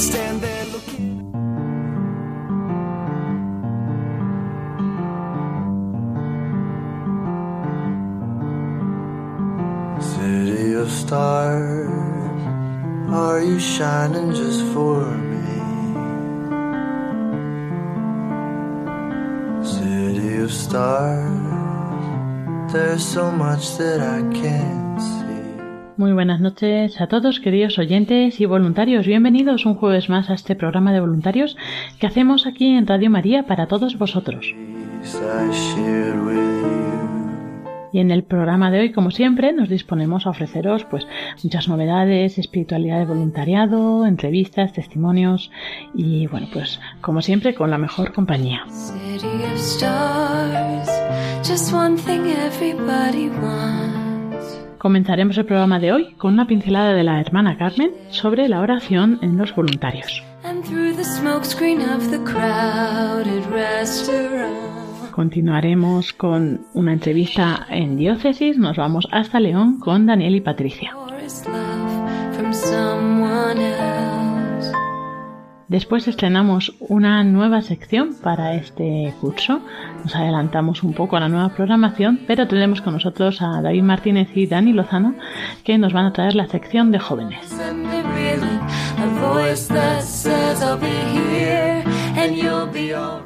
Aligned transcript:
Stand 0.00 0.40
there 0.40 0.64
looking. 0.66 1.18
City 10.00 10.72
of 10.72 10.90
stars, 10.90 11.90
are 13.10 13.42
you 13.42 13.60
shining 13.60 14.32
just 14.32 14.62
for 14.72 15.04
me? 15.30 15.38
City 19.62 20.36
of 20.38 20.50
stars, 20.50 22.72
there's 22.72 23.04
so 23.04 23.30
much 23.30 23.76
that 23.76 24.00
I 24.00 24.22
can't. 24.32 24.79
Muy 26.00 26.14
buenas 26.14 26.40
noches 26.40 26.98
a 26.98 27.08
todos, 27.08 27.40
queridos 27.40 27.78
oyentes 27.78 28.40
y 28.40 28.46
voluntarios. 28.46 29.06
Bienvenidos 29.06 29.66
un 29.66 29.74
jueves 29.74 30.08
más 30.08 30.30
a 30.30 30.32
este 30.32 30.54
programa 30.54 30.94
de 30.94 31.00
voluntarios 31.00 31.58
que 31.98 32.06
hacemos 32.06 32.46
aquí 32.46 32.68
en 32.68 32.86
Radio 32.86 33.10
María 33.10 33.42
para 33.42 33.66
todos 33.66 33.98
vosotros. 33.98 34.46
Y 37.92 37.98
en 37.98 38.10
el 38.10 38.22
programa 38.22 38.70
de 38.70 38.80
hoy, 38.80 38.92
como 38.92 39.10
siempre, 39.10 39.52
nos 39.52 39.68
disponemos 39.68 40.26
a 40.26 40.30
ofreceros 40.30 40.84
pues 40.84 41.06
muchas 41.44 41.68
novedades, 41.68 42.38
espiritualidad 42.38 43.00
de 43.00 43.04
voluntariado, 43.04 44.06
entrevistas, 44.06 44.72
testimonios 44.72 45.50
y 45.92 46.26
bueno, 46.28 46.46
pues 46.50 46.80
como 47.02 47.20
siempre 47.20 47.54
con 47.54 47.70
la 47.70 47.76
mejor 47.76 48.14
compañía. 48.14 48.64
Comenzaremos 54.80 55.36
el 55.36 55.44
programa 55.44 55.78
de 55.78 55.92
hoy 55.92 56.14
con 56.14 56.32
una 56.32 56.46
pincelada 56.46 56.94
de 56.94 57.04
la 57.04 57.20
hermana 57.20 57.58
Carmen 57.58 57.90
sobre 58.08 58.48
la 58.48 58.60
oración 58.60 59.18
en 59.20 59.36
los 59.36 59.54
voluntarios. 59.54 60.22
Continuaremos 65.10 66.14
con 66.14 66.62
una 66.72 66.94
entrevista 66.94 67.66
en 67.68 67.98
diócesis, 67.98 68.56
nos 68.56 68.78
vamos 68.78 69.06
hasta 69.12 69.38
León 69.38 69.80
con 69.80 70.06
Daniel 70.06 70.36
y 70.36 70.40
Patricia. 70.40 70.96
Después 75.70 76.08
estrenamos 76.08 76.74
una 76.80 77.22
nueva 77.22 77.62
sección 77.62 78.16
para 78.20 78.54
este 78.54 79.14
curso. 79.20 79.60
Nos 80.02 80.16
adelantamos 80.16 80.82
un 80.82 80.94
poco 80.94 81.16
a 81.16 81.20
la 81.20 81.28
nueva 81.28 81.50
programación, 81.50 82.18
pero 82.26 82.48
tenemos 82.48 82.80
con 82.80 82.94
nosotros 82.94 83.40
a 83.40 83.62
David 83.62 83.84
Martínez 83.84 84.30
y 84.34 84.48
Dani 84.48 84.72
Lozano 84.72 85.14
que 85.62 85.78
nos 85.78 85.92
van 85.92 86.06
a 86.06 86.12
traer 86.12 86.34
la 86.34 86.48
sección 86.48 86.90
de 86.90 86.98
jóvenes. 86.98 87.38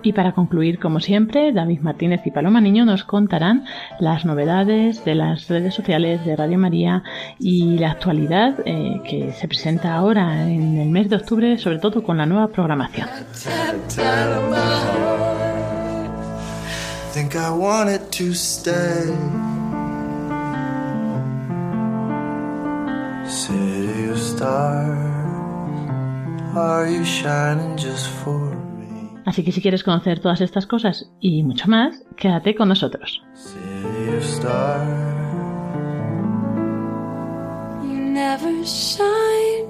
Y 0.03 0.13
para 0.13 0.33
concluir, 0.33 0.79
como 0.79 1.01
siempre, 1.01 1.53
David 1.53 1.81
Martínez 1.81 2.21
y 2.25 2.31
Paloma 2.31 2.61
Niño 2.61 2.85
nos 2.85 3.05
contarán 3.05 3.65
las 3.99 4.25
novedades 4.25 5.05
de 5.05 5.15
las 5.15 5.49
redes 5.49 5.75
sociales 5.75 6.25
de 6.25 6.37
Radio 6.37 6.59
María 6.59 7.03
y 7.39 7.79
la 7.79 7.93
actualidad 7.93 8.61
eh, 8.65 9.01
que 9.09 9.33
se 9.33 9.49
presenta 9.49 9.95
ahora 9.95 10.49
en 10.49 10.79
el 10.79 10.91
mes 10.91 11.09
de 11.09 11.17
octubre, 11.17 11.59
sobre 11.59 11.79
todo 11.79 12.03
con 12.03 12.19
la 12.19 12.27
nueva 12.27 12.49
programación. 12.49 13.09
Así 29.25 29.43
que 29.43 29.53
si 29.53 29.61
quieres 29.61 29.83
conocer 29.83 30.21
todas 30.21 30.41
estas 30.41 30.67
cosas 30.67 31.11
y 31.21 31.43
mucho 31.43 31.69
más, 31.69 32.03
quédate 32.17 32.55
con 32.55 32.69
nosotros. 32.69 33.23
You 37.83 38.01
never 38.01 38.65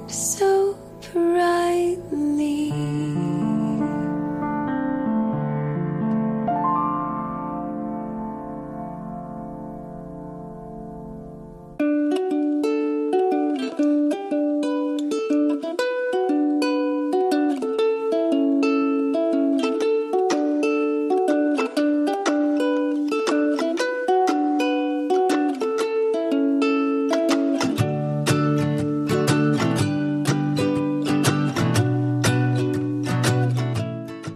so 0.08 0.76
brightly. 1.12 3.13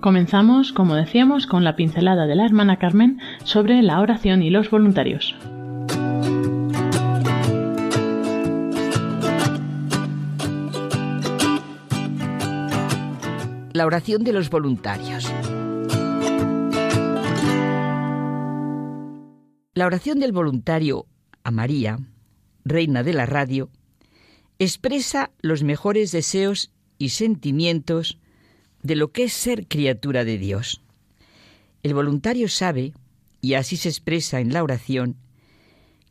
Comenzamos, 0.01 0.73
como 0.73 0.95
decíamos, 0.95 1.49
con 1.49 1.65
la 1.65 1.75
pincelada 1.75 2.27
de 2.27 2.37
la 2.37 2.45
hermana 2.45 2.79
Carmen 2.79 3.19
sobre 3.43 3.83
la 3.83 4.01
oración 4.01 4.43
y 4.43 4.51
los 4.51 4.71
voluntarios. 4.71 5.35
La 13.73 13.87
oración 13.87 14.23
de 14.23 14.33
los 14.33 14.51
voluntarios. 14.51 15.33
La 19.75 19.87
oración 19.87 20.21
del 20.21 20.31
voluntario 20.31 21.07
a 21.43 21.51
María, 21.51 21.99
reina 22.65 23.03
de 23.03 23.15
la 23.15 23.27
radio, 23.27 23.69
expresa 24.61 25.33
los 25.41 25.65
mejores 25.65 26.13
deseos 26.13 26.73
y 26.99 27.09
sentimientos 27.11 28.19
de 28.83 28.97
lo 28.97 29.12
que 29.12 29.25
es 29.25 29.33
ser 29.33 29.66
criatura 29.66 30.25
de 30.25 30.39
Dios. 30.39 30.83
El 31.83 31.94
voluntario 31.94 32.49
sabe, 32.49 32.93
y 33.41 33.55
así 33.55 33.77
se 33.77 33.89
expresa 33.89 34.41
en 34.41 34.53
la 34.53 34.62
oración, 34.62 35.16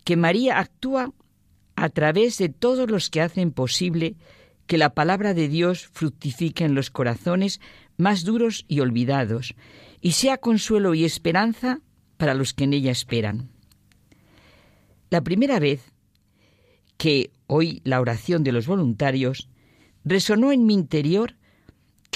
que 0.04 0.16
María 0.16 0.60
actúa 0.60 1.14
a 1.76 1.90
través 1.90 2.38
de 2.38 2.50
todos 2.50 2.90
los 2.90 3.10
que 3.10 3.22
hacen 3.22 3.52
posible 3.52 4.16
que 4.66 4.78
la 4.78 4.94
palabra 4.94 5.34
de 5.34 5.48
Dios 5.48 5.88
fructifique 5.92 6.66
en 6.66 6.76
los 6.76 6.90
corazones 6.90 7.62
más 7.98 8.24
duros 8.24 8.66
y 8.68 8.80
olvidados, 8.80 9.56
y 10.02 10.12
sea 10.14 10.38
consuelo 10.38 10.94
y 10.94 11.06
esperanza 11.06 11.80
para 12.18 12.34
los 12.34 12.54
que 12.54 12.66
en 12.66 12.74
ella 12.74 12.92
esperan. 12.92 13.50
La 15.10 15.22
primera 15.22 15.60
vez 15.60 15.82
que 16.98 17.32
oí 17.48 17.82
la 17.84 18.02
oración 18.02 18.44
de 18.44 18.52
los 18.52 18.68
voluntarios, 18.68 19.50
resonó 20.04 20.52
en 20.52 20.66
mi 20.66 20.74
interior 20.74 21.36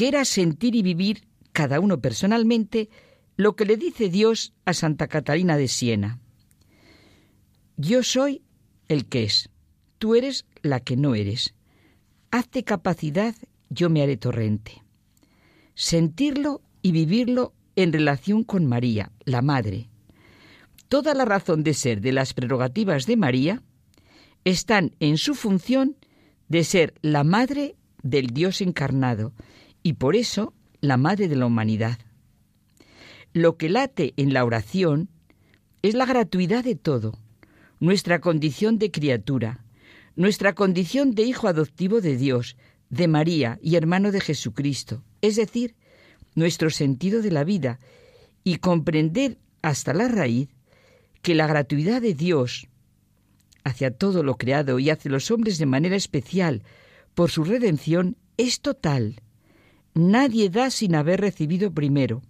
que 0.01 0.07
era 0.07 0.25
sentir 0.25 0.75
y 0.75 0.81
vivir 0.81 1.27
cada 1.51 1.79
uno 1.79 2.01
personalmente 2.01 2.89
lo 3.37 3.55
que 3.55 3.65
le 3.65 3.77
dice 3.77 4.09
Dios 4.09 4.51
a 4.65 4.73
Santa 4.73 5.07
Catalina 5.07 5.57
de 5.57 5.67
Siena. 5.67 6.17
Yo 7.77 8.01
soy 8.01 8.41
el 8.87 9.05
que 9.05 9.25
es, 9.25 9.51
tú 9.99 10.15
eres 10.15 10.47
la 10.63 10.79
que 10.79 10.97
no 10.97 11.13
eres. 11.13 11.53
Hazte 12.31 12.63
capacidad, 12.63 13.35
yo 13.69 13.91
me 13.91 14.01
haré 14.01 14.17
torrente. 14.17 14.81
Sentirlo 15.75 16.63
y 16.81 16.93
vivirlo 16.93 17.53
en 17.75 17.93
relación 17.93 18.43
con 18.43 18.65
María, 18.65 19.11
la 19.23 19.43
Madre. 19.43 19.87
Toda 20.87 21.13
la 21.13 21.25
razón 21.25 21.63
de 21.63 21.75
ser 21.75 22.01
de 22.01 22.11
las 22.11 22.33
prerrogativas 22.33 23.05
de 23.05 23.17
María 23.17 23.61
están 24.45 24.95
en 24.99 25.19
su 25.19 25.35
función 25.35 25.95
de 26.47 26.63
ser 26.63 26.95
la 27.03 27.23
Madre 27.23 27.75
del 28.01 28.31
Dios 28.31 28.61
encarnado 28.61 29.31
y 29.83 29.93
por 29.93 30.15
eso 30.15 30.53
la 30.79 30.97
Madre 30.97 31.27
de 31.27 31.35
la 31.35 31.45
humanidad. 31.45 31.99
Lo 33.33 33.57
que 33.57 33.69
late 33.69 34.13
en 34.17 34.33
la 34.33 34.43
oración 34.43 35.09
es 35.81 35.93
la 35.95 36.05
gratuidad 36.05 36.63
de 36.63 36.75
todo, 36.75 37.17
nuestra 37.79 38.19
condición 38.19 38.77
de 38.77 38.91
criatura, 38.91 39.63
nuestra 40.15 40.53
condición 40.53 41.11
de 41.11 41.23
hijo 41.23 41.47
adoptivo 41.47 42.01
de 42.01 42.17
Dios, 42.17 42.57
de 42.89 43.07
María 43.07 43.57
y 43.61 43.75
hermano 43.75 44.11
de 44.11 44.21
Jesucristo, 44.21 45.03
es 45.21 45.37
decir, 45.37 45.75
nuestro 46.35 46.69
sentido 46.69 47.21
de 47.21 47.31
la 47.31 47.43
vida, 47.43 47.79
y 48.43 48.57
comprender 48.57 49.37
hasta 49.61 49.93
la 49.93 50.07
raíz 50.07 50.49
que 51.21 51.35
la 51.35 51.47
gratuidad 51.47 52.01
de 52.01 52.13
Dios 52.13 52.67
hacia 53.63 53.91
todo 53.91 54.23
lo 54.23 54.37
creado 54.37 54.79
y 54.79 54.89
hacia 54.89 55.11
los 55.11 55.29
hombres 55.31 55.57
de 55.57 55.67
manera 55.67 55.95
especial 55.95 56.63
por 57.13 57.29
su 57.29 57.43
redención 57.43 58.17
es 58.37 58.61
total. 58.61 59.21
Nadie 59.93 60.49
da 60.49 60.69
sin 60.69 60.95
haber 60.95 61.19
recibido 61.19 61.71
primero. 61.71 62.21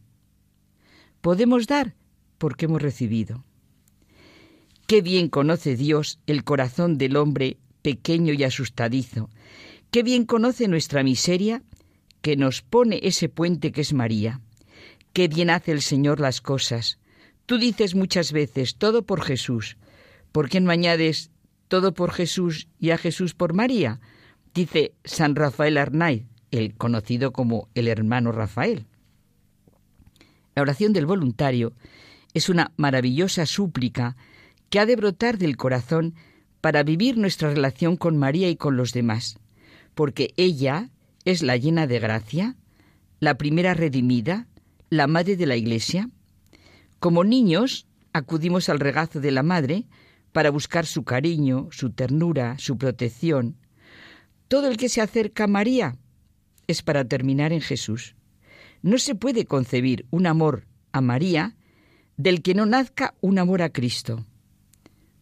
Podemos 1.21 1.67
dar 1.67 1.95
porque 2.37 2.65
hemos 2.65 2.81
recibido. 2.81 3.43
Qué 4.87 5.01
bien 5.01 5.29
conoce 5.29 5.75
Dios 5.75 6.19
el 6.25 6.43
corazón 6.43 6.97
del 6.97 7.15
hombre 7.15 7.57
pequeño 7.81 8.33
y 8.33 8.43
asustadizo. 8.43 9.29
Qué 9.91 10.03
bien 10.03 10.25
conoce 10.25 10.67
nuestra 10.67 11.03
miseria 11.03 11.63
que 12.21 12.35
nos 12.35 12.61
pone 12.61 12.99
ese 13.03 13.29
puente 13.29 13.71
que 13.71 13.81
es 13.81 13.93
María. 13.93 14.41
Qué 15.13 15.27
bien 15.27 15.49
hace 15.49 15.71
el 15.71 15.81
Señor 15.81 16.19
las 16.19 16.41
cosas. 16.41 16.97
Tú 17.45 17.57
dices 17.57 17.95
muchas 17.95 18.31
veces, 18.31 18.75
todo 18.75 19.05
por 19.05 19.21
Jesús. 19.21 19.77
¿Por 20.31 20.49
qué 20.49 20.61
no 20.61 20.71
añades 20.71 21.31
todo 21.67 21.93
por 21.93 22.11
Jesús 22.11 22.67
y 22.79 22.91
a 22.91 22.97
Jesús 22.97 23.33
por 23.33 23.53
María? 23.53 23.99
Dice 24.53 24.93
San 25.03 25.35
Rafael 25.35 25.77
Arnaiz, 25.77 26.23
el 26.51 26.75
conocido 26.75 27.31
como 27.31 27.69
el 27.73 27.87
hermano 27.87 28.31
Rafael. 28.31 28.85
La 30.55 30.61
oración 30.61 30.93
del 30.93 31.05
voluntario 31.05 31.73
es 32.33 32.49
una 32.49 32.71
maravillosa 32.77 33.45
súplica 33.45 34.15
que 34.69 34.79
ha 34.79 34.85
de 34.85 34.95
brotar 34.95 35.37
del 35.37 35.57
corazón 35.57 36.15
para 36.59 36.83
vivir 36.83 37.17
nuestra 37.17 37.49
relación 37.49 37.97
con 37.97 38.17
María 38.17 38.49
y 38.49 38.55
con 38.55 38.77
los 38.77 38.93
demás, 38.93 39.37
porque 39.95 40.33
ella 40.37 40.89
es 41.25 41.41
la 41.41 41.57
llena 41.57 41.87
de 41.87 41.99
gracia, 41.99 42.55
la 43.19 43.35
primera 43.35 43.73
redimida, 43.73 44.47
la 44.89 45.07
madre 45.07 45.35
de 45.35 45.45
la 45.45 45.55
Iglesia. 45.55 46.09
Como 46.99 47.23
niños 47.23 47.87
acudimos 48.13 48.69
al 48.69 48.79
regazo 48.79 49.19
de 49.19 49.31
la 49.31 49.43
madre 49.43 49.85
para 50.31 50.49
buscar 50.49 50.85
su 50.85 51.03
cariño, 51.03 51.67
su 51.71 51.91
ternura, 51.91 52.57
su 52.57 52.77
protección. 52.77 53.57
Todo 54.47 54.67
el 54.67 54.77
que 54.77 54.89
se 54.89 55.01
acerca 55.01 55.45
a 55.45 55.47
María 55.47 55.97
es 56.71 56.81
para 56.81 57.05
terminar 57.05 57.53
en 57.53 57.61
Jesús. 57.61 58.15
No 58.81 58.97
se 58.97 59.15
puede 59.15 59.45
concebir 59.45 60.05
un 60.09 60.25
amor 60.25 60.65
a 60.91 61.01
María 61.01 61.55
del 62.17 62.41
que 62.41 62.53
no 62.53 62.65
nazca 62.65 63.13
un 63.21 63.39
amor 63.39 63.61
a 63.61 63.69
Cristo. 63.69 64.25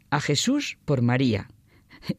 A 0.10 0.22
Jesús 0.22 0.78
por 0.86 1.01
María. 1.01 1.50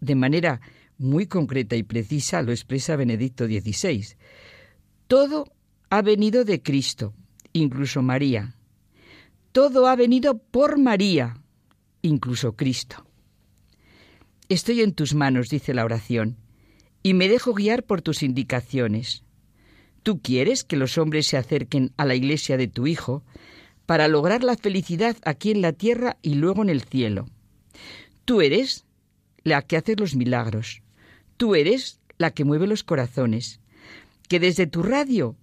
De 0.00 0.14
manera 0.14 0.60
muy 0.98 1.26
concreta 1.26 1.76
y 1.76 1.82
precisa 1.82 2.42
lo 2.42 2.52
expresa 2.52 2.96
Benedicto 2.96 3.46
XVI. 3.46 4.16
Todo 5.06 5.46
ha 5.88 6.02
venido 6.02 6.44
de 6.44 6.62
Cristo, 6.62 7.14
incluso 7.52 8.02
María. 8.02 8.54
Todo 9.52 9.88
ha 9.88 9.96
venido 9.96 10.38
por 10.38 10.78
María, 10.78 11.36
incluso 12.02 12.54
Cristo. 12.54 13.06
Estoy 14.48 14.82
en 14.82 14.94
tus 14.94 15.14
manos, 15.14 15.48
dice 15.48 15.74
la 15.74 15.84
oración, 15.84 16.36
y 17.02 17.14
me 17.14 17.28
dejo 17.28 17.54
guiar 17.54 17.84
por 17.84 18.02
tus 18.02 18.22
indicaciones. 18.22 19.24
Tú 20.02 20.20
quieres 20.20 20.64
que 20.64 20.76
los 20.76 20.98
hombres 20.98 21.26
se 21.26 21.36
acerquen 21.36 21.92
a 21.96 22.04
la 22.04 22.14
iglesia 22.14 22.56
de 22.56 22.68
tu 22.68 22.86
Hijo 22.86 23.22
para 23.86 24.08
lograr 24.08 24.44
la 24.44 24.56
felicidad 24.56 25.16
aquí 25.24 25.50
en 25.50 25.62
la 25.62 25.72
tierra 25.72 26.16
y 26.22 26.34
luego 26.34 26.62
en 26.62 26.68
el 26.68 26.82
cielo. 26.82 27.26
Tú 28.24 28.40
eres 28.40 28.84
la 29.42 29.62
que 29.62 29.76
hace 29.76 29.96
los 29.96 30.14
milagros. 30.14 30.82
Tú 31.36 31.54
eres 31.54 32.00
la 32.18 32.30
que 32.30 32.44
mueve 32.44 32.66
los 32.66 32.84
corazones. 32.84 33.60
Que 34.28 34.38
desde 34.38 34.66
tu 34.66 34.82
radio 34.82 35.36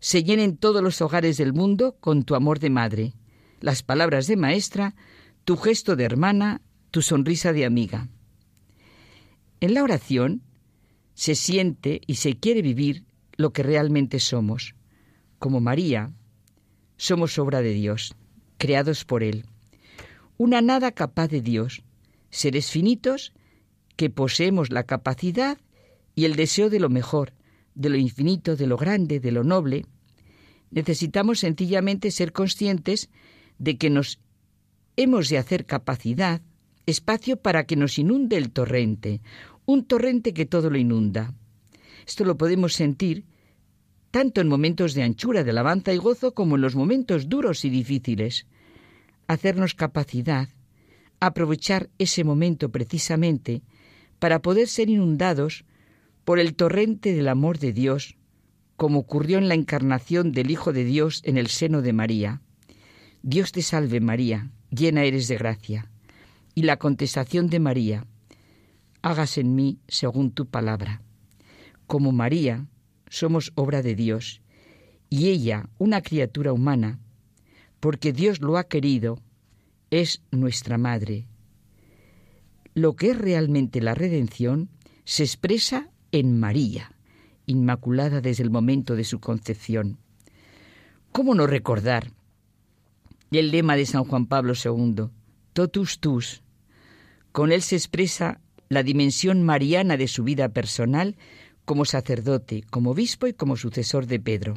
se 0.00 0.22
llenen 0.22 0.56
todos 0.56 0.82
los 0.82 1.00
hogares 1.00 1.38
del 1.38 1.52
mundo 1.54 1.96
con 2.00 2.24
tu 2.24 2.34
amor 2.34 2.58
de 2.58 2.70
madre, 2.70 3.14
las 3.60 3.82
palabras 3.82 4.26
de 4.26 4.36
maestra, 4.36 4.94
tu 5.44 5.56
gesto 5.56 5.96
de 5.96 6.04
hermana, 6.04 6.60
tu 6.90 7.00
sonrisa 7.00 7.52
de 7.52 7.64
amiga. 7.64 8.08
En 9.60 9.72
la 9.72 9.82
oración 9.82 10.42
se 11.14 11.34
siente 11.34 12.00
y 12.06 12.16
se 12.16 12.38
quiere 12.38 12.62
vivir 12.62 13.04
lo 13.36 13.52
que 13.52 13.62
realmente 13.62 14.20
somos. 14.20 14.74
Como 15.38 15.60
María, 15.60 16.12
somos 16.96 17.38
obra 17.38 17.62
de 17.62 17.72
Dios, 17.72 18.14
creados 18.58 19.04
por 19.04 19.22
Él. 19.22 19.44
Una 20.36 20.60
nada 20.60 20.92
capaz 20.92 21.28
de 21.28 21.40
Dios, 21.40 21.82
seres 22.30 22.70
finitos 22.70 23.32
que 23.96 24.10
poseemos 24.10 24.70
la 24.70 24.84
capacidad 24.84 25.58
y 26.14 26.24
el 26.24 26.36
deseo 26.36 26.70
de 26.70 26.80
lo 26.80 26.88
mejor, 26.88 27.32
de 27.74 27.88
lo 27.88 27.96
infinito, 27.96 28.56
de 28.56 28.66
lo 28.66 28.76
grande, 28.76 29.20
de 29.20 29.32
lo 29.32 29.44
noble, 29.44 29.86
necesitamos 30.70 31.40
sencillamente 31.40 32.10
ser 32.10 32.32
conscientes 32.32 33.10
de 33.58 33.78
que 33.78 33.90
nos 33.90 34.18
hemos 34.96 35.28
de 35.28 35.38
hacer 35.38 35.66
capacidad, 35.66 36.42
espacio 36.86 37.36
para 37.36 37.64
que 37.64 37.76
nos 37.76 37.98
inunde 37.98 38.36
el 38.36 38.50
torrente, 38.50 39.20
un 39.66 39.84
torrente 39.84 40.34
que 40.34 40.46
todo 40.46 40.70
lo 40.70 40.78
inunda. 40.78 41.34
Esto 42.06 42.24
lo 42.24 42.36
podemos 42.36 42.74
sentir 42.74 43.24
tanto 44.10 44.40
en 44.40 44.48
momentos 44.48 44.94
de 44.94 45.02
anchura, 45.02 45.42
de 45.42 45.50
alabanza 45.50 45.92
y 45.92 45.96
gozo, 45.96 46.34
como 46.34 46.54
en 46.54 46.62
los 46.62 46.76
momentos 46.76 47.28
duros 47.28 47.64
y 47.64 47.70
difíciles. 47.70 48.46
Hacernos 49.26 49.74
capacidad, 49.74 50.48
aprovechar 51.18 51.90
ese 51.98 52.22
momento 52.22 52.70
precisamente 52.70 53.62
para 54.20 54.40
poder 54.40 54.68
ser 54.68 54.88
inundados 54.88 55.64
por 56.24 56.38
el 56.38 56.54
torrente 56.54 57.12
del 57.12 57.26
amor 57.26 57.58
de 57.58 57.72
Dios, 57.72 58.16
como 58.76 59.00
ocurrió 59.00 59.38
en 59.38 59.48
la 59.48 59.54
encarnación 59.54 60.30
del 60.30 60.50
Hijo 60.50 60.72
de 60.72 60.84
Dios 60.84 61.20
en 61.24 61.36
el 61.36 61.48
seno 61.48 61.82
de 61.82 61.92
María. 61.92 62.40
Dios 63.22 63.52
te 63.52 63.62
salve 63.62 64.00
María, 64.00 64.50
llena 64.70 65.04
eres 65.04 65.26
de 65.28 65.38
gracia. 65.38 65.90
Y 66.54 66.62
la 66.62 66.76
contestación 66.76 67.48
de 67.48 67.58
María, 67.58 68.06
hágase 69.04 69.42
en 69.42 69.54
mí 69.54 69.78
según 69.86 70.30
tu 70.30 70.46
palabra. 70.46 71.02
Como 71.86 72.10
María, 72.10 72.66
somos 73.10 73.52
obra 73.54 73.82
de 73.82 73.94
Dios, 73.94 74.40
y 75.10 75.28
ella, 75.28 75.68
una 75.76 76.00
criatura 76.00 76.54
humana, 76.54 76.98
porque 77.80 78.14
Dios 78.14 78.40
lo 78.40 78.56
ha 78.56 78.64
querido, 78.64 79.20
es 79.90 80.22
nuestra 80.30 80.78
madre. 80.78 81.26
Lo 82.72 82.96
que 82.96 83.10
es 83.10 83.18
realmente 83.18 83.82
la 83.82 83.94
redención 83.94 84.70
se 85.04 85.22
expresa 85.22 85.90
en 86.10 86.40
María, 86.40 86.92
inmaculada 87.44 88.22
desde 88.22 88.42
el 88.42 88.50
momento 88.50 88.96
de 88.96 89.04
su 89.04 89.20
concepción. 89.20 89.98
¿Cómo 91.12 91.34
no 91.34 91.46
recordar 91.46 92.10
el 93.30 93.50
lema 93.50 93.76
de 93.76 93.84
San 93.84 94.04
Juan 94.04 94.24
Pablo 94.24 94.54
II, 94.54 95.10
totus 95.52 96.00
tus? 96.00 96.42
Con 97.32 97.52
él 97.52 97.60
se 97.60 97.76
expresa 97.76 98.40
la 98.68 98.82
dimensión 98.82 99.42
mariana 99.42 99.96
de 99.96 100.08
su 100.08 100.24
vida 100.24 100.48
personal 100.48 101.16
como 101.64 101.84
sacerdote, 101.84 102.62
como 102.70 102.90
obispo 102.90 103.26
y 103.26 103.32
como 103.32 103.56
sucesor 103.56 104.06
de 104.06 104.20
Pedro. 104.20 104.54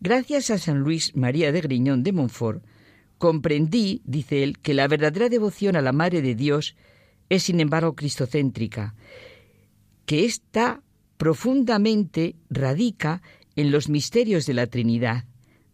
Gracias 0.00 0.50
a 0.50 0.58
San 0.58 0.80
Luis 0.80 1.14
María 1.14 1.52
de 1.52 1.60
Griñón 1.60 2.02
de 2.02 2.12
Montfort, 2.12 2.64
comprendí, 3.18 4.02
dice 4.04 4.42
él, 4.42 4.58
que 4.58 4.74
la 4.74 4.88
verdadera 4.88 5.28
devoción 5.28 5.76
a 5.76 5.82
la 5.82 5.92
Madre 5.92 6.20
de 6.20 6.34
Dios 6.34 6.76
es 7.28 7.44
sin 7.44 7.60
embargo 7.60 7.94
cristocéntrica, 7.94 8.94
que 10.04 10.24
ésta 10.24 10.82
profundamente 11.16 12.36
radica 12.50 13.22
en 13.56 13.70
los 13.70 13.88
misterios 13.88 14.46
de 14.46 14.54
la 14.54 14.66
Trinidad, 14.66 15.24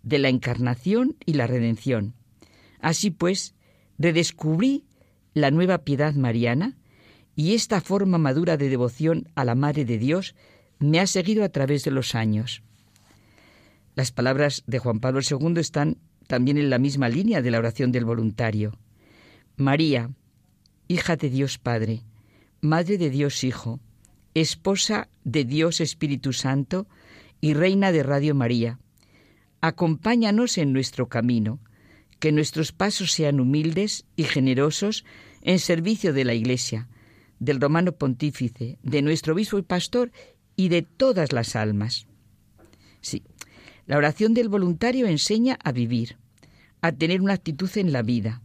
de 0.03 0.19
la 0.19 0.29
encarnación 0.29 1.17
y 1.27 1.35
la 1.35 1.47
redención. 1.47 2.15
Así 2.81 3.11
pues, 3.11 3.55
redescubrí 3.99 4.85
la 5.35 5.51
nueva 5.51 5.79
piedad 5.79 6.15
mariana, 6.15 6.77
y 7.41 7.55
esta 7.55 7.81
forma 7.81 8.19
madura 8.19 8.59
de 8.59 8.69
devoción 8.69 9.27
a 9.35 9.47
la 9.47 9.55
Madre 9.55 9.87
de 9.87 9.97
Dios 9.97 10.35
me 10.79 11.01
ha 11.01 11.07
seguido 11.07 11.43
a 11.43 11.49
través 11.49 11.85
de 11.85 11.91
los 11.91 12.15
años. 12.15 12.63
Las 13.95 14.13
palabras 14.13 14.63
de 14.67 14.79
Juan 14.79 15.01
Pablo 15.01 15.21
II 15.23 15.55
están 15.59 15.97
también 16.27 16.59
en 16.59 16.69
la 16.69 16.79
misma 16.79 17.09
línea 17.09 17.41
de 17.41 17.51
la 17.51 17.57
oración 17.57 17.93
del 17.93 18.05
voluntario. 18.05 18.77
María, 19.57 20.11
hija 20.87 21.17
de 21.17 21.31
Dios 21.31 21.57
Padre, 21.57 22.03
Madre 22.61 22.99
de 22.99 23.09
Dios 23.09 23.43
Hijo, 23.43 23.81
esposa 24.35 25.09
de 25.25 25.47
Dios 25.47 25.81
Espíritu 25.81 26.35
Santo 26.35 26.89
y 27.41 27.55
Reina 27.55 27.91
de 27.91 28.03
Radio 28.03 28.35
María, 28.35 28.81
acompáñanos 29.63 30.59
en 30.59 30.75
nuestro 30.75 31.09
camino, 31.09 31.59
que 32.19 32.33
nuestros 32.33 32.73
pasos 32.73 33.13
sean 33.13 33.41
humildes 33.41 34.05
y 34.15 34.25
generosos 34.25 35.07
en 35.41 35.59
servicio 35.59 36.13
de 36.13 36.27
la 36.27 36.35
Iglesia, 36.35 36.90
del 37.41 37.61
romano 37.61 37.93
pontífice, 37.93 38.79
de 38.83 39.03
nuestro 39.03 39.35
obispo 39.35 39.59
y 39.59 39.63
pastor 39.63 40.13
y 40.55 40.69
de 40.69 40.83
todas 40.83 41.33
las 41.33 41.57
almas. 41.57 42.07
Sí, 43.01 43.25
la 43.87 43.97
oración 43.97 44.35
del 44.35 44.49
voluntario 44.49 45.07
enseña 45.07 45.59
a 45.65 45.73
vivir, 45.73 46.19
a 46.83 46.93
tener 46.93 47.21
una 47.21 47.33
actitud 47.33 47.71
en 47.77 47.93
la 47.93 48.03
vida. 48.03 48.43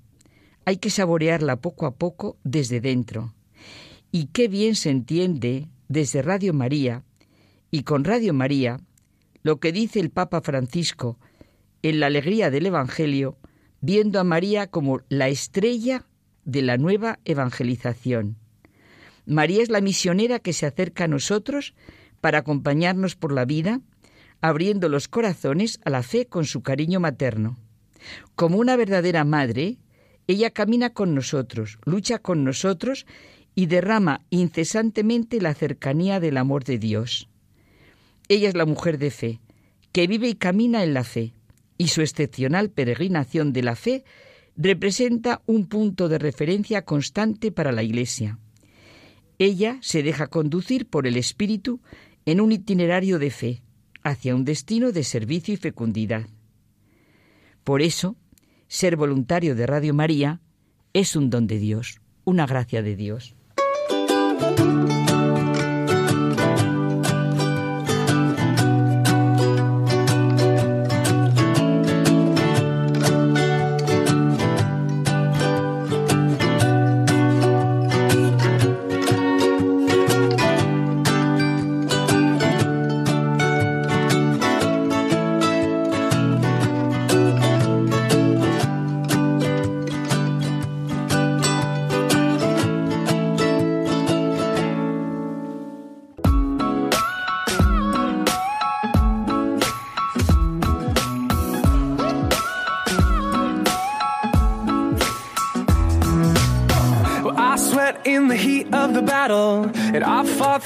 Hay 0.65 0.77
que 0.77 0.89
saborearla 0.89 1.57
poco 1.57 1.85
a 1.85 1.95
poco 1.95 2.37
desde 2.43 2.81
dentro. 2.81 3.35
Y 4.11 4.27
qué 4.27 4.47
bien 4.47 4.75
se 4.75 4.89
entiende 4.89 5.69
desde 5.87 6.21
Radio 6.21 6.53
María 6.53 7.03
Y 7.69 7.83
con 7.83 8.05
Radio 8.05 8.33
María, 8.33 8.79
lo 9.43 9.59
que 9.59 9.71
dice 9.71 9.99
el 9.99 10.09
Papa 10.09 10.41
Francisco 10.41 11.19
en 11.83 11.99
la 11.99 12.07
alegría 12.07 12.49
del 12.49 12.65
Evangelio, 12.65 13.37
viendo 13.81 14.19
a 14.19 14.23
María 14.23 14.67
como 14.67 15.01
la 15.09 15.27
estrella 15.27 16.07
de 16.45 16.61
la 16.61 16.77
nueva 16.77 17.19
evangelización. 17.25 18.37
María 19.25 19.63
es 19.63 19.69
la 19.69 19.81
misionera 19.81 20.39
que 20.39 20.53
se 20.53 20.65
acerca 20.65 21.05
a 21.05 21.07
nosotros 21.07 21.73
para 22.21 22.39
acompañarnos 22.39 23.15
por 23.15 23.31
la 23.31 23.45
vida, 23.45 23.81
abriendo 24.41 24.89
los 24.89 25.07
corazones 25.07 25.79
a 25.85 25.89
la 25.89 26.03
fe 26.03 26.27
con 26.27 26.45
su 26.45 26.61
cariño 26.61 26.99
materno. 26.99 27.57
Como 28.35 28.57
una 28.57 28.75
verdadera 28.75 29.23
madre, 29.23 29.77
ella 30.27 30.51
camina 30.51 30.91
con 30.91 31.15
nosotros, 31.15 31.79
lucha 31.85 32.19
con 32.19 32.43
nosotros 32.43 33.05
y 33.55 33.67
derrama 33.67 34.21
incesantemente 34.29 35.41
la 35.41 35.53
cercanía 35.53 36.19
del 36.19 36.37
amor 36.37 36.63
de 36.63 36.77
Dios. 36.77 37.29
Ella 38.27 38.49
es 38.49 38.55
la 38.55 38.65
mujer 38.65 38.97
de 38.97 39.11
fe, 39.11 39.39
que 39.91 40.07
vive 40.07 40.27
y 40.27 40.35
camina 40.35 40.83
en 40.83 40.93
la 40.93 41.03
fe, 41.03 41.33
y 41.77 41.87
su 41.89 42.01
excepcional 42.01 42.69
peregrinación 42.69 43.53
de 43.53 43.63
la 43.63 43.75
fe 43.75 44.03
representa 44.57 45.41
un 45.45 45.67
punto 45.67 46.09
de 46.09 46.17
referencia 46.17 46.83
constante 46.83 47.51
para 47.51 47.71
la 47.71 47.83
Iglesia. 47.83 48.39
Ella 49.37 49.77
se 49.81 50.03
deja 50.03 50.27
conducir 50.27 50.87
por 50.87 51.07
el 51.07 51.17
Espíritu 51.17 51.81
en 52.25 52.41
un 52.41 52.51
itinerario 52.51 53.19
de 53.19 53.31
fe, 53.31 53.61
hacia 54.03 54.35
un 54.35 54.45
destino 54.45 54.91
de 54.91 55.03
servicio 55.03 55.53
y 55.53 55.57
fecundidad. 55.57 56.27
Por 57.63 57.81
eso, 57.81 58.15
ser 58.67 58.95
voluntario 58.95 59.55
de 59.55 59.65
Radio 59.65 59.93
María 59.93 60.41
es 60.93 61.15
un 61.15 61.29
don 61.29 61.47
de 61.47 61.59
Dios, 61.59 61.99
una 62.23 62.45
gracia 62.45 62.81
de 62.81 62.95
Dios. 62.95 63.35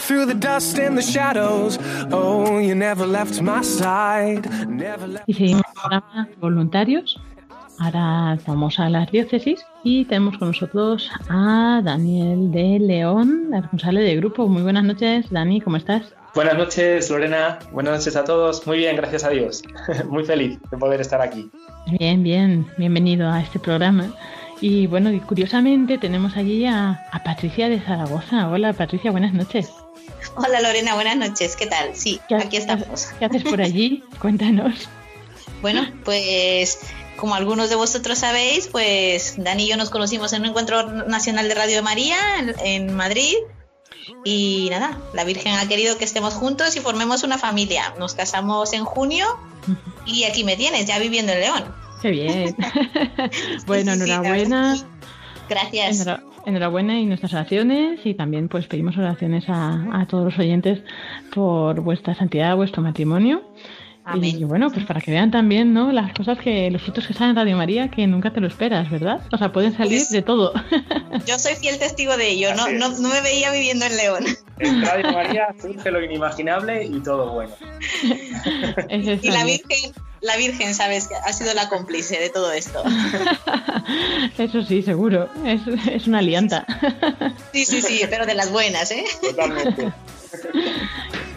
Through 0.10 0.26
the 0.26 0.34
dust 0.34 0.80
and 0.80 0.98
the 0.98 1.02
shadows. 1.02 1.78
Oh, 2.12 2.58
you 2.58 2.74
never 2.76 3.06
left 3.06 3.42
my 3.42 3.62
side. 3.62 4.50
Never 4.68 5.08
left 5.08 5.28
y 5.28 5.34
seguimos 5.34 5.64
programa 5.74 6.28
voluntarios. 6.40 7.20
Ahora 7.80 8.38
vamos 8.46 8.80
a 8.80 8.90
las 8.90 9.10
diócesis 9.12 9.66
y 9.84 10.06
tenemos 10.06 10.38
con 10.38 10.50
nosotros 10.50 11.10
a 11.30 11.82
Daniel 11.84 12.52
de 12.52 12.80
León, 12.80 13.50
responsable 13.52 14.02
del 14.02 14.18
grupo. 14.18 14.48
Muy 14.48 14.64
buenas 14.64 14.84
noches, 14.84 15.30
Dani, 15.30 15.62
¿cómo 15.62 15.78
estás? 15.78 16.14
Buenas 16.36 16.58
noches, 16.58 17.10
Lorena. 17.10 17.58
Buenas 17.72 18.00
noches 18.00 18.16
a 18.16 18.24
todos. 18.24 18.68
Muy 18.68 18.80
bien, 18.80 18.96
gracias 18.96 19.24
a 19.24 19.30
Dios. 19.30 19.64
Muy 20.10 20.26
feliz 20.26 20.60
de 20.70 20.78
poder 20.78 21.02
estar 21.02 21.22
aquí. 21.22 21.50
Bien, 22.00 22.22
bien. 22.22 22.68
Bienvenido 22.78 23.30
a 23.30 23.42
este 23.42 23.60
programa. 23.60 24.14
Y 24.62 24.88
bueno, 24.88 25.10
curiosamente 25.26 25.98
tenemos 25.98 26.36
allí 26.36 26.66
a, 26.66 27.08
a 27.12 27.24
Patricia 27.24 27.70
de 27.70 27.80
Zaragoza. 27.80 28.50
Hola, 28.50 28.74
Patricia, 28.74 29.12
buenas 29.12 29.34
noches. 29.34 29.70
Hola 30.36 30.62
Lorena, 30.62 30.96
buenas 30.96 31.18
noches. 31.18 31.56
¿Qué 31.56 31.66
tal? 31.66 31.96
Sí, 31.96 32.20
aquí 32.30 32.58
estamos. 32.58 33.08
¿Qué 33.18 33.26
haces 33.26 33.44
por 33.44 33.62
allí? 33.62 34.04
Cuéntanos. 34.20 34.90
Bueno, 35.62 35.88
pues 36.04 36.80
como 37.18 37.36
algunos 37.36 37.70
de 37.70 37.76
vosotros 37.76 38.18
sabéis, 38.18 38.68
pues 38.68 39.36
Dani 39.38 39.66
y 39.66 39.70
yo 39.70 39.78
nos 39.78 39.90
conocimos 39.90 40.32
en 40.34 40.42
un 40.42 40.50
encuentro 40.50 40.84
nacional 41.06 41.48
de 41.48 41.56
Radio 41.56 41.76
de 41.78 41.82
María 41.82 42.18
en, 42.64 42.94
Madrid. 42.96 43.36
Y 44.26 44.68
nada, 44.72 44.98
la 45.14 45.24
Virgen 45.24 45.54
ha 45.54 45.68
querido 45.68 45.98
que 45.98 46.06
estemos 46.06 46.34
juntos 46.34 46.76
y 46.76 46.80
formemos 46.80 47.24
una 47.24 47.38
familia. 47.38 47.94
Nos 48.00 48.16
casamos 48.16 48.74
en 48.74 48.86
junio 48.86 49.28
y 50.06 50.24
aquí 50.24 50.44
me 50.44 50.56
tienes, 50.56 50.86
ya 50.86 50.98
viviendo 51.00 51.32
en 51.34 51.42
León. 51.42 51.76
Qué 52.02 52.12
bien. 52.12 52.56
bueno, 53.68 53.94
enhorabuena. 53.94 54.76
Gracias. 55.50 56.08
Enhorabuena 56.46 57.00
y 57.00 57.06
nuestras 57.06 57.34
oraciones 57.34 58.00
y 58.06 58.14
también 58.14 58.48
pues 58.48 58.68
pedimos 58.68 58.98
oraciones 58.98 59.46
a, 59.48 60.06
todos 60.08 60.26
los 60.26 60.40
oyentes 60.40 60.82
por 61.34 61.82
vuestra 61.82 62.16
santidad, 62.16 62.56
vuestro 62.56 62.82
matrimonio. 62.82 63.44
Y 64.16 64.44
bueno, 64.44 64.72
pues 64.72 64.86
para 64.86 65.02
que 65.02 65.12
vean 65.12 65.32
también, 65.32 65.74
¿no? 65.74 65.92
Las 65.92 66.14
cosas 66.14 66.38
que, 66.40 66.70
los 66.72 66.82
frutos 66.82 67.06
que 67.08 67.14
salen 67.14 67.32
en 67.32 67.36
Radio 67.36 67.58
María 67.58 67.90
que 67.90 68.08
nunca 68.08 68.32
te 68.32 68.40
lo 68.40 68.48
esperas, 68.48 68.90
¿verdad? 68.90 69.22
O 69.32 69.38
sea, 69.38 69.52
pueden 69.52 69.76
salir 69.76 70.00
pues 70.00 70.10
de 70.10 70.22
todo. 70.22 70.54
Yo 71.26 71.38
soy 71.40 71.56
fiel 71.56 71.78
testigo 71.78 72.18
de 72.18 72.30
ello, 72.30 72.56
no, 72.56 72.70
no, 72.70 72.90
no, 72.90 73.10
me 73.10 73.22
veía 73.22 73.52
viviendo 73.52 73.86
en 73.86 73.98
León. 73.98 74.26
En 74.60 74.82
Radio 74.82 75.12
María 75.12 75.48
surge 75.62 75.92
lo 75.92 76.04
inimaginable 76.04 76.86
y 76.86 77.00
todo 77.02 77.32
bueno. 77.34 77.54
y 78.90 79.30
la 79.30 79.44
Virgen, 79.46 79.94
la 80.22 80.38
Virgen, 80.38 80.74
sabes, 80.74 81.10
ha 81.26 81.34
sido 81.34 81.54
la 81.54 81.70
cómplice 81.70 82.20
de 82.20 82.30
todo 82.30 82.52
esto. 82.52 82.84
Eso 84.38 84.64
sí, 84.64 84.82
seguro. 84.82 85.30
Es, 85.46 85.62
es 85.92 86.08
una 86.08 86.20
alianta. 86.20 86.66
Sí, 87.54 87.66
sí, 87.66 87.82
sí, 87.82 88.02
pero 88.10 88.26
de 88.26 88.36
las 88.36 88.52
buenas, 88.52 88.92
¿eh? 88.92 89.06
Totalmente. 89.22 89.92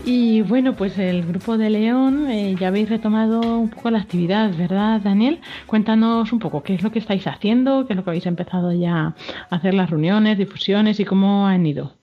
Y 0.04 0.42
bueno, 0.42 0.74
pues 0.74 0.98
el 0.98 1.24
grupo 1.24 1.56
de 1.56 1.70
León 1.70 2.28
eh, 2.28 2.56
ya 2.58 2.68
habéis 2.68 2.88
retomado 2.88 3.40
un 3.40 3.70
poco 3.70 3.88
la 3.90 4.00
actividad, 4.00 4.50
¿verdad, 4.56 5.00
Daniel? 5.00 5.40
Cuéntanos 5.66 6.32
un 6.32 6.40
poco 6.40 6.64
qué 6.64 6.74
es 6.74 6.82
lo 6.82 6.90
que 6.90 6.98
estáis 6.98 7.24
haciendo, 7.28 7.86
qué 7.86 7.92
es 7.92 7.96
lo 7.96 8.02
que 8.02 8.10
habéis 8.10 8.26
empezado 8.26 8.72
ya 8.72 8.94
a 8.96 9.14
hacer 9.48 9.74
las 9.74 9.90
reuniones, 9.90 10.38
difusiones 10.38 10.98
y 10.98 11.04
cómo 11.04 11.46
han 11.46 11.64
ido. 11.64 11.94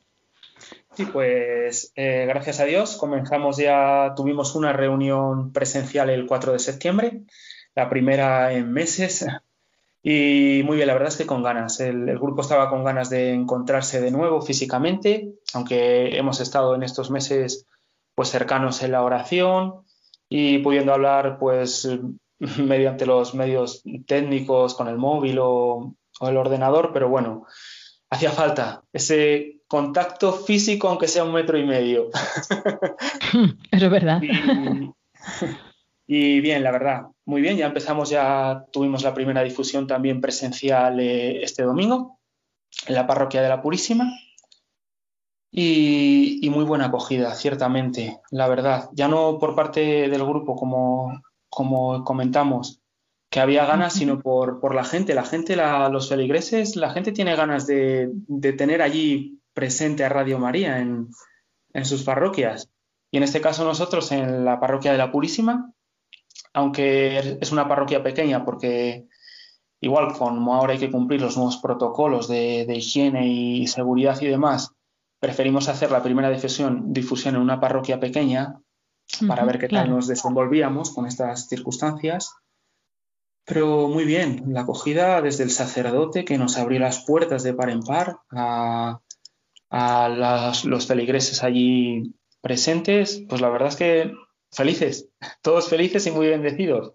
Sí, 0.93 1.05
pues 1.11 1.91
eh, 1.95 2.25
gracias 2.27 2.61
a 2.61 2.65
Dios 2.65 2.95
comenzamos 2.95 3.57
ya, 3.57 4.13
tuvimos 4.15 4.55
una 4.55 4.71
reunión 4.71 5.51
presencial 5.51 6.09
el 6.09 6.25
4 6.25 6.53
de 6.53 6.59
septiembre, 6.59 7.21
la 7.75 7.89
primera 7.89 8.53
en 8.53 8.71
meses, 8.71 9.25
y 10.01 10.61
muy 10.65 10.77
bien, 10.77 10.87
la 10.87 10.93
verdad 10.93 11.09
es 11.09 11.17
que 11.17 11.25
con 11.25 11.43
ganas. 11.43 11.79
El, 11.79 12.07
el, 12.07 12.19
grupo 12.19 12.41
estaba 12.41 12.69
con 12.69 12.83
ganas 12.83 13.09
de 13.09 13.33
encontrarse 13.33 13.99
de 14.01 14.11
nuevo 14.11 14.41
físicamente, 14.41 15.33
aunque 15.53 16.17
hemos 16.17 16.39
estado 16.39 16.75
en 16.75 16.83
estos 16.83 17.11
meses 17.11 17.67
pues 18.15 18.29
cercanos 18.29 18.83
en 18.83 18.91
la 18.91 19.03
oración 19.03 19.85
y 20.27 20.59
pudiendo 20.59 20.93
hablar 20.93 21.37
pues 21.39 21.87
mediante 22.57 23.05
los 23.05 23.33
medios 23.33 23.83
técnicos 24.05 24.75
con 24.75 24.87
el 24.87 24.97
móvil 24.97 25.39
o, 25.41 25.95
el 26.21 26.35
ordenador, 26.35 26.91
pero 26.91 27.07
bueno, 27.07 27.45
hacía 28.09 28.31
falta 28.31 28.83
ese 28.91 29.61
contacto 29.67 30.33
físico 30.33 30.89
aunque 30.89 31.07
sea 31.07 31.23
un 31.23 31.31
metro 31.31 31.57
y 31.57 31.65
medio. 31.65 32.09
Eso 33.71 33.85
es 33.85 33.91
verdad. 33.91 34.21
Y, 36.05 36.41
bien, 36.41 36.63
la 36.63 36.71
verdad, 36.71 37.03
muy 37.29 37.43
bien, 37.43 37.57
ya 37.57 37.67
empezamos, 37.67 38.09
ya 38.09 38.65
tuvimos 38.71 39.03
la 39.03 39.13
primera 39.13 39.43
difusión 39.43 39.85
también 39.85 40.19
presencial 40.19 40.99
eh, 40.99 41.43
este 41.43 41.61
domingo 41.61 42.19
en 42.87 42.95
la 42.95 43.05
parroquia 43.05 43.43
de 43.43 43.49
la 43.49 43.61
Purísima 43.61 44.11
y, 45.51 46.49
muy 46.51 46.65
buena 46.65 46.87
acogida, 46.87 47.35
ciertamente, 47.35 48.19
la 48.31 48.47
verdad. 48.47 48.89
Ya 48.93 49.07
no 49.07 49.37
por 49.37 49.53
parte 49.53 50.09
del 50.09 50.25
grupo, 50.25 50.55
como, 50.55 51.21
como 51.49 52.03
comentamos, 52.03 52.81
que 53.29 53.39
había 53.39 53.67
ganas, 53.67 53.93
sino 53.93 54.19
por, 54.19 54.59
por 54.59 54.73
la 54.73 54.83
gente. 54.83 55.13
La 55.13 55.23
gente, 55.23 55.55
los 55.55 56.09
feligreses, 56.09 56.75
la 56.77 56.89
gente 56.89 57.11
tiene 57.11 57.35
ganas 57.35 57.67
de, 57.67 58.09
de, 58.11 58.53
tener 58.53 58.81
allí 58.81 59.39
presente 59.53 60.03
a 60.03 60.09
Radio 60.09 60.39
María 60.39 60.79
en, 60.79 61.09
en 61.73 61.85
sus 61.85 62.01
parroquias. 62.01 62.71
Y 63.11 63.17
en 63.17 63.23
este 63.23 63.39
caso 63.39 63.63
nosotros 63.65 64.11
en 64.11 64.45
la 64.45 64.59
parroquia 64.59 64.93
de 64.93 64.97
la 64.97 65.11
Purísima, 65.11 65.75
aunque 66.53 67.37
es 67.39 67.51
una 67.51 67.67
parroquia 67.67 68.03
pequeña 68.03 68.45
porque 68.45 69.07
igual 69.81 70.13
como 70.13 70.55
ahora 70.55 70.73
hay 70.73 70.79
que 70.79 70.91
cumplir 70.91 71.21
los 71.21 71.37
nuevos 71.37 71.57
protocolos 71.57 72.27
de, 72.27 72.65
de 72.65 72.75
higiene 72.75 73.27
y 73.27 73.67
seguridad 73.67 74.19
y 74.21 74.27
demás, 74.27 74.73
preferimos 75.19 75.69
hacer 75.69 75.91
la 75.91 76.03
primera 76.03 76.29
difusión, 76.29 76.93
difusión 76.93 77.35
en 77.35 77.41
una 77.41 77.59
parroquia 77.59 77.99
pequeña 77.99 78.61
para 79.27 79.43
ver 79.43 79.59
qué 79.59 79.67
tal 79.67 79.89
nos 79.89 80.07
desenvolvíamos 80.07 80.91
con 80.91 81.05
estas 81.05 81.47
circunstancias. 81.47 82.35
Pero 83.45 83.87
muy 83.87 84.05
bien, 84.05 84.43
la 84.47 84.61
acogida 84.61 85.21
desde 85.21 85.43
el 85.43 85.49
sacerdote 85.49 86.23
que 86.23 86.37
nos 86.37 86.57
abrió 86.57 86.79
las 86.79 87.03
puertas 87.03 87.43
de 87.43 87.53
par 87.53 87.69
en 87.69 87.81
par 87.81 88.19
a, 88.31 88.99
los 90.63 90.87
feligreses 90.87 91.43
allí 91.43 92.13
presentes, 92.41 93.23
pues 93.27 93.41
la 93.41 93.49
verdad 93.49 93.69
es 93.69 93.75
que 93.75 94.13
felices, 94.51 95.09
todos 95.41 95.69
felices 95.69 96.05
y 96.07 96.11
muy 96.11 96.27
bendecidos. 96.27 96.93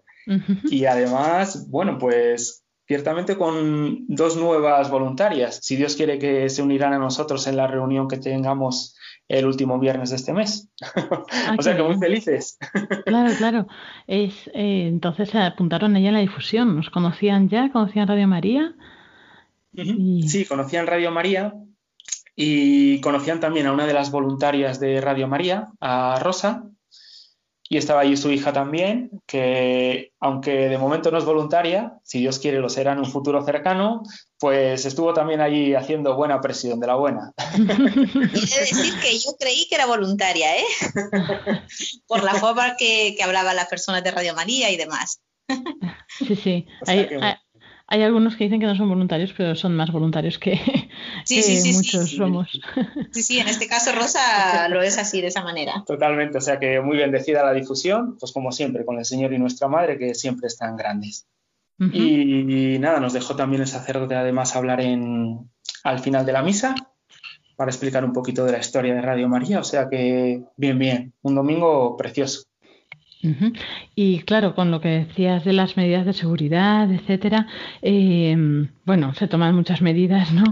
Y 0.71 0.85
además, 0.85 1.69
bueno, 1.69 1.99
pues 1.99 2.65
ciertamente 2.87 3.37
con 3.37 4.07
dos 4.07 4.37
nuevas 4.37 4.89
voluntarias, 4.89 5.59
si 5.61 5.75
Dios 5.75 5.95
quiere 5.95 6.17
que 6.17 6.49
se 6.49 6.63
unirán 6.63 6.93
a 6.93 6.97
nosotros 6.97 7.45
en 7.45 7.57
la 7.57 7.67
reunión 7.67 8.07
que 8.07 8.17
tengamos 8.17 8.95
el 9.27 9.45
último 9.45 9.79
viernes 9.79 10.11
de 10.11 10.15
este 10.17 10.33
mes. 10.33 10.69
Ah, 11.47 11.55
o 11.59 11.61
sea 11.61 11.75
que 11.75 11.83
muy 11.83 11.97
felices. 11.97 12.57
claro, 13.05 13.33
claro. 13.37 13.67
Es, 14.07 14.47
eh, 14.53 14.87
entonces 14.87 15.29
se 15.29 15.37
apuntaron 15.37 15.95
ella 15.95 16.07
en 16.07 16.15
la 16.15 16.19
difusión. 16.21 16.75
¿Nos 16.75 16.89
conocían 16.89 17.49
ya? 17.49 17.71
¿Conocían 17.71 18.07
Radio 18.07 18.27
María? 18.27 18.73
Sí, 19.73 20.45
conocían 20.45 20.87
Radio 20.87 21.11
María 21.11 21.53
y 22.35 22.99
conocían 23.01 23.39
también 23.39 23.67
a 23.67 23.73
una 23.73 23.85
de 23.85 23.93
las 23.93 24.11
voluntarias 24.11 24.79
de 24.79 25.01
Radio 25.01 25.27
María, 25.27 25.67
a 25.79 26.19
Rosa, 26.19 26.63
y 27.67 27.77
estaba 27.77 28.01
allí 28.01 28.15
su 28.15 28.31
hija 28.31 28.53
también, 28.53 29.09
que 29.25 30.11
aunque 30.19 30.69
de 30.69 30.77
momento 30.77 31.09
no 31.09 31.17
es 31.17 31.25
voluntaria, 31.25 31.93
si 32.03 32.19
Dios 32.19 32.37
quiere 32.37 32.59
lo 32.59 32.69
será 32.69 32.93
en 32.93 32.99
un 32.99 33.05
futuro 33.05 33.43
cercano, 33.43 34.03
pues 34.37 34.85
estuvo 34.85 35.13
también 35.13 35.41
allí 35.41 35.73
haciendo 35.73 36.15
buena 36.15 36.41
presión 36.41 36.79
de 36.79 36.87
la 36.87 36.95
buena. 36.95 37.33
Quiere 37.55 37.73
decir 38.33 38.93
que 39.01 39.17
yo 39.17 39.35
creí 39.39 39.67
que 39.67 39.75
era 39.75 39.87
voluntaria, 39.87 40.57
¿eh? 40.57 40.65
Por 42.07 42.23
la 42.23 42.35
forma 42.35 42.75
que, 42.77 43.15
que 43.17 43.23
hablaba 43.23 43.53
las 43.53 43.67
personas 43.67 44.03
de 44.03 44.11
Radio 44.11 44.35
María 44.35 44.69
y 44.69 44.77
demás. 44.77 45.21
Sí, 46.19 46.35
sí. 46.35 46.67
Hay 46.85 47.07
algunos 47.87 48.35
que 48.35 48.45
dicen 48.45 48.59
que 48.59 48.65
no 48.65 48.75
son 48.75 48.89
voluntarios, 48.89 49.33
pero 49.37 49.55
son 49.55 49.75
más 49.75 49.91
voluntarios 49.91 50.39
que, 50.39 50.59
muchos 51.73 52.11
somos. 52.11 52.59
Sí, 53.11 53.23
sí, 53.23 53.39
en 53.39 53.47
este 53.47 53.67
caso 53.67 53.91
Rosa 53.91 54.67
lo 54.69 54.81
es 54.81 54.97
así, 54.97 55.21
de 55.21 55.27
esa 55.27 55.43
manera. 55.43 55.83
Totalmente, 55.85 56.37
o 56.37 56.41
sea 56.41 56.59
que 56.59 56.81
muy 56.81 56.97
bendecida 56.97 57.43
la 57.43 57.53
difusión, 57.53 58.17
pues 58.19 58.31
como 58.31 58.51
siempre, 58.51 58.85
con 58.85 58.97
el 58.97 59.05
Señor 59.05 59.33
y 59.33 59.37
nuestra 59.37 59.67
Madre, 59.67 59.97
que 59.97 60.15
siempre 60.15 60.47
están 60.47 60.75
grandes. 60.75 61.27
y, 61.77 62.77
nada, 62.79 62.99
nos 62.99 63.13
dejó 63.13 63.35
también 63.35 63.61
el 63.61 63.67
sacerdote 63.67 64.15
además 64.15 64.55
hablar 64.55 64.81
en, 64.81 65.49
al 65.83 65.99
final 65.99 66.25
de 66.25 66.31
la 66.31 66.41
misa 66.41 66.73
para 67.55 67.71
explicar 67.71 68.03
un 68.03 68.13
poquito 68.13 68.45
de 68.45 68.51
la 68.51 68.59
historia 68.59 68.93
de 68.93 69.01
Radio 69.01 69.29
María, 69.29 69.59
o 69.59 69.63
sea 69.63 69.87
que 69.89 70.43
bien, 70.57 70.79
bien, 70.79 71.13
un 71.21 71.35
domingo 71.35 71.95
precioso. 71.97 72.43
Y 73.95 74.19
claro, 74.19 74.55
con 74.55 74.71
lo 74.71 74.81
que 74.81 74.89
decías 74.89 75.43
de 75.43 75.53
las 75.53 75.77
medidas 75.77 76.05
de 76.05 76.13
seguridad, 76.13 76.91
etcétera, 76.91 77.47
em, 77.81 78.69
bueno, 78.85 79.13
se 79.15 79.27
toman 79.27 79.55
muchas 79.55 79.81
medidas, 79.81 80.31
¿no? 80.31 80.43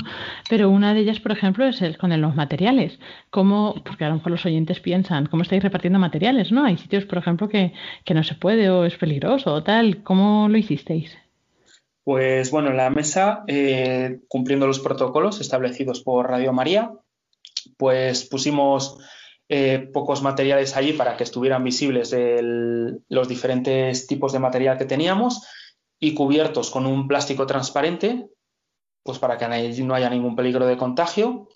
Pero 0.50 0.70
una 0.70 0.94
de 0.94 1.02
ellas, 1.02 1.20
por 1.20 1.32
ejemplo, 1.32 1.66
es 1.66 1.98
con 1.98 2.22
los 2.22 2.36
materiales. 2.36 3.00
¿Cómo, 3.30 3.76
porque 3.86 4.06
a 4.06 4.10
lo 4.10 4.16
mejor 4.16 4.32
los 4.32 4.46
oyentes 4.46 4.80
piensan, 4.80 5.26
¿cómo 5.28 5.44
estáis 5.44 5.64
repartiendo 5.64 6.00
materiales, 6.00 6.52
no? 6.52 6.64
Hay 6.64 6.78
sitios, 6.78 7.06
por 7.06 7.18
ejemplo, 7.18 7.50
que, 7.50 7.74
no 8.14 8.24
se 8.24 8.36
puede 8.36 8.70
o 8.70 8.86
es 8.86 8.96
peligroso 8.96 9.54
o 9.54 9.64
tal. 9.64 10.04
¿Cómo 10.04 10.48
lo 10.50 10.58
hicisteis? 10.58 11.18
Pues 12.04 12.52
bueno, 12.52 12.70
en 12.70 12.78
la 12.78 12.90
mesa, 12.90 13.44
eh, 13.48 14.20
cumpliendo 14.28 14.68
los 14.68 14.80
protocolos 14.80 15.42
establecidos 15.42 16.02
por 16.02 16.30
Radio 16.30 16.54
María, 16.54 16.92
pues 17.78 18.26
pusimos 18.26 18.98
eh, 19.50 19.90
pocos 19.94 20.22
materiales 20.22 20.76
allí 20.78 20.94
para 20.94 21.18
que 21.18 21.24
estuvieran 21.24 21.64
visibles 21.64 22.16
los 23.10 23.28
diferentes 23.28 24.08
tipos 24.08 24.32
de 24.32 24.40
material 24.40 24.78
que 24.78 24.86
teníamos 24.86 25.46
y 26.00 26.14
cubiertos 26.14 26.70
con 26.70 26.86
un 26.86 27.08
plástico 27.08 27.46
transparente, 27.46 28.28
pues 29.04 29.20
para 29.20 29.38
que 29.38 29.48
no 29.84 29.96
haya 29.96 30.10
ningún 30.10 30.36
peligro 30.36 30.66
de 30.66 30.78
contagio, 30.78 31.50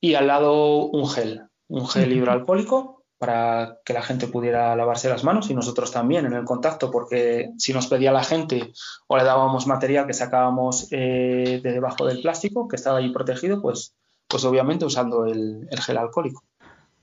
y 0.00 0.14
al 0.14 0.26
lado 0.26 0.86
un 0.86 1.08
gel, 1.08 1.42
un 1.68 1.86
gel 1.88 2.12
hidroalcohólico 2.12 3.04
para 3.18 3.78
que 3.84 3.94
la 3.94 4.02
gente 4.02 4.26
pudiera 4.26 4.76
lavarse 4.76 5.08
las 5.08 5.24
manos 5.24 5.48
y 5.48 5.54
nosotros 5.54 5.90
también 5.92 6.26
en 6.26 6.34
el 6.34 6.44
contacto, 6.44 6.90
porque 6.90 7.50
si 7.58 7.72
nos 7.72 7.86
pedía 7.86 8.12
la 8.12 8.24
gente 8.24 8.72
o 9.06 9.16
le 9.16 9.24
dábamos 9.24 9.66
material 9.66 10.06
que 10.06 10.12
sacábamos 10.12 10.88
eh, 10.90 11.60
de 11.62 11.72
debajo 11.72 12.06
del 12.06 12.20
plástico, 12.20 12.68
que 12.68 12.76
estaba 12.76 12.98
ahí 12.98 13.12
protegido, 13.12 13.62
pues, 13.62 13.94
pues 14.28 14.44
obviamente 14.44 14.84
usando 14.84 15.24
el 15.24 15.68
gel 15.80 15.98
alcohólico. 15.98 16.42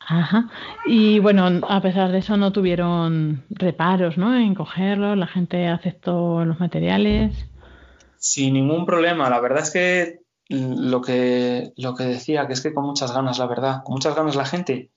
Ajá. 0.08 0.50
Y 0.86 1.20
bueno, 1.20 1.48
a 1.68 1.82
pesar 1.82 2.12
de 2.12 2.20
eso 2.20 2.38
no 2.38 2.52
tuvieron 2.52 3.44
reparos, 3.50 4.18
¿no? 4.18 4.38
En 4.38 4.56
cogerlo, 4.56 5.16
la 5.16 5.28
gente 5.28 5.68
aceptó 5.68 6.44
los 6.44 6.60
materiales. 6.60 7.46
Sin 8.18 8.54
ningún 8.54 8.86
problema. 8.86 9.30
La 9.30 9.40
verdad 9.40 9.64
es 9.64 9.72
que 9.72 10.20
lo 10.50 11.02
que, 11.02 11.72
lo 11.78 11.96
que 11.96 12.04
decía, 12.04 12.48
que 12.48 12.54
es 12.54 12.62
que 12.62 12.74
con 12.74 12.86
muchas 12.86 13.14
ganas, 13.14 13.40
la 13.40 13.48
verdad, 13.48 13.84
con 13.84 13.94
muchas 13.94 14.16
ganas 14.16 14.36
la 14.36 14.46
gente 14.46 14.92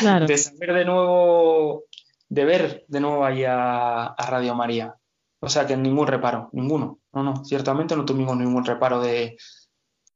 claro. 0.00 0.26
de 0.28 0.38
saber 0.38 0.72
de 0.72 0.84
nuevo, 0.84 1.84
de 2.28 2.44
ver 2.44 2.84
de 2.88 3.00
nuevo 3.00 3.24
ahí 3.24 3.44
a, 3.44 4.14
Radio 4.18 4.54
María. 4.54 4.94
O 5.40 5.48
sea 5.48 5.66
que 5.66 5.76
ningún 5.76 6.06
reparo, 6.06 6.50
ninguno. 6.52 7.00
No, 7.12 7.22
no, 7.22 7.44
ciertamente 7.44 7.96
no 7.96 8.04
tuvimos 8.04 8.36
ningún 8.36 8.64
reparo 8.64 9.00
de, 9.00 9.36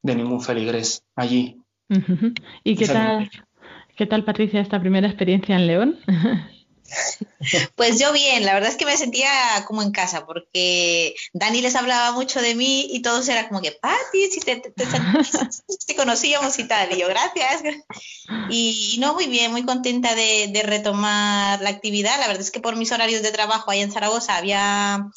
ningún 0.03 0.41
feligres 0.41 1.05
allí. 1.17 1.61
¿Y 2.63 2.77
qué 2.77 2.87
tal? 2.87 3.29
¿Qué 3.97 4.05
tal, 4.05 4.25
Patricia, 4.25 4.61
esta 4.61 4.79
primera 4.79 5.09
experiencia 5.09 5.57
en 5.57 5.67
León? 5.67 5.99
Pues 7.75 7.99
yo 7.99 8.13
bien, 8.13 8.45
la 8.47 8.55
verdad 8.55 8.71
es 8.71 8.77
que 8.77 8.85
me 8.85 8.97
sentía 8.97 9.29
como 9.67 9.83
en 9.83 9.91
casa, 9.91 10.25
porque 10.25 11.17
Dani 11.33 11.61
les 11.61 11.75
hablaba 11.75 12.13
mucho 12.13 12.41
de 12.41 12.55
mí 12.55 12.87
y 12.89 13.03
todos 13.03 13.29
era 13.29 13.49
como 13.49 13.61
que, 13.61 13.73
Pati, 13.73 14.31
si 14.31 14.39
te, 14.41 14.63
conocíamos 15.97 16.57
y 16.61 16.69
tal, 16.69 16.93
y 16.93 17.01
yo, 17.01 17.09
gracias. 17.09 17.63
Y, 18.51 18.99
no, 19.01 19.15
muy 19.15 19.27
bien, 19.27 19.51
muy 19.51 19.65
contenta 19.65 20.15
de, 20.15 20.63
retomar 20.65 21.61
la 21.61 21.71
actividad. 21.71 22.21
La 22.21 22.29
verdad 22.29 22.43
es 22.43 22.53
que 22.53 22.61
por 22.61 22.77
mis 22.77 22.93
horarios 22.93 23.23
de 23.23 23.33
trabajo 23.33 23.73
ahí 23.73 23.81
en 23.81 23.91
Zaragoza 23.91 24.37
había, 24.37 25.11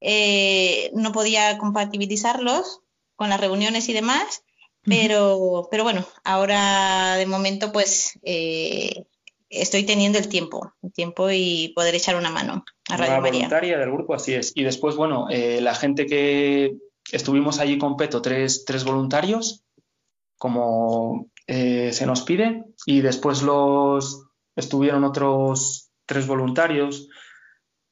eh, 0.00 0.90
no 0.94 1.12
podía 1.12 1.56
compatibilizarlos 1.56 2.82
con 3.16 3.30
las 3.30 3.40
reuniones 3.40 3.88
y 3.88 3.94
demás, 3.94 4.44
pero, 4.84 5.68
pero 5.70 5.84
bueno, 5.84 6.04
ahora 6.24 7.16
de 7.16 7.26
momento 7.26 7.72
pues 7.72 8.18
eh, 8.22 9.04
estoy 9.48 9.84
teniendo 9.84 10.18
el 10.18 10.28
tiempo, 10.28 10.72
el 10.82 10.92
tiempo 10.92 11.30
y 11.30 11.72
poder 11.74 11.94
echar 11.94 12.16
una 12.16 12.30
mano 12.30 12.64
a 12.88 12.96
Radio 12.96 13.20
María. 13.20 13.32
voluntaria 13.40 13.78
del 13.78 13.92
grupo, 13.92 14.14
así 14.14 14.34
es. 14.34 14.52
Y 14.54 14.62
después, 14.62 14.96
bueno, 14.96 15.28
eh, 15.30 15.60
la 15.60 15.74
gente 15.74 16.06
que 16.06 16.76
estuvimos 17.12 17.58
allí 17.58 17.78
con 17.78 17.96
Peto, 17.96 18.22
tres, 18.22 18.64
tres 18.64 18.84
voluntarios, 18.84 19.64
como 20.38 21.30
eh, 21.46 21.92
se 21.92 22.06
nos 22.06 22.22
pide, 22.22 22.64
y 22.86 23.00
después 23.00 23.42
los 23.42 24.26
estuvieron 24.56 25.04
otros 25.04 25.90
tres 26.06 26.26
voluntarios 26.26 27.08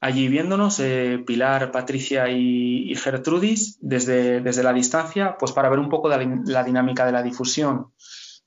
allí 0.03 0.27
viéndonos, 0.27 0.81
eh, 0.81 1.23
Pilar, 1.25 1.71
Patricia 1.71 2.27
y, 2.29 2.93
Gertrudis, 2.95 3.77
desde, 3.79 4.41
desde, 4.41 4.61
la 4.61 4.73
distancia, 4.73 5.37
pues 5.39 5.53
para 5.53 5.69
ver 5.69 5.79
un 5.79 5.87
poco 5.87 6.09
la, 6.09 6.17
la, 6.45 6.63
dinámica 6.63 7.05
de 7.05 7.13
la 7.13 7.23
difusión. 7.23 7.93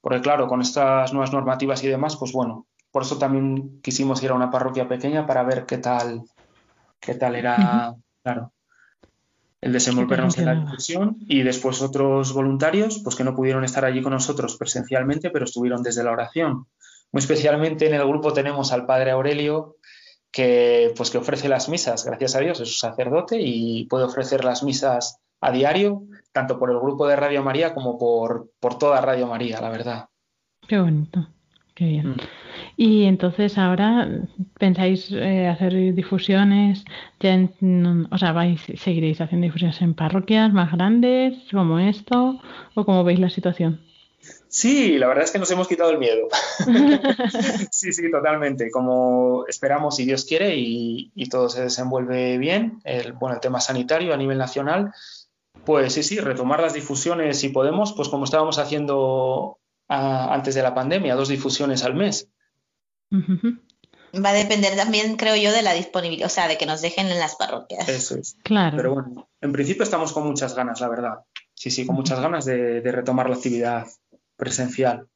Porque 0.03 0.21
claro, 0.21 0.49
con 0.49 0.61
estas 0.61 1.15
nuevas 1.15 1.33
normativas 1.33 1.83
y 1.83 1.89
demás, 1.89 2.17
pues 2.17 2.33
bueno, 2.33 2.67
por 2.91 3.03
eso 3.03 3.17
también 3.17 3.81
quisimos 3.81 4.23
ir 4.23 4.31
a 4.31 4.35
una 4.35 4.51
parroquia 4.51 4.87
pequeña 4.87 5.27
para 5.27 5.45
ver 5.45 5.65
qué 5.65 5.79
tal, 5.79 6.25
qué 7.01 7.15
tal 7.15 7.35
era, 7.35 7.95
claro, 8.23 8.53
el 9.63 9.73
desenvolvernos 9.73 10.37
en 10.37 10.45
la 10.45 10.55
difusión. 10.57 11.17
Y 11.21 11.43
después 11.43 11.81
otros 11.81 12.35
voluntarios, 12.35 13.01
pues 13.03 13.17
que 13.17 13.25
no 13.25 13.35
pudieron 13.35 13.65
estar 13.65 13.87
allí 13.87 14.03
con 14.03 14.13
nosotros 14.13 14.59
presencialmente, 14.59 15.31
pero 15.31 15.47
estuvieron 15.47 15.83
desde 15.83 16.05
la 16.05 16.13
oración. 16.13 16.67
Muy 17.13 17.21
especialmente 17.21 17.87
en 17.87 17.95
el 17.95 18.07
grupo 18.07 18.35
tenemos 18.35 18.73
al 18.73 18.85
padre 18.85 19.13
Aurelio, 19.13 19.77
que, 20.31 20.93
pues, 20.97 21.11
que 21.11 21.19
ofrece 21.19 21.49
las 21.49 21.69
misas, 21.69 22.05
gracias 22.05 22.37
a 22.37 22.41
Dios, 22.41 22.61
es 22.61 22.69
un 22.69 22.91
sacerdote 22.91 23.39
y 23.41 23.87
puede 23.87 24.05
ofrecer 24.05 24.45
las 24.45 24.63
misas 24.63 25.21
a 25.41 25.51
diario, 25.51 26.03
tanto 26.33 26.59
por 26.59 26.71
el 26.71 26.79
grupo 26.79 27.07
de 27.07 27.17
Radio 27.17 27.43
María 27.43 27.75
como 27.75 27.99
por, 27.99 28.51
por 28.61 28.79
toda 28.79 29.01
Radio 29.01 29.27
María, 29.27 29.61
la 29.61 29.71
verdad. 29.71 30.09
Qué 30.67 30.79
bonito, 30.79 31.29
qué 31.75 31.85
bien. 31.85 32.11
Mm. 32.11 32.17
Y 32.77 33.05
entonces 33.05 33.57
ahora 33.57 34.09
pensáis 34.59 35.11
eh, 35.11 35.47
hacer 35.47 35.95
difusiones, 35.95 36.85
o 38.11 38.19
sea, 38.19 38.33
vais, 38.33 38.61
seguiréis 38.77 39.21
haciendo 39.21 39.47
difusiones 39.47 39.81
en 39.81 39.95
parroquias 39.95 40.53
más 40.53 40.73
grandes 40.73 41.35
como 41.51 41.79
esto, 41.79 42.41
o 42.75 42.85
cómo 42.85 43.05
veis 43.05 43.19
la 43.19 43.31
situación. 43.31 43.81
Sí, 44.57 44.97
la 44.97 45.09
verdad 45.09 45.25
es 45.25 45.31
que 45.31 45.39
nos 45.39 45.51
hemos 45.51 45.69
quitado 45.69 45.91
el 45.91 45.99
miedo. 45.99 46.29
sí, 47.71 47.93
sí, 47.93 48.11
totalmente. 48.11 48.71
Como 48.71 49.45
esperamos, 49.47 49.97
si 49.97 50.07
Dios 50.07 50.25
quiere, 50.25 50.55
y, 50.57 51.29
todo 51.29 51.51
se 51.51 51.61
desenvuelve 51.61 52.39
bien, 52.39 52.81
el, 52.85 53.13
bueno, 53.13 53.35
el 53.35 53.43
tema 53.43 53.61
sanitario 53.61 54.15
a 54.15 54.17
nivel 54.17 54.39
nacional, 54.39 54.95
pues 55.67 55.93
sí, 55.93 56.03
sí, 56.03 56.21
retomar 56.21 56.61
las 56.61 56.73
difusiones 56.73 57.39
si 57.39 57.51
podemos, 57.51 57.93
pues 57.93 58.09
como 58.09 58.25
estábamos 58.25 58.59
haciendo 58.59 59.59
antes 59.89 60.55
de 60.55 60.63
la 60.63 60.75
pandemia, 60.75 61.17
dos 61.17 61.29
difusiones 61.29 61.85
al 61.85 61.95
mes. 61.95 62.31
Va 63.13 64.31
a 64.31 64.33
depender 64.33 64.75
también, 64.75 65.19
creo 65.19 65.37
yo, 65.37 65.53
de 65.53 65.61
la 65.61 65.75
disponibilidad, 65.75 66.29
o 66.29 66.31
sea, 66.31 66.49
de 66.49 66.57
que 66.57 66.65
nos 66.65 66.81
dejen 66.81 67.09
en 67.09 67.19
las 67.19 67.37
parroquias. 67.37 67.87
Eso 67.91 68.17
es. 68.17 68.39
Claro. 68.43 68.79
Pero 68.79 68.95
bueno, 68.95 69.29
en 69.43 69.53
principio 69.53 69.83
estamos 69.83 70.15
con 70.15 70.27
muchas 70.27 70.55
ganas, 70.55 70.81
la 70.81 70.89
verdad. 70.89 71.19
Sí, 71.53 71.71
sí, 71.71 71.85
con 71.85 71.95
muchas 71.95 72.21
ganas 72.21 72.47
de 72.47 72.81
retomar 72.91 73.29
la 73.29 73.37
actividad 73.37 73.87
presencial. 74.37 75.09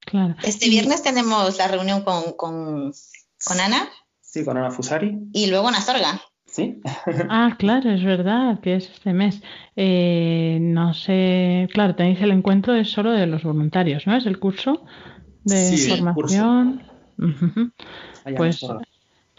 Claro. 0.00 0.36
Este 0.42 0.68
viernes 0.68 1.02
tenemos 1.02 1.58
la 1.58 1.68
reunión 1.68 2.02
con, 2.02 2.32
con, 2.32 2.92
con 3.44 3.60
Ana. 3.60 3.88
Sí, 4.20 4.44
con 4.44 4.56
Ana 4.56 4.70
Fusari. 4.70 5.18
Y 5.32 5.48
luego 5.48 5.68
en 5.68 5.74
Astorga. 5.74 6.20
Sí. 6.46 6.80
ah, 7.28 7.56
claro, 7.58 7.90
es 7.90 8.02
verdad 8.02 8.60
que 8.60 8.76
es 8.76 8.90
este 8.90 9.12
mes. 9.12 9.42
Eh, 9.76 10.58
no 10.60 10.94
sé, 10.94 11.68
claro, 11.72 11.94
tenéis 11.94 12.20
el 12.22 12.30
encuentro, 12.30 12.74
es 12.74 12.90
solo 12.90 13.12
de 13.12 13.26
los 13.26 13.42
voluntarios, 13.42 14.06
¿no? 14.06 14.16
Es 14.16 14.26
el 14.26 14.38
curso 14.38 14.84
de 15.44 15.76
formación. 15.88 16.82
Pues, 18.36 18.64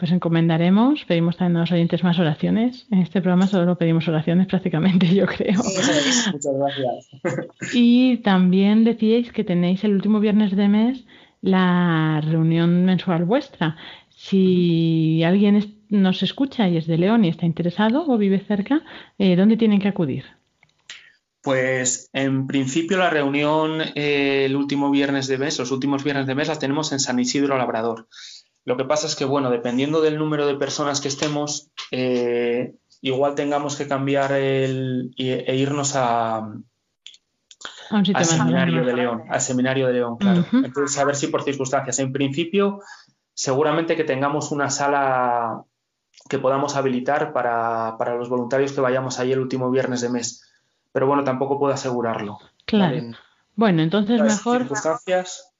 pues 0.00 0.12
encomendaremos, 0.12 1.04
pedimos 1.04 1.36
también 1.36 1.58
a 1.58 1.60
los 1.60 1.72
oyentes 1.72 2.02
más 2.02 2.18
oraciones. 2.18 2.86
En 2.90 3.00
este 3.00 3.20
programa 3.20 3.46
solo 3.46 3.76
pedimos 3.76 4.08
oraciones 4.08 4.46
prácticamente, 4.46 5.06
yo 5.14 5.26
creo. 5.26 5.58
Muchas 5.58 6.54
gracias. 6.58 7.74
Y 7.74 8.16
también 8.24 8.82
decíais 8.84 9.30
que 9.30 9.44
tenéis 9.44 9.84
el 9.84 9.92
último 9.92 10.18
viernes 10.18 10.56
de 10.56 10.68
mes 10.68 11.04
la 11.42 12.22
reunión 12.24 12.86
mensual 12.86 13.26
vuestra. 13.26 13.76
Si 14.08 15.22
alguien 15.22 15.76
nos 15.90 16.22
escucha 16.22 16.66
y 16.66 16.78
es 16.78 16.86
de 16.86 16.96
León 16.96 17.26
y 17.26 17.28
está 17.28 17.44
interesado 17.44 18.06
o 18.08 18.16
vive 18.16 18.40
cerca, 18.40 18.82
eh, 19.18 19.36
¿dónde 19.36 19.58
tienen 19.58 19.80
que 19.80 19.88
acudir? 19.88 20.24
Pues 21.42 22.08
en 22.14 22.46
principio 22.46 22.96
la 22.96 23.10
reunión 23.10 23.82
eh, 23.94 24.46
el 24.46 24.56
último 24.56 24.90
viernes 24.90 25.26
de 25.26 25.36
mes, 25.36 25.58
los 25.58 25.70
últimos 25.70 26.04
viernes 26.04 26.26
de 26.26 26.34
mes 26.34 26.48
las 26.48 26.58
tenemos 26.58 26.90
en 26.92 27.00
San 27.00 27.18
Isidro 27.18 27.58
Labrador. 27.58 28.08
Lo 28.64 28.76
que 28.76 28.84
pasa 28.84 29.06
es 29.06 29.16
que, 29.16 29.24
bueno, 29.24 29.50
dependiendo 29.50 30.00
del 30.00 30.18
número 30.18 30.46
de 30.46 30.56
personas 30.56 31.00
que 31.00 31.08
estemos, 31.08 31.70
eh, 31.90 32.74
igual 33.00 33.34
tengamos 33.34 33.76
que 33.76 33.88
cambiar 33.88 34.32
el, 34.32 35.14
e, 35.16 35.56
irnos 35.56 35.96
a, 35.96 36.52
al 37.90 38.24
seminario 38.24 38.84
de 38.84 38.94
León, 38.94 39.24
al 39.28 39.40
seminario 39.40 39.86
de 39.86 39.94
León, 39.94 40.16
claro. 40.18 40.44
Entonces, 40.52 40.98
a 40.98 41.04
ver 41.04 41.16
si 41.16 41.28
por 41.28 41.42
circunstancias. 41.42 41.98
En 41.98 42.12
principio, 42.12 42.80
seguramente 43.34 43.96
que 43.96 44.04
tengamos 44.04 44.52
una 44.52 44.70
sala 44.70 45.64
que 46.28 46.38
podamos 46.38 46.76
habilitar 46.76 47.32
para, 47.32 47.96
para 47.98 48.14
los 48.14 48.28
voluntarios 48.28 48.72
que 48.72 48.80
vayamos 48.80 49.18
ahí 49.18 49.32
el 49.32 49.40
último 49.40 49.70
viernes 49.70 50.02
de 50.02 50.10
mes 50.10 50.46
pero 50.92 51.06
bueno, 51.06 51.24
tampoco 51.24 51.58
puedo 51.58 51.72
asegurarlo. 51.72 52.38
Claro. 52.64 53.12
Bueno, 53.54 53.82
entonces 53.82 54.20
mejor. 54.20 54.66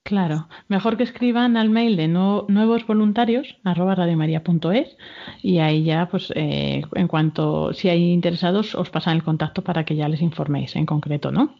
Claro, 0.02 0.48
mejor 0.68 0.96
que 0.96 1.04
escriban 1.04 1.56
al 1.56 1.70
mail 1.70 1.96
de 1.96 2.08
nuevos 2.08 2.86
voluntarios 2.86 3.58
arroba 3.64 3.94
radiomaria.es 3.94 4.96
y 5.42 5.58
ahí 5.58 5.84
ya, 5.84 6.08
pues, 6.10 6.32
eh, 6.36 6.82
en 6.94 7.08
cuanto 7.08 7.72
si 7.74 7.88
hay 7.88 8.10
interesados, 8.12 8.74
os 8.74 8.90
pasan 8.90 9.16
el 9.16 9.22
contacto 9.22 9.62
para 9.62 9.84
que 9.84 9.96
ya 9.96 10.08
les 10.08 10.20
informéis 10.22 10.74
en 10.76 10.86
concreto, 10.86 11.30
¿no? 11.30 11.54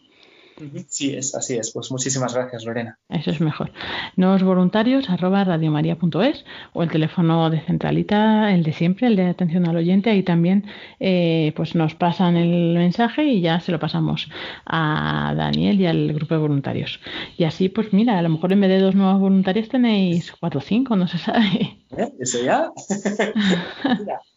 Sí, 0.88 1.14
es, 1.14 1.34
así 1.34 1.56
es. 1.56 1.72
Pues 1.72 1.90
muchísimas 1.90 2.34
gracias, 2.34 2.64
Lorena. 2.64 2.98
Eso 3.08 3.30
es 3.30 3.40
mejor. 3.40 3.72
Nuevos 4.16 4.42
voluntarios, 4.42 5.08
arroba 5.08 5.44
radiomaria.es 5.44 6.44
o 6.72 6.82
el 6.82 6.90
teléfono 6.90 7.50
de 7.50 7.60
centralita, 7.60 8.52
el 8.52 8.62
de 8.62 8.72
siempre, 8.72 9.06
el 9.06 9.16
de 9.16 9.26
atención 9.26 9.68
al 9.68 9.76
oyente. 9.76 10.10
Ahí 10.10 10.22
también 10.22 10.66
eh, 10.98 11.52
pues 11.56 11.74
nos 11.74 11.94
pasan 11.94 12.36
el 12.36 12.74
mensaje 12.74 13.24
y 13.24 13.40
ya 13.40 13.60
se 13.60 13.72
lo 13.72 13.80
pasamos 13.80 14.28
a 14.66 15.34
Daniel 15.36 15.80
y 15.80 15.86
al 15.86 16.12
grupo 16.12 16.34
de 16.34 16.40
voluntarios. 16.40 17.00
Y 17.36 17.44
así, 17.44 17.68
pues 17.68 17.92
mira, 17.92 18.18
a 18.18 18.22
lo 18.22 18.28
mejor 18.28 18.52
en 18.52 18.60
vez 18.60 18.70
de 18.70 18.80
dos 18.80 18.94
nuevos 18.94 19.20
voluntarios 19.20 19.68
tenéis 19.68 20.32
cuatro 20.38 20.60
o 20.60 20.62
cinco, 20.62 20.96
no 20.96 21.08
se 21.08 21.18
sabe. 21.18 21.78
¿Eh? 21.96 22.12
¿Eso 22.20 22.42
ya? 22.42 22.70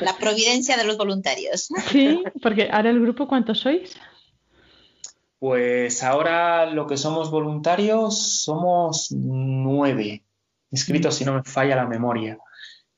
La 0.00 0.16
providencia 0.18 0.76
de 0.76 0.84
los 0.84 0.96
voluntarios. 0.96 1.68
Sí, 1.90 2.22
porque 2.42 2.68
ahora 2.70 2.90
el 2.90 3.00
grupo, 3.00 3.26
¿cuántos 3.26 3.60
sois? 3.60 3.98
Pues 5.42 6.04
ahora 6.04 6.66
lo 6.66 6.86
que 6.86 6.96
somos 6.96 7.32
voluntarios 7.32 8.44
somos 8.44 9.08
nueve 9.10 10.22
inscritos, 10.70 11.16
si 11.16 11.24
no 11.24 11.34
me 11.34 11.42
falla 11.42 11.74
la 11.74 11.88
memoria. 11.88 12.38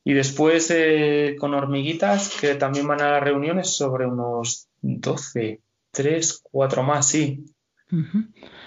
Y 0.04 0.12
después 0.12 0.70
eh, 0.70 1.36
con 1.40 1.54
hormiguitas, 1.54 2.36
que 2.38 2.54
también 2.56 2.86
van 2.86 3.00
a 3.00 3.12
las 3.12 3.22
reuniones, 3.22 3.74
sobre 3.74 4.04
unos 4.04 4.68
doce, 4.82 5.62
tres, 5.90 6.42
cuatro 6.42 6.82
más, 6.82 7.08
sí. 7.08 7.46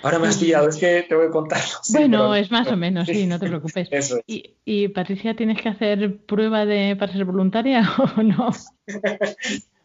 Ahora 0.02 0.18
me 0.18 0.30
has 0.30 0.38
pillado, 0.38 0.70
es 0.70 0.78
que 0.78 1.06
te 1.08 1.14
voy 1.14 1.28
a 1.28 1.30
contar. 1.30 1.62
bueno, 1.92 2.34
es 2.34 2.50
más 2.50 2.68
o 2.70 2.78
menos, 2.78 3.06
sí, 3.08 3.28
no 3.28 3.38
te 3.38 3.46
preocupes. 3.48 3.90
¿Y, 4.26 4.88
Patricia, 4.88 5.36
tienes 5.36 5.62
que 5.62 5.70
hacer 5.70 6.18
prueba 6.26 6.66
de 6.66 6.96
para 6.96 7.14
ser 7.14 7.26
voluntaria 7.26 7.88
o 8.18 8.24
no? 8.24 8.50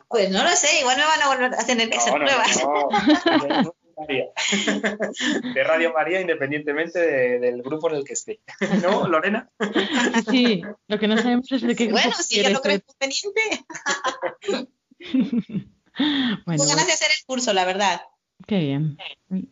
Pues 0.09 0.31
no 0.31 0.43
lo 0.43 0.51
sé, 0.51 0.81
igual 0.81 0.97
me 0.97 1.05
van 1.05 1.23
a 1.23 1.29
volver 1.29 1.61
a 1.61 1.67
tener 1.67 1.91
que 1.91 1.99
hacer 1.99 2.15
pruebas. 2.15 2.65
De 5.55 5.65
Radio 5.65 5.93
María 5.93 6.21
independientemente 6.21 6.99
del 7.39 7.63
grupo 7.63 7.91
en 7.91 7.97
el 7.97 8.05
que 8.05 8.13
esté. 8.15 8.41
¿No, 8.83 9.07
Lorena? 9.09 9.51
Sí, 10.31 10.63
lo 10.89 10.99
que 10.99 11.09
no 11.09 11.17
sabemos 11.17 11.51
es 11.53 11.63
de 11.63 11.75
qué 11.77 11.87
grupo 11.87 12.01
Bueno, 12.01 12.17
si 12.17 12.43
yo 12.43 12.51
lo 12.51 12.61
creo 12.61 12.81
conveniente. 12.85 13.41
bueno, 16.47 16.65
ganas 16.65 16.87
de 16.87 16.93
hacer 16.93 17.09
el 17.19 17.25
curso, 17.27 17.53
la 17.53 17.65
verdad. 17.65 18.03
Qué 18.47 18.59
bien. 18.59 18.97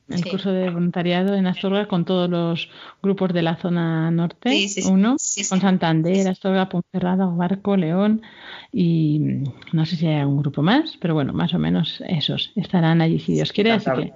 El 0.08 0.24
curso 0.28 0.52
de 0.52 0.70
voluntariado 0.70 1.34
en 1.34 1.46
Astorga 1.46 1.86
con 1.86 2.04
todos 2.04 2.28
los 2.28 2.68
grupos 3.02 3.32
de 3.32 3.42
la 3.42 3.56
zona 3.56 4.10
norte, 4.10 4.68
uno, 4.86 5.16
con 5.48 5.60
Santander, 5.60 6.28
Astorga, 6.28 6.68
Ponferrada, 6.68 7.26
Barco, 7.26 7.76
León 7.76 8.22
y 8.72 9.44
no 9.72 9.86
sé 9.86 9.96
si 9.96 10.06
hay 10.06 10.16
algún 10.16 10.38
grupo 10.38 10.62
más, 10.62 10.96
pero 11.00 11.14
bueno, 11.14 11.32
más 11.32 11.54
o 11.54 11.58
menos 11.58 12.02
esos 12.08 12.52
estarán 12.56 13.00
allí 13.00 13.18
si 13.20 13.34
Dios 13.34 13.52
quiere, 13.52 13.72
así 13.72 13.90
que 13.90 14.12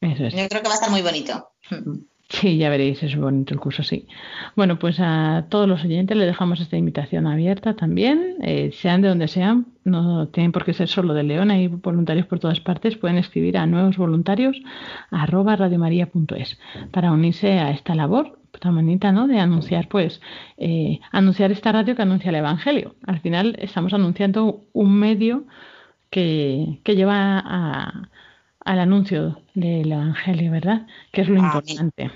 eso 0.00 0.26
es. 0.26 0.34
Yo 0.34 0.48
creo 0.48 0.62
que 0.62 0.68
va 0.68 0.74
a 0.74 0.76
estar 0.76 0.90
muy 0.90 1.02
bonito. 1.02 1.48
Sí, 2.32 2.56
ya 2.56 2.70
veréis, 2.70 3.02
es 3.02 3.14
bonito 3.14 3.52
el 3.52 3.60
curso, 3.60 3.82
sí. 3.82 4.06
Bueno, 4.56 4.78
pues 4.78 4.96
a 5.00 5.46
todos 5.50 5.68
los 5.68 5.84
oyentes 5.84 6.16
les 6.16 6.26
dejamos 6.26 6.60
esta 6.60 6.78
invitación 6.78 7.26
abierta 7.26 7.76
también, 7.76 8.36
eh, 8.40 8.70
sean 8.72 9.02
de 9.02 9.08
donde 9.08 9.28
sean, 9.28 9.66
no 9.84 10.28
tienen 10.28 10.50
por 10.50 10.64
qué 10.64 10.72
ser 10.72 10.88
solo 10.88 11.12
de 11.12 11.24
León, 11.24 11.50
hay 11.50 11.68
voluntarios 11.68 12.26
por 12.26 12.38
todas 12.38 12.60
partes, 12.60 12.96
pueden 12.96 13.18
escribir 13.18 13.58
a 13.58 13.66
nuevos 13.66 13.98
voluntarios 13.98 14.56
arroba 15.10 15.56
radiomaria.es 15.56 16.58
para 16.90 17.12
unirse 17.12 17.58
a 17.58 17.70
esta 17.70 17.94
labor 17.94 18.38
tan 18.60 18.74
bonita, 18.74 19.12
¿no? 19.12 19.26
De 19.26 19.38
anunciar, 19.38 19.88
pues, 19.88 20.20
eh, 20.56 21.00
anunciar 21.10 21.52
esta 21.52 21.72
radio 21.72 21.96
que 21.96 22.02
anuncia 22.02 22.30
el 22.30 22.36
Evangelio. 22.36 22.94
Al 23.06 23.20
final 23.20 23.56
estamos 23.58 23.92
anunciando 23.92 24.64
un 24.72 24.98
medio 24.98 25.44
que, 26.10 26.80
que 26.84 26.96
lleva 26.96 27.42
a, 27.44 28.08
al 28.64 28.80
anuncio 28.80 29.40
del 29.54 29.92
Evangelio, 29.92 30.50
¿verdad? 30.50 30.86
Que 31.12 31.22
es 31.22 31.28
lo 31.28 31.36
importante. 31.36 32.10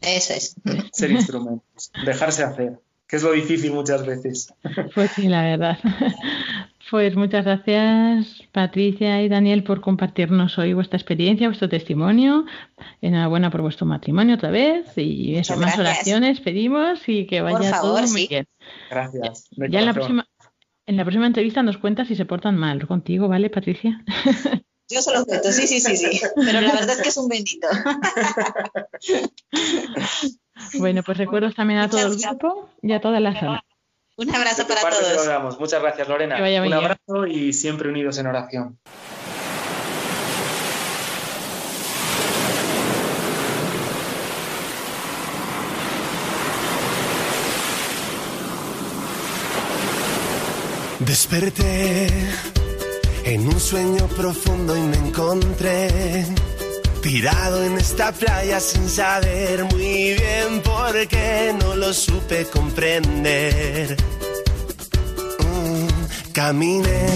Eso 0.00 0.34
es. 0.34 0.56
Ser 0.92 1.10
instrumentos, 1.10 1.92
dejarse 2.04 2.42
hacer, 2.42 2.80
que 3.06 3.16
es 3.16 3.22
lo 3.22 3.32
difícil 3.32 3.72
muchas 3.72 4.06
veces. 4.06 4.52
Pues 4.94 5.10
sí, 5.12 5.28
la 5.28 5.42
verdad. 5.42 5.78
Pues 6.90 7.14
muchas 7.14 7.44
gracias 7.44 8.42
Patricia 8.50 9.22
y 9.22 9.28
Daniel 9.28 9.62
por 9.62 9.80
compartirnos 9.80 10.58
hoy 10.58 10.72
vuestra 10.72 10.96
experiencia, 10.96 11.46
vuestro 11.46 11.68
testimonio. 11.68 12.46
Enhorabuena 13.00 13.48
por 13.48 13.62
vuestro 13.62 13.86
matrimonio 13.86 14.34
otra 14.34 14.50
vez 14.50 14.98
y 14.98 15.36
eso, 15.36 15.56
más 15.56 15.78
oraciones 15.78 16.40
pedimos 16.40 17.08
y 17.08 17.26
que 17.26 17.42
vaya 17.42 17.80
todo 17.80 18.04
muy 18.08 18.26
bien. 18.26 18.48
Gracias. 18.90 19.48
Ya 19.52 19.78
en 19.78 19.86
la, 19.86 19.94
próxima, 19.94 20.26
en 20.86 20.96
la 20.96 21.04
próxima 21.04 21.28
entrevista 21.28 21.62
nos 21.62 21.78
cuentas 21.78 22.08
si 22.08 22.16
se 22.16 22.24
portan 22.24 22.56
mal 22.56 22.84
contigo, 22.88 23.28
¿vale, 23.28 23.50
Patricia? 23.50 24.02
Yo 24.90 25.00
se 25.00 25.12
lo 25.12 25.24
cuento, 25.24 25.52
sí, 25.52 25.68
sí, 25.68 25.80
sí, 25.80 25.96
sí. 25.96 26.20
Pero 26.34 26.60
la 26.60 26.72
verdad 26.72 26.90
es 26.90 27.02
que 27.02 27.08
es 27.08 27.16
un 27.16 27.28
bendito. 27.28 27.68
Bueno, 30.74 31.02
pues 31.02 31.16
recuerdo 31.16 31.50
también 31.52 31.80
a 31.80 31.88
todo 31.88 32.06
el 32.06 32.16
grupo 32.16 32.68
y 32.82 32.92
a 32.92 33.00
toda 33.00 33.18
la 33.18 33.38
zona. 33.38 33.64
Un 34.18 34.34
abrazo 34.34 34.66
para 34.66 34.82
todos. 34.82 35.58
Muchas 35.58 35.80
gracias, 35.80 36.06
Lorena. 36.06 36.36
un 36.36 36.72
abrazo 36.74 37.26
y 37.26 37.54
siempre 37.54 37.88
unidos 37.88 38.18
en 38.18 38.26
oración. 38.26 38.78
Desperté 51.00 52.08
en 53.30 53.46
un 53.46 53.60
sueño 53.60 54.08
profundo 54.08 54.76
y 54.76 54.80
me 54.80 54.96
encontré 54.96 56.26
tirado 57.00 57.62
en 57.62 57.78
esta 57.78 58.10
playa 58.10 58.58
sin 58.58 58.88
saber 58.88 59.64
muy 59.66 60.14
bien 60.14 60.60
por 60.64 61.06
qué 61.06 61.54
no 61.60 61.76
lo 61.76 61.92
supe 61.92 62.46
comprender. 62.46 63.96
Mm, 65.38 66.32
caminé 66.32 67.06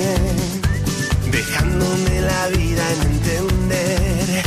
dejándome 1.33 2.21
la 2.21 2.47
vida 2.49 2.85
en 2.93 3.03
entender. 3.13 4.43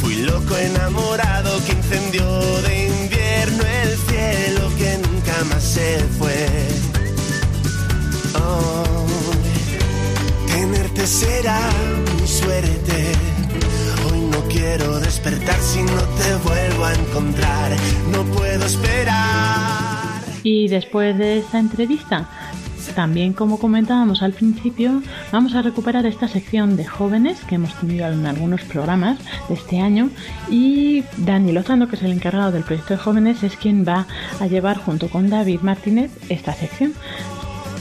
Fui 0.00 0.14
loco 0.22 0.56
enamorado 0.56 1.50
que 1.64 1.72
incendió 1.72 2.62
de 2.62 2.86
invierno 2.86 3.64
el 3.82 3.98
cielo 4.08 4.70
que 4.78 4.98
nunca 4.98 5.44
más 5.50 5.64
se 5.64 5.98
fue. 6.16 6.46
Oh 8.36 9.01
será 11.06 11.58
mi 12.20 12.26
suerte. 12.26 13.12
Hoy 14.06 14.20
no 14.20 14.40
quiero 14.48 15.00
despertar 15.00 15.58
si 15.60 15.82
no 15.82 16.00
te 16.18 16.34
vuelvo 16.46 16.84
a 16.84 16.94
encontrar, 16.94 17.72
no 18.12 18.22
puedo 18.24 18.64
esperar. 18.64 20.22
Y 20.44 20.68
después 20.68 21.18
de 21.18 21.38
esta 21.38 21.58
entrevista, 21.58 22.28
también 22.94 23.32
como 23.32 23.58
comentábamos 23.58 24.22
al 24.22 24.32
principio, 24.32 25.02
vamos 25.32 25.54
a 25.54 25.62
recuperar 25.62 26.04
esta 26.06 26.28
sección 26.28 26.76
de 26.76 26.84
jóvenes 26.84 27.40
que 27.44 27.54
hemos 27.54 27.74
tenido 27.74 28.06
en 28.08 28.26
algunos 28.26 28.62
programas 28.62 29.18
de 29.48 29.54
este 29.54 29.80
año 29.80 30.10
y 30.50 31.02
Dani 31.16 31.52
Lozano, 31.52 31.88
que 31.88 31.96
es 31.96 32.02
el 32.02 32.12
encargado 32.12 32.52
del 32.52 32.64
proyecto 32.64 32.94
de 32.94 33.00
jóvenes, 33.00 33.42
es 33.42 33.56
quien 33.56 33.86
va 33.86 34.06
a 34.40 34.46
llevar 34.46 34.78
junto 34.78 35.08
con 35.08 35.30
David 35.30 35.60
Martínez 35.62 36.10
esta 36.28 36.52
sección. 36.52 36.92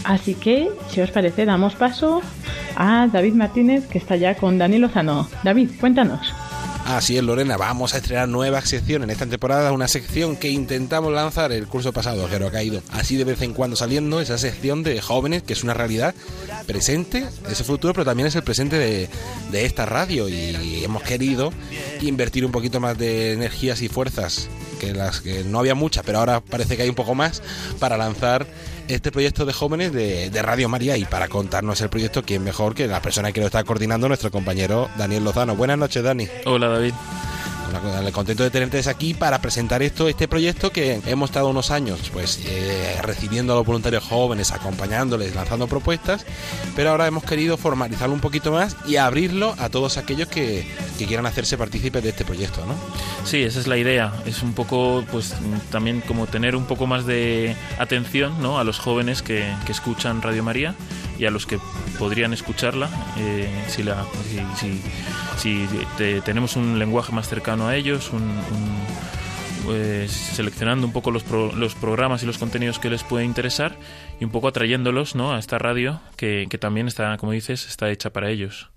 Así 0.04 0.36
que, 0.36 0.70
si 0.90 1.02
os 1.02 1.12
parece, 1.12 1.46
damos 1.46 1.76
paso 1.76 2.22
a 2.76 3.08
David 3.12 3.34
Martínez, 3.34 3.88
que 3.88 3.98
está 3.98 4.16
ya 4.16 4.36
con 4.36 4.58
Dani 4.58 4.80
Lozano. 4.80 5.28
David, 5.44 5.72
cuéntanos. 5.80 6.34
Así 6.86 7.16
es, 7.16 7.24
Lorena, 7.24 7.58
vamos 7.58 7.94
a 7.94 7.98
estrenar 7.98 8.28
nueva 8.28 8.60
sección 8.62 9.04
en 9.04 9.12
esta 9.12 9.26
temporada, 9.26 9.72
una 9.72 9.88
sección 9.88 10.36
que 10.36 10.50
intentamos 10.50 11.14
lanzar 11.14 11.52
el 11.52 11.68
curso 11.68 11.94
pasado, 11.94 12.28
pero 12.30 12.48
ha 12.48 12.52
caído 12.52 12.82
así 12.92 13.16
de 13.16 13.24
vez 13.24 13.42
en 13.44 13.54
cuando 13.54 13.76
saliendo, 13.76 14.20
esa 14.20 14.38
sección 14.38 14.84
de 14.84 15.00
jóvenes, 15.00 15.44
que 15.44 15.54
es 15.54 15.64
una 15.64 15.74
realidad 15.74 16.16
presente, 16.66 17.28
ese 17.50 17.64
futuro, 17.64 17.94
pero 17.94 18.04
también 18.04 18.28
es 18.28 18.36
el 18.36 18.44
presente 18.44 18.78
de, 18.78 19.10
de 19.52 19.66
esta 19.66 19.86
radio 19.86 20.28
y 20.28 20.84
hemos 20.84 21.04
querido 21.04 21.54
invertir 22.02 22.46
un 22.46 22.52
poquito 22.52 22.80
más 22.80 22.98
de 22.98 23.34
energías 23.34 23.82
y 23.84 23.88
fuerzas, 23.88 24.50
que 24.80 24.94
las 24.94 25.22
que 25.22 25.44
no 25.44 25.60
había 25.60 25.76
muchas, 25.76 26.04
pero 26.04 26.20
ahora 26.20 26.42
parece 26.42 26.76
que 26.76 26.84
hay 26.84 26.90
un 26.90 26.96
poco 26.96 27.14
más, 27.14 27.44
para 27.80 27.96
lanzar 27.96 28.48
este 28.92 29.12
proyecto 29.12 29.46
de 29.46 29.54
jóvenes 29.54 29.94
de, 29.94 30.42
Radio 30.42 30.70
María 30.70 30.98
y 30.98 31.06
para 31.06 31.28
contarnos 31.28 31.82
el 31.82 31.90
proyecto, 31.90 32.24
¿quién 32.24 32.44
mejor 32.44 32.74
que 32.74 32.88
la 32.88 33.02
persona 33.02 33.32
que 33.32 33.40
lo 33.40 33.46
está 33.46 33.64
coordinando, 33.64 34.08
nuestro 34.08 34.32
compañero 34.32 34.90
Daniel 34.98 35.24
Lozano? 35.24 35.56
Buenas 35.56 35.78
noches, 35.78 36.04
Dani. 36.04 36.28
Hola, 36.46 36.68
David 36.68 36.94
contento 38.12 38.44
de 38.44 38.50
tenerte 38.50 38.82
aquí 38.90 39.14
para 39.14 39.42
presentar 39.42 39.82
esto, 39.82 40.08
este 40.08 40.28
proyecto 40.28 40.72
que 40.72 41.02
hemos 41.06 41.30
estado 41.30 41.50
unos 41.50 41.72
años 41.72 42.10
pues 42.12 42.42
eh, 42.46 42.98
recibiendo 43.02 43.54
a 43.54 43.56
los 43.58 43.66
voluntarios 43.66 44.04
jóvenes, 44.04 44.52
acompañándoles, 44.52 45.36
lanzando 45.36 45.68
propuestas, 45.68 46.26
pero 46.76 46.92
ahora 46.92 47.08
hemos 47.08 47.24
querido 47.24 47.58
formalizarlo 47.58 48.14
un 48.14 48.22
poquito 48.22 48.52
más 48.52 48.76
y 48.88 48.96
abrirlo 48.96 49.56
a 49.60 49.70
todos 49.70 49.98
aquellos 49.98 50.28
que, 50.28 50.68
que 50.98 51.06
quieran 51.06 51.26
hacerse 51.26 51.58
partícipes 51.58 52.04
de 52.04 52.10
este 52.10 52.26
proyecto, 52.26 52.66
¿no? 52.66 52.76
Sí, 53.26 53.44
esa 53.44 53.60
es 53.60 53.68
la 53.68 53.78
idea. 53.78 54.14
Es 54.26 54.42
un 54.42 54.54
poco, 54.54 55.04
pues 55.12 55.34
también 55.70 56.02
como 56.02 56.28
tener 56.28 56.56
un 56.56 56.66
poco 56.66 56.88
más 56.88 57.06
de 57.06 57.56
atención 57.78 58.42
¿no? 58.42 58.60
a 58.60 58.64
los 58.64 58.80
jóvenes 58.80 59.22
que, 59.22 59.54
que 59.66 59.72
escuchan 59.72 60.22
Radio 60.22 60.44
María 60.44 60.76
y 61.22 61.26
a 61.28 61.30
los 61.32 61.46
que 61.46 61.60
podrían 62.00 62.34
escucharla 62.34 62.90
eh, 63.20 63.48
si, 63.68 63.84
la, 63.84 64.06
si, 65.38 65.68
tenemos 66.26 66.56
un 66.56 66.80
lenguaje 66.80 67.14
más 67.14 67.30
cercano 67.30 67.68
a 67.68 67.76
ellos, 67.76 68.10
pues, 69.64 70.12
seleccionando 70.12 70.88
un 70.88 70.94
poco 70.94 71.12
los, 71.12 71.24
los 71.30 71.76
programas 71.76 72.24
y 72.24 72.26
los 72.26 72.40
contenidos 72.40 72.80
que 72.80 72.90
les 72.90 73.04
puede 73.04 73.24
interesar 73.24 73.78
y 74.20 74.26
un 74.26 74.32
poco 74.32 74.48
atrayéndolos 74.48 75.14
¿no? 75.14 75.36
a 75.36 75.38
esta 75.38 75.60
radio 75.60 76.02
que, 76.16 76.48
que 76.50 76.58
también 76.58 76.88
está, 76.88 77.16
como 77.18 77.34
dices, 77.34 77.68
está 77.68 77.92
hecha 77.92 78.10
para 78.10 78.32
ellos 78.32 78.72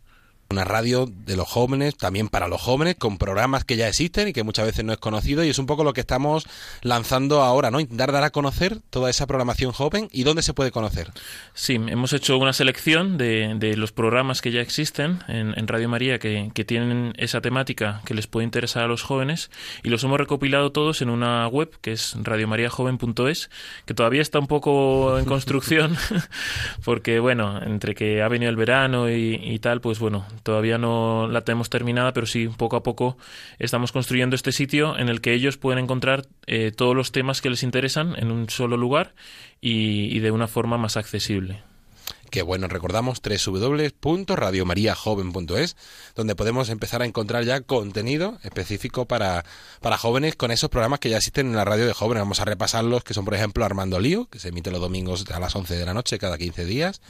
una 0.50 0.64
radio 0.64 1.06
de 1.06 1.36
los 1.36 1.48
jóvenes, 1.48 1.96
también 1.96 2.28
para 2.28 2.48
los 2.48 2.60
jóvenes, 2.60 2.96
con 2.96 3.18
programas 3.18 3.64
que 3.64 3.76
ya 3.76 3.88
existen 3.88 4.28
y 4.28 4.32
que 4.32 4.42
muchas 4.42 4.66
veces 4.66 4.84
no 4.84 4.92
es 4.92 4.98
conocido 4.98 5.44
y 5.44 5.48
es 5.48 5.58
un 5.58 5.66
poco 5.66 5.84
lo 5.84 5.92
que 5.92 6.00
estamos 6.00 6.46
lanzando 6.82 7.42
ahora, 7.42 7.70
¿no? 7.70 7.80
Intentar 7.80 8.12
dar 8.12 8.24
a 8.24 8.30
conocer 8.30 8.78
toda 8.90 9.10
esa 9.10 9.26
programación 9.26 9.72
joven 9.72 10.08
y 10.12 10.24
dónde 10.24 10.42
se 10.42 10.54
puede 10.54 10.70
conocer. 10.70 11.10
Sí, 11.54 11.74
hemos 11.74 12.12
hecho 12.12 12.38
una 12.38 12.52
selección 12.52 13.18
de, 13.18 13.54
de 13.56 13.76
los 13.76 13.92
programas 13.92 14.42
que 14.42 14.52
ya 14.52 14.60
existen 14.60 15.20
en, 15.28 15.58
en 15.58 15.68
Radio 15.68 15.88
María 15.88 16.18
que, 16.18 16.50
que, 16.54 16.64
tienen 16.64 17.12
esa 17.18 17.40
temática 17.40 18.00
que 18.04 18.14
les 18.14 18.26
puede 18.26 18.44
interesar 18.44 18.84
a 18.84 18.88
los 18.88 19.02
jóvenes 19.02 19.50
y 19.82 19.90
los 19.90 20.02
hemos 20.04 20.18
recopilado 20.18 20.72
todos 20.72 21.02
en 21.02 21.10
una 21.10 21.46
web 21.48 21.70
que 21.80 21.92
es 21.92 22.16
radiomariajoven.es, 22.20 23.50
que 23.84 23.94
todavía 23.94 24.22
está 24.22 24.38
un 24.38 24.46
poco 24.46 25.18
en 25.18 25.24
construcción 25.34 25.96
porque, 26.84 27.18
bueno, 27.18 27.62
entre 27.62 27.94
que 27.94 28.22
ha 28.22 28.28
venido 28.28 28.50
el 28.50 28.56
verano 28.56 29.10
y, 29.10 29.34
y 29.42 29.58
tal, 29.58 29.80
pues 29.80 29.98
bueno, 29.98 30.24
Todavía 30.42 30.78
no 30.78 31.28
la 31.28 31.42
tenemos 31.42 31.70
terminada, 31.70 32.12
pero 32.12 32.26
sí, 32.26 32.48
poco 32.48 32.76
a 32.76 32.82
poco 32.82 33.16
estamos 33.58 33.92
construyendo 33.92 34.36
este 34.36 34.52
sitio 34.52 34.98
en 34.98 35.08
el 35.08 35.20
que 35.20 35.32
ellos 35.32 35.56
pueden 35.56 35.84
encontrar 35.84 36.26
eh, 36.46 36.72
todos 36.74 36.94
los 36.96 37.12
temas 37.12 37.40
que 37.40 37.50
les 37.50 37.62
interesan 37.62 38.14
en 38.16 38.30
un 38.30 38.48
solo 38.48 38.76
lugar 38.76 39.14
y, 39.60 40.14
y 40.14 40.20
de 40.20 40.30
una 40.30 40.46
forma 40.46 40.78
más 40.78 40.96
accesible 40.96 41.62
que 42.34 42.42
bueno, 42.42 42.66
recordamos 42.66 43.22
www.radiomariajoven.es, 43.22 45.76
donde 46.16 46.34
podemos 46.34 46.68
empezar 46.68 47.00
a 47.00 47.04
encontrar 47.04 47.44
ya 47.44 47.60
contenido 47.60 48.40
específico 48.42 49.06
para, 49.06 49.44
para 49.80 49.98
jóvenes 49.98 50.34
con 50.34 50.50
esos 50.50 50.68
programas 50.68 50.98
que 50.98 51.10
ya 51.10 51.18
existen 51.18 51.46
en 51.46 51.54
la 51.54 51.64
radio 51.64 51.86
de 51.86 51.92
jóvenes. 51.92 52.22
Vamos 52.22 52.40
a 52.40 52.44
repasarlos, 52.44 53.04
que 53.04 53.14
son 53.14 53.24
por 53.24 53.34
ejemplo 53.34 53.64
Armando 53.64 54.00
Lío, 54.00 54.26
que 54.26 54.40
se 54.40 54.48
emite 54.48 54.72
los 54.72 54.80
domingos 54.80 55.24
a 55.30 55.38
las 55.38 55.54
11 55.54 55.76
de 55.76 55.86
la 55.86 55.94
noche 55.94 56.18
cada 56.18 56.36
15 56.36 56.64
días, 56.64 57.02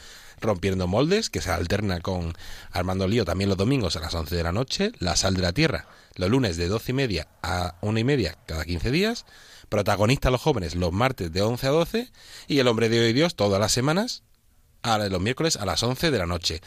Rompiendo 0.43 0.87
Moldes, 0.89 1.31
que 1.31 1.41
se 1.41 1.51
alterna 1.51 2.01
con 2.01 2.35
Armando 2.71 3.09
Lío 3.09 3.25
también 3.25 3.49
los 3.49 3.57
domingos 3.57 3.97
a 3.97 4.01
las 4.01 4.15
11 4.15 4.37
de 4.37 4.43
la 4.43 4.53
noche, 4.53 4.93
La 4.99 5.17
Sal 5.17 5.37
de 5.37 5.41
la 5.41 5.55
Tierra, 5.55 5.87
los 6.17 6.29
lunes 6.29 6.59
de 6.59 6.69
12 6.69 6.93
y 6.93 6.95
media 6.95 7.29
a 7.43 7.77
1 7.81 7.99
y 7.99 8.05
media 8.05 8.37
cada 8.45 8.67
15 8.67 8.91
días, 8.91 9.25
Protagonista 9.71 10.31
los 10.31 10.43
jóvenes 10.43 10.75
los 10.75 10.93
martes 10.93 11.33
de 11.33 11.41
11 11.41 11.67
a 11.67 11.71
12 11.71 12.13
y 12.47 12.59
El 12.59 12.69
Hombre 12.69 12.91
de 12.91 13.01
Hoy 13.01 13.15
Dios 13.15 13.37
todas 13.37 13.59
las 13.59 13.73
semanas 13.73 14.23
a 14.85 14.99
los 15.09 15.21
miércoles 15.21 15.57
a 15.57 15.67
las 15.67 15.83
11 15.83 16.11
de 16.11 16.19
la 16.19 16.27
noche. 16.27 16.61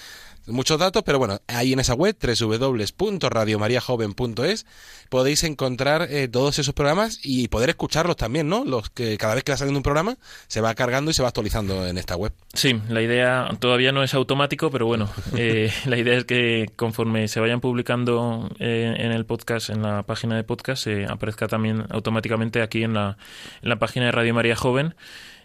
Muchos 0.48 0.80
datos, 0.80 1.04
pero 1.04 1.20
bueno, 1.20 1.40
ahí 1.48 1.74
en 1.74 1.82
esa 1.82 1.94
web, 1.94 2.16
www.radiomariajoven.es, 2.22 4.66
podéis 5.10 5.44
encontrar 5.44 6.08
eh, 6.10 6.30
todos 6.30 6.58
esos 6.58 6.74
programas 6.74 7.20
y 7.22 7.50
poder 7.50 7.68
escucharlos 7.70 8.16
también, 8.16 8.48
¿no? 8.48 8.64
Los 8.64 8.90
que 8.90 9.18
cada 9.18 9.36
vez 9.36 9.44
que 9.44 9.52
va 9.52 9.58
saliendo 9.58 9.80
un 9.80 9.84
programa 9.84 10.16
se 10.48 10.62
va 10.62 10.74
cargando 10.74 11.12
y 11.12 11.14
se 11.14 11.22
va 11.22 11.28
actualizando 11.28 11.86
en 11.86 11.98
esta 11.98 12.16
web. 12.16 12.32
Sí, 12.54 12.80
la 12.88 13.02
idea 13.02 13.50
todavía 13.60 13.92
no 13.92 14.04
es 14.04 14.14
automático, 14.14 14.72
pero 14.72 14.86
bueno, 14.86 15.10
eh, 15.36 15.70
la 15.86 15.98
idea 15.98 16.18
es 16.18 16.24
que 16.24 16.72
conforme 16.78 17.28
se 17.28 17.42
vayan 17.42 17.60
publicando 17.60 18.50
eh, 18.60 18.96
en 18.98 19.12
el 19.12 19.26
podcast, 19.26 19.70
en 19.70 19.82
la 19.82 20.04
página 20.04 20.38
de 20.38 20.46
podcast, 20.46 20.82
se 20.82 21.08
aparezca 21.08 21.50
también 21.50 21.84
automáticamente 21.90 22.62
aquí 22.62 22.84
en 22.84 22.94
la, 22.94 23.18
en 23.62 23.68
la 23.68 23.80
página 23.80 24.06
de 24.06 24.14
Radio 24.14 24.34
María 24.34 24.56
Joven 24.56 24.96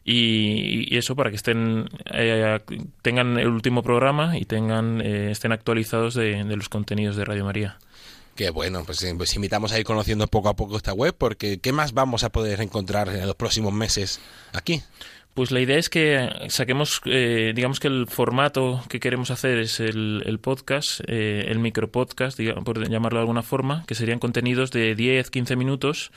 y, 0.04 0.92
y, 0.94 0.98
eso 0.98 1.14
para 1.14 1.30
que 1.30 1.36
estén 1.36 1.88
eh, 2.12 2.58
tengan 3.02 3.38
el 3.38 3.48
último 3.48 3.82
programa 3.82 4.36
y 4.36 4.44
tengan 4.44 5.00
eh, 5.00 5.30
estén 5.30 5.52
actualizados 5.52 6.14
de, 6.14 6.44
de, 6.44 6.56
los 6.56 6.68
contenidos 6.68 7.16
de 7.16 7.24
Radio 7.24 7.44
María. 7.44 7.78
Qué 8.34 8.50
bueno, 8.50 8.82
pues, 8.84 9.02
eh, 9.02 9.14
pues, 9.16 9.34
invitamos 9.36 9.72
a 9.72 9.78
ir 9.78 9.84
conociendo 9.84 10.26
poco 10.26 10.48
a 10.48 10.56
poco 10.56 10.76
esta 10.76 10.94
web 10.94 11.14
porque 11.16 11.58
¿qué 11.58 11.72
más 11.72 11.92
vamos 11.92 12.24
a 12.24 12.30
poder 12.30 12.60
encontrar 12.60 13.08
en 13.08 13.26
los 13.26 13.36
próximos 13.36 13.72
meses 13.72 14.20
aquí? 14.52 14.82
Pues 15.34 15.50
la 15.50 15.60
idea 15.60 15.78
es 15.78 15.88
que 15.88 16.28
saquemos, 16.48 17.00
eh, 17.06 17.52
digamos 17.54 17.80
que 17.80 17.88
el 17.88 18.06
formato 18.06 18.84
que 18.90 19.00
queremos 19.00 19.30
hacer 19.30 19.58
es 19.58 19.80
el, 19.80 20.22
el 20.26 20.38
podcast, 20.38 21.00
eh, 21.06 21.46
el 21.48 21.58
micropodcast, 21.58 22.36
digamos, 22.36 22.64
por 22.64 22.86
llamarlo 22.86 23.18
de 23.18 23.22
alguna 23.22 23.42
forma, 23.42 23.84
que 23.86 23.94
serían 23.94 24.18
contenidos 24.18 24.72
de 24.72 24.94
10-15 24.94 25.56
minutos 25.56 26.12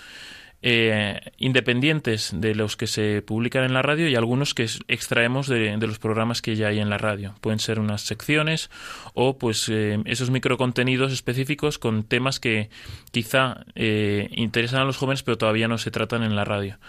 eh, 0.61 1.19
independientes 1.37 2.31
de 2.33 2.55
los 2.55 2.75
que 2.75 2.87
se 2.87 3.21
publican 3.21 3.63
en 3.63 3.73
la 3.73 3.81
radio 3.81 4.09
y 4.09 4.15
algunos 4.15 4.53
que 4.53 4.67
extraemos 4.87 5.47
de, 5.47 5.77
de, 5.77 5.87
los 5.87 5.99
programas 5.99 6.41
que 6.41 6.55
ya 6.55 6.67
hay 6.67 6.79
en 6.79 6.89
la 6.89 6.97
radio. 6.97 7.35
Pueden 7.41 7.59
ser 7.59 7.79
unas 7.79 8.01
secciones 8.01 8.69
o 9.13 9.37
pues 9.37 9.69
eh, 9.69 9.99
esos 10.05 10.31
microcontenidos 10.31 11.11
específicos 11.11 11.77
con 11.77 12.03
temas 12.03 12.39
que 12.39 12.69
quizá 13.11 13.65
eh, 13.75 14.29
interesan 14.31 14.81
a 14.81 14.85
los 14.85 14.97
jóvenes 14.97 15.23
pero 15.23 15.37
todavía 15.37 15.67
no 15.67 15.77
se 15.77 15.91
tratan 15.91 16.23
en 16.23 16.35
la 16.35 16.45
radio. 16.45 16.79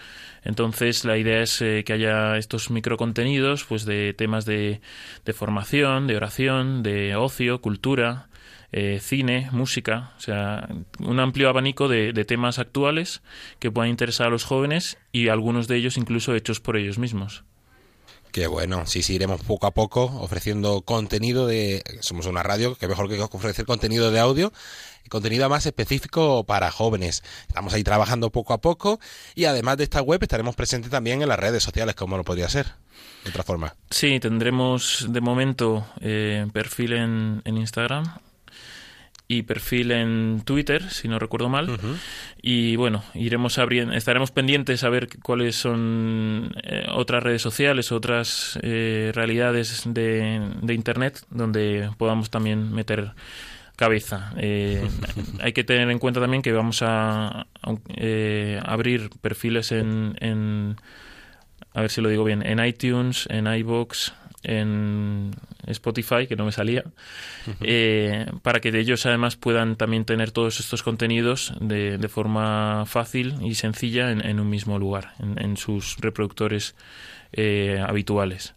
Entonces 0.42 1.05
la 1.05 1.18
idea 1.18 1.42
es 1.42 1.61
eh, 1.61 1.83
que 1.85 1.92
haya 1.92 2.37
estos 2.37 2.70
microcontenidos 2.70 3.64
pues 3.64 3.85
de 3.85 4.14
temas 4.14 4.44
de, 4.44 4.81
de 5.24 5.33
formación, 5.33 6.07
de 6.07 6.16
oración, 6.16 6.83
de 6.83 7.16
ocio, 7.16 7.61
cultura, 7.61 8.29
eh, 8.72 8.98
cine, 9.00 9.48
música, 9.52 10.12
o 10.16 10.20
sea, 10.20 10.68
un 11.00 11.20
amplio 11.20 11.48
abanico 11.48 11.88
de, 11.88 12.12
de, 12.12 12.24
temas 12.24 12.59
actuales 12.59 13.22
que 13.59 13.70
puedan 13.70 13.90
interesar 13.90 14.29
a 14.29 14.31
los 14.31 14.44
jóvenes 14.44 14.98
y 15.12 15.29
algunos 15.29 15.68
de 15.68 15.76
ellos 15.76 15.96
incluso 15.96 16.35
hechos 16.35 16.61
por 16.61 16.76
ellos 16.76 16.98
mismos. 16.98 17.44
Qué 18.37 18.48
bueno, 18.48 18.85
sí, 18.85 19.02
sí, 19.02 19.14
iremos 19.14 19.40
poco 19.40 19.66
a 19.66 19.70
poco 19.70 20.05
ofreciendo 20.20 20.83
contenido 20.83 21.46
de... 21.46 21.83
Somos 22.00 22.26
una 22.26 22.42
radio, 22.42 22.74
que 22.74 22.87
mejor 22.87 23.09
que 23.09 23.18
ofrecer 23.18 23.64
contenido 23.64 24.11
de 24.11 24.20
audio, 24.20 24.52
contenido 25.09 25.48
más 25.48 25.64
específico 25.64 26.44
para 26.44 26.70
jóvenes. 26.70 27.22
Estamos 27.48 27.72
ahí 27.72 27.83
trabajando 27.83 28.31
poco 28.31 28.52
a 28.52 28.61
poco 28.61 29.00
y 29.35 29.46
además 29.46 29.79
de 29.79 29.85
esta 29.85 30.02
web 30.02 30.22
estaremos 30.22 30.55
presentes 30.55 30.90
también 30.90 31.22
en 31.22 31.29
las 31.31 31.38
redes 31.38 31.62
sociales, 31.62 31.94
como 31.94 32.18
lo 32.18 32.24
podría 32.24 32.50
ser, 32.50 32.66
de 33.24 33.31
otra 33.31 33.42
forma. 33.42 33.74
Sí, 33.90 34.20
tendremos 34.20 35.07
de 35.09 35.20
momento 35.22 35.87
eh, 36.02 36.46
perfil 36.52 36.92
en, 36.92 37.42
en 37.44 37.57
Instagram, 37.57 38.18
y 39.28 39.42
perfil 39.42 39.90
en 39.90 40.42
Twitter, 40.44 40.88
si 40.90 41.08
no 41.08 41.18
recuerdo 41.18 41.48
mal. 41.48 41.70
Uh 41.70 41.74
-huh. 41.74 41.96
Y 42.40 42.76
bueno, 42.76 43.02
iremos 43.14 43.58
abriendo, 43.58 43.94
estaremos 43.94 44.30
pendientes 44.30 44.84
a 44.84 44.88
ver 44.88 45.08
cuáles 45.22 45.56
son 45.56 46.54
eh, 46.62 46.86
otras 46.92 47.22
redes 47.22 47.42
sociales, 47.42 47.90
otras 47.90 48.58
eh, 48.62 49.10
realidades 49.14 49.82
de, 49.86 50.40
de, 50.62 50.74
Internet 50.74 51.24
donde 51.30 51.90
podamos 51.98 52.30
también 52.30 52.72
meter 52.72 53.12
cabeza. 53.76 54.32
Eh, 54.36 54.86
hay 55.40 55.52
que 55.52 55.64
tener 55.64 55.90
en 55.90 55.98
cuenta 55.98 56.20
también 56.20 56.42
que 56.42 56.52
vamos 56.52 56.82
a, 56.82 57.46
eh, 57.96 58.60
abrir 58.64 59.10
perfiles 59.20 59.72
en, 59.72 60.16
en, 60.20 60.76
a 61.74 61.80
ver 61.82 61.90
si 61.90 62.00
lo 62.00 62.08
digo 62.08 62.24
bien, 62.24 62.44
en 62.44 62.64
iTunes, 62.64 63.26
en 63.30 63.46
iBox, 63.46 64.14
en 64.42 65.32
Spotify, 65.66 66.26
que 66.26 66.37
no 66.37 66.44
me 66.44 66.52
salía, 66.52 66.85
eh, 67.61 68.26
para 68.42 68.61
que 68.61 68.72
de 68.72 68.81
ellos 68.81 69.05
además 69.07 69.37
puedan 69.37 69.76
también 69.76 70.05
tener 70.05 70.31
todos 70.31 70.61
estos 70.61 70.83
contenidos 70.83 71.52
de, 71.61 71.98
de 71.98 72.09
forma 72.09 72.85
fácil 72.87 73.35
y 73.42 73.55
sencilla 73.55 74.11
en, 74.11 74.40
un 74.40 74.48
mismo 74.48 74.79
lugar, 74.79 75.14
en, 75.18 75.57
sus 75.57 75.96
reproductores 75.98 76.74
eh, 77.33 77.83
habituales. 77.87 78.55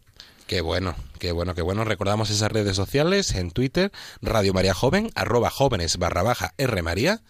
Qué 0.48 0.62
bueno, 0.62 0.95
qué 1.19 1.32
bueno, 1.32 1.54
qué 1.54 1.62
bueno. 1.62 1.84
Recordamos 1.84 2.32
esas 2.32 2.52
redes 2.52 2.76
sociales 2.76 3.36
en 3.36 3.52
Twitter, 3.52 3.91
Radio 4.22 4.54
María 4.54 4.74
Joven, 4.74 5.12
arroba 5.13 5.50
jóvenes 5.50 5.98
barra 5.98 6.24
baja 6.24 6.54
R 6.58 6.82
María. 6.82 7.22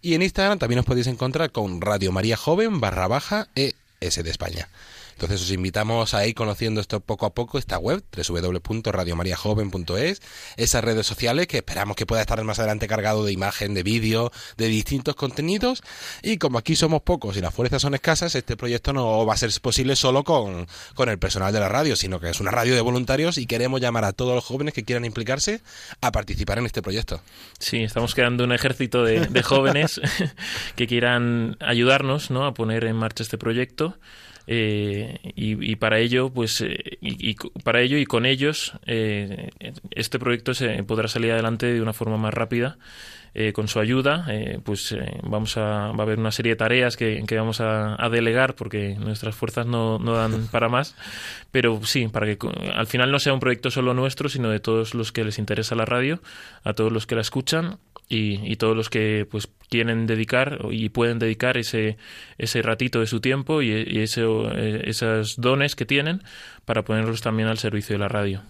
Y 0.00 0.14
en 0.14 0.22
Instagram 0.22 0.58
también 0.58 0.80
os 0.80 0.84
podéis 0.84 1.06
encontrar 1.06 1.50
con 1.50 1.80
Radio 1.80 2.12
María 2.12 2.36
Joven 2.36 2.80
barra 2.80 3.08
baja 3.08 3.48
ES 3.54 4.22
de 4.22 4.30
España. 4.30 4.68
Entonces 5.18 5.42
os 5.42 5.50
invitamos 5.50 6.14
a 6.14 6.24
ir 6.28 6.36
conociendo 6.36 6.80
esto 6.80 7.00
poco 7.00 7.26
a 7.26 7.34
poco, 7.34 7.58
esta 7.58 7.76
web, 7.76 8.04
www.radiomariajoven.es, 8.16 10.22
esas 10.56 10.84
redes 10.84 11.08
sociales 11.08 11.48
que 11.48 11.56
esperamos 11.56 11.96
que 11.96 12.06
pueda 12.06 12.20
estar 12.20 12.40
más 12.44 12.60
adelante 12.60 12.86
cargado 12.86 13.24
de 13.24 13.32
imagen, 13.32 13.74
de 13.74 13.82
vídeo, 13.82 14.30
de 14.56 14.68
distintos 14.68 15.16
contenidos. 15.16 15.82
Y 16.22 16.38
como 16.38 16.56
aquí 16.56 16.76
somos 16.76 17.02
pocos 17.02 17.36
y 17.36 17.40
las 17.40 17.52
fuerzas 17.52 17.82
son 17.82 17.94
escasas, 17.94 18.36
este 18.36 18.56
proyecto 18.56 18.92
no 18.92 19.26
va 19.26 19.34
a 19.34 19.36
ser 19.36 19.50
posible 19.60 19.96
solo 19.96 20.22
con, 20.22 20.68
con 20.94 21.08
el 21.08 21.18
personal 21.18 21.52
de 21.52 21.58
la 21.58 21.68
radio, 21.68 21.96
sino 21.96 22.20
que 22.20 22.30
es 22.30 22.38
una 22.38 22.52
radio 22.52 22.76
de 22.76 22.80
voluntarios 22.80 23.38
y 23.38 23.46
queremos 23.46 23.80
llamar 23.80 24.04
a 24.04 24.12
todos 24.12 24.36
los 24.36 24.44
jóvenes 24.44 24.72
que 24.72 24.84
quieran 24.84 25.04
implicarse 25.04 25.62
a 26.00 26.12
participar 26.12 26.58
en 26.58 26.66
este 26.66 26.80
proyecto. 26.80 27.20
Sí, 27.58 27.82
estamos 27.82 28.14
creando 28.14 28.44
un 28.44 28.52
ejército 28.52 29.02
de, 29.02 29.26
de 29.26 29.42
jóvenes 29.42 30.00
que 30.76 30.86
quieran 30.86 31.56
ayudarnos 31.58 32.30
¿no? 32.30 32.46
a 32.46 32.54
poner 32.54 32.84
en 32.84 32.94
marcha 32.94 33.24
este 33.24 33.36
proyecto. 33.36 33.96
Eh, 34.50 35.18
y, 35.36 35.76
para 35.76 35.98
ello, 35.98 36.30
pues, 36.30 36.62
eh, 36.62 36.96
y, 37.02 37.34
para 37.62 37.82
ello 37.82 37.98
y 37.98 38.06
con 38.06 38.24
ellos, 38.24 38.72
eh, 38.86 39.50
este 39.90 40.18
proyecto 40.18 40.54
se 40.54 40.82
podrá 40.84 41.06
salir 41.06 41.32
adelante 41.32 41.66
de 41.66 41.82
una 41.82 41.92
forma 41.92 42.16
más 42.16 42.32
rápida. 42.32 42.78
con 43.54 43.68
su 43.68 43.78
ayuda, 43.78 44.26
pues 44.64 44.96
vamos 45.22 45.56
a, 45.58 45.92
va 45.92 45.98
a 45.98 46.02
haber 46.02 46.18
una 46.18 46.32
serie 46.32 46.54
de 46.54 46.56
tareas 46.56 46.96
que, 46.96 47.24
vamos 47.36 47.60
a, 47.60 48.08
delegar 48.10 48.56
porque 48.56 48.96
nuestras 48.98 49.36
fuerzas 49.36 49.64
no, 49.64 50.00
no 50.00 50.14
dan 50.14 50.48
para 50.50 50.68
más, 50.68 50.96
pero 51.52 51.78
sí, 51.84 52.08
para 52.08 52.26
que 52.26 52.36
al 52.74 52.88
final 52.88 53.12
no 53.12 53.20
sea 53.20 53.34
un 53.34 53.38
proyecto 53.38 53.70
solo 53.70 53.94
nuestro, 53.94 54.28
sino 54.28 54.50
de 54.50 54.58
todos 54.58 54.92
los 54.94 55.12
que 55.12 55.22
les 55.22 55.38
interesa 55.38 55.76
la 55.76 55.84
radio, 55.84 56.20
a 56.64 56.72
todos 56.72 56.90
los 56.90 57.06
que 57.06 57.14
la 57.14 57.20
escuchan 57.20 57.78
y, 58.08 58.56
todos 58.56 58.76
los 58.76 58.88
que 58.88 59.26
pues 59.30 59.48
quieren 59.68 60.06
dedicar 60.06 60.58
y 60.70 60.88
pueden 60.88 61.18
dedicar 61.18 61.58
ese, 61.58 61.98
ese 62.38 62.62
ratito 62.62 63.00
de 63.00 63.06
su 63.06 63.20
tiempo 63.20 63.62
y, 63.62 64.00
ese, 64.00 64.22
eh, 64.22 64.82
esos 64.86 65.36
dones 65.36 65.76
que 65.76 65.84
tienen 65.84 66.22
para 66.64 66.84
ponerlos 66.84 67.20
también 67.20 67.48
al 67.48 67.58
servicio 67.58 67.94
de 67.94 67.98
la 67.98 68.08
radio. 68.08 68.42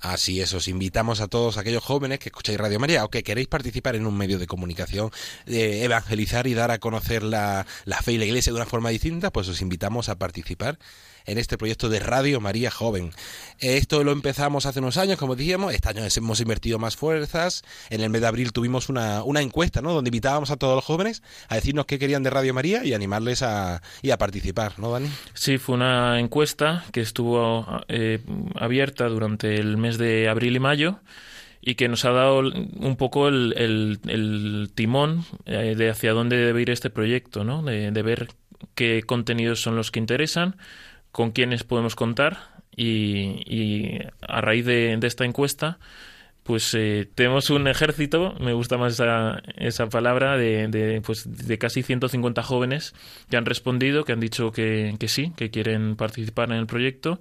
Así 0.00 0.40
es, 0.40 0.52
os 0.52 0.68
invitamos 0.68 1.20
a 1.20 1.28
todos 1.28 1.56
aquellos 1.56 1.82
jóvenes 1.82 2.18
que 2.18 2.28
escucháis 2.28 2.58
Radio 2.58 2.78
María 2.78 3.04
o 3.04 3.08
que 3.08 3.22
queréis 3.22 3.48
participar 3.48 3.96
en 3.96 4.06
un 4.06 4.16
medio 4.16 4.38
de 4.38 4.46
comunicación, 4.46 5.10
de 5.46 5.84
evangelizar 5.84 6.46
y 6.46 6.54
dar 6.54 6.70
a 6.70 6.78
conocer 6.78 7.22
la, 7.22 7.66
la 7.86 8.02
fe 8.02 8.12
y 8.12 8.18
la 8.18 8.26
iglesia 8.26 8.52
de 8.52 8.56
una 8.56 8.66
forma 8.66 8.90
distinta, 8.90 9.32
pues 9.32 9.48
os 9.48 9.62
invitamos 9.62 10.10
a 10.10 10.18
participar 10.18 10.78
en 11.26 11.38
este 11.38 11.58
proyecto 11.58 11.88
de 11.88 12.00
Radio 12.00 12.40
María 12.40 12.70
Joven. 12.70 13.10
Esto 13.58 14.04
lo 14.04 14.12
empezamos 14.12 14.66
hace 14.66 14.78
unos 14.80 14.96
años, 14.96 15.18
como 15.18 15.36
dijimos, 15.36 15.74
este 15.74 15.88
año 15.88 16.02
hemos 16.16 16.40
invertido 16.40 16.78
más 16.78 16.96
fuerzas. 16.96 17.64
En 17.90 18.00
el 18.00 18.10
mes 18.10 18.20
de 18.20 18.26
abril 18.26 18.52
tuvimos 18.52 18.88
una, 18.88 19.22
una 19.22 19.40
encuesta, 19.40 19.82
¿no? 19.82 19.92
Donde 19.92 20.08
invitábamos 20.08 20.50
a 20.50 20.56
todos 20.56 20.74
los 20.74 20.84
jóvenes 20.84 21.22
a 21.48 21.56
decirnos 21.56 21.86
qué 21.86 21.98
querían 21.98 22.22
de 22.22 22.30
Radio 22.30 22.54
María 22.54 22.84
y 22.84 22.94
animarles 22.94 23.42
a, 23.42 23.82
y 24.02 24.10
a 24.10 24.18
participar, 24.18 24.78
¿no, 24.78 24.90
Dani? 24.90 25.08
Sí, 25.34 25.58
fue 25.58 25.74
una 25.74 26.20
encuesta 26.20 26.84
que 26.92 27.00
estuvo 27.00 27.66
eh, 27.88 28.20
abierta 28.54 29.08
durante 29.08 29.56
el 29.56 29.76
mes 29.76 29.98
de 29.98 30.28
abril 30.28 30.56
y 30.56 30.60
mayo 30.60 31.00
y 31.60 31.74
que 31.74 31.88
nos 31.88 32.04
ha 32.04 32.12
dado 32.12 32.38
un 32.38 32.96
poco 32.96 33.28
el, 33.28 33.98
el, 34.06 34.70
timón 34.74 35.24
eh, 35.46 35.74
de 35.76 35.90
hacia 35.90 36.12
dónde 36.12 36.36
debe 36.36 36.62
ir 36.62 36.70
este 36.70 36.90
proyecto, 36.90 37.42
¿no? 37.42 37.62
De, 37.62 37.90
de, 37.90 38.02
ver 38.02 38.28
qué 38.76 39.02
contenidos 39.04 39.62
son 39.62 39.74
los 39.74 39.90
que 39.90 39.98
interesan, 39.98 40.56
con 41.16 41.30
quiénes 41.30 41.64
podemos 41.64 41.96
contar 41.96 42.36
y, 42.76 44.00
a 44.20 44.42
raíz 44.42 44.66
de, 44.66 44.98
esta 45.02 45.24
encuesta 45.24 45.78
pues 46.42 46.74
eh, 46.74 47.08
tenemos 47.14 47.48
un 47.48 47.68
ejército, 47.68 48.34
me 48.38 48.52
gusta 48.52 48.76
más 48.76 48.92
esa, 48.92 49.42
esa 49.56 49.88
palabra, 49.88 50.36
de, 50.36 50.68
de, 50.68 51.00
pues, 51.00 51.24
de 51.26 51.56
casi 51.58 51.82
150 51.82 52.42
jóvenes 52.42 52.94
que 53.30 53.38
han 53.38 53.46
respondido, 53.46 54.04
que 54.04 54.12
han 54.12 54.20
dicho 54.20 54.52
que 54.52 54.94
sí, 55.08 55.32
que 55.36 55.50
quieren 55.50 55.96
participar 55.96 56.50
en 56.50 56.58
el 56.58 56.66
proyecto 56.66 57.18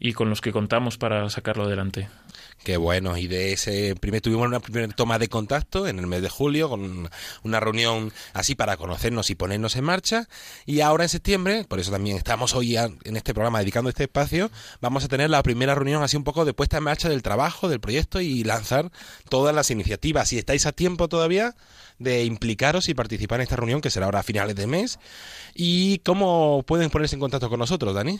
y 0.00 0.14
con 0.14 0.30
los 0.30 0.40
que 0.40 0.50
contamos 0.50 0.96
para 0.96 1.28
sacarlo 1.28 1.64
adelante. 1.64 2.08
Qué 2.66 2.78
bueno, 2.78 3.16
y 3.16 3.28
de 3.28 3.52
ese 3.52 3.94
primer 3.94 4.20
tuvimos 4.22 4.48
una 4.48 4.58
primera 4.58 4.92
toma 4.92 5.20
de 5.20 5.28
contacto 5.28 5.86
en 5.86 6.00
el 6.00 6.08
mes 6.08 6.20
de 6.20 6.28
julio 6.28 6.68
con 6.68 7.08
una 7.44 7.60
reunión 7.60 8.12
así 8.32 8.56
para 8.56 8.76
conocernos 8.76 9.30
y 9.30 9.36
ponernos 9.36 9.76
en 9.76 9.84
marcha 9.84 10.28
y 10.64 10.80
ahora 10.80 11.04
en 11.04 11.08
septiembre, 11.08 11.64
por 11.68 11.78
eso 11.78 11.92
también 11.92 12.16
estamos 12.16 12.56
hoy 12.56 12.76
en 12.76 13.16
este 13.16 13.34
programa 13.34 13.60
dedicando 13.60 13.88
este 13.88 14.02
espacio, 14.02 14.50
vamos 14.80 15.04
a 15.04 15.08
tener 15.08 15.30
la 15.30 15.44
primera 15.44 15.76
reunión 15.76 16.02
así 16.02 16.16
un 16.16 16.24
poco 16.24 16.44
de 16.44 16.54
puesta 16.54 16.78
en 16.78 16.82
marcha 16.82 17.08
del 17.08 17.22
trabajo, 17.22 17.68
del 17.68 17.78
proyecto 17.78 18.20
y 18.20 18.42
lanzar 18.42 18.90
todas 19.28 19.54
las 19.54 19.70
iniciativas. 19.70 20.30
Si 20.30 20.36
estáis 20.36 20.66
a 20.66 20.72
tiempo 20.72 21.06
todavía 21.06 21.54
de 22.00 22.24
implicaros 22.24 22.88
y 22.88 22.94
participar 22.94 23.38
en 23.38 23.44
esta 23.44 23.54
reunión 23.54 23.80
que 23.80 23.90
será 23.90 24.06
ahora 24.06 24.18
a 24.18 24.24
finales 24.24 24.56
de 24.56 24.66
mes 24.66 24.98
y 25.54 25.98
cómo 26.00 26.64
pueden 26.66 26.90
ponerse 26.90 27.14
en 27.14 27.20
contacto 27.20 27.48
con 27.48 27.60
nosotros, 27.60 27.94
Dani. 27.94 28.18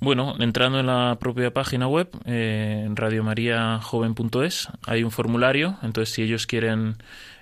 Bueno, 0.00 0.34
entrando 0.38 0.80
en 0.80 0.86
la 0.86 1.16
propia 1.18 1.52
página 1.52 1.88
web, 1.88 2.08
eh, 2.26 2.86
radiomariajoven.es, 2.92 4.68
hay 4.86 5.02
un 5.02 5.10
formulario, 5.10 5.78
entonces 5.82 6.14
si 6.14 6.22
ellos 6.22 6.46
quieren 6.46 6.96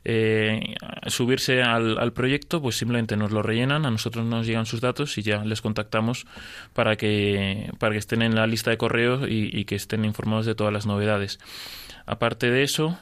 eh, 0.05 0.77
subirse 1.07 1.63
al, 1.63 2.13
proyecto, 2.13 2.63
pues 2.63 2.77
simplemente 2.77 3.17
nos 3.17 3.33
lo 3.33 3.43
rellenan, 3.43 3.85
a 3.85 3.91
nosotros 3.91 4.25
nos 4.25 4.47
llegan 4.47 4.67
sus 4.67 4.81
datos 4.81 5.19
y 5.19 5.23
ya 5.23 5.45
les 5.45 5.61
contactamos 5.61 6.27
para 6.73 6.97
que, 6.97 7.73
para 7.79 7.93
que 7.93 7.99
estén 7.99 8.23
en 8.23 8.37
la 8.37 8.47
lista 8.47 8.71
de 8.71 8.77
correos 8.77 9.27
y 9.29 9.65
que 9.65 9.75
estén 9.75 10.05
informados 10.05 10.47
de 10.47 10.55
todas 10.55 10.73
las 10.73 10.87
novedades. 10.87 11.41
Aparte 12.07 12.51
de 12.51 12.63
eso, 12.63 12.99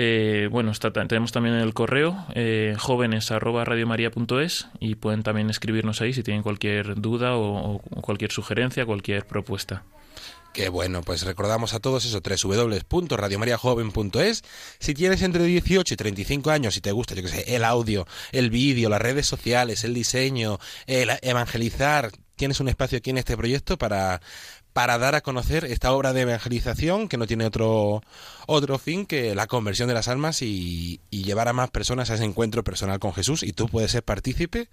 eh, 0.00 0.46
bueno, 0.48 0.70
tenemos 0.92 1.32
también 1.32 1.56
el 1.56 1.74
correo 1.74 2.24
eh, 2.36 2.76
jóvenes 2.78 3.32
y 4.78 4.94
pueden 4.94 5.24
también 5.24 5.50
escribirnos 5.50 6.00
ahí 6.00 6.12
si 6.12 6.22
tienen 6.22 6.44
cualquier 6.44 7.00
duda 7.00 7.36
o, 7.36 7.80
cualquier 8.00 8.30
sugerencia, 8.30 8.86
cualquier 8.86 9.26
propuesta. 9.26 9.82
Qué 10.52 10.68
bueno, 10.68 11.02
pues 11.02 11.24
recordamos 11.24 11.74
a 11.74 11.80
todos 11.80 12.04
eso, 12.04 12.20
www.radiomariajoven.es. 12.20 14.44
Si 14.78 14.94
tienes 14.94 15.22
entre 15.22 15.42
18 15.42 15.94
y 15.94 15.96
35 15.96 16.50
años 16.50 16.76
y 16.76 16.80
te 16.80 16.92
gusta, 16.92 17.16
yo 17.16 17.26
sé, 17.26 17.56
el 17.56 17.64
audio, 17.64 18.06
el 18.30 18.50
vídeo, 18.50 18.88
las 18.88 19.02
redes 19.02 19.26
sociales, 19.26 19.82
el 19.82 19.94
diseño, 19.94 20.60
el 20.86 21.10
evangelizar, 21.22 22.12
tienes 22.36 22.60
un 22.60 22.68
espacio 22.68 22.98
aquí 22.98 23.10
en 23.10 23.18
este 23.18 23.36
proyecto 23.36 23.76
para, 23.76 24.20
para 24.78 24.96
dar 24.96 25.16
a 25.16 25.22
conocer 25.22 25.64
esta 25.64 25.90
obra 25.90 26.12
de 26.12 26.20
evangelización 26.20 27.08
que 27.08 27.16
no 27.16 27.26
tiene 27.26 27.44
otro, 27.44 28.00
otro 28.46 28.78
fin 28.78 29.06
que 29.06 29.34
la 29.34 29.48
conversión 29.48 29.88
de 29.88 29.94
las 29.94 30.06
almas 30.06 30.40
y, 30.40 31.00
llevar 31.10 31.48
a 31.48 31.52
más 31.52 31.68
personas 31.70 32.10
a 32.10 32.14
ese 32.14 32.22
encuentro 32.22 32.62
personal 32.62 33.00
con 33.00 33.12
Jesús. 33.12 33.42
Y 33.42 33.52
tú 33.52 33.66
puedes 33.66 33.90
ser 33.90 34.04
partícipe. 34.04 34.68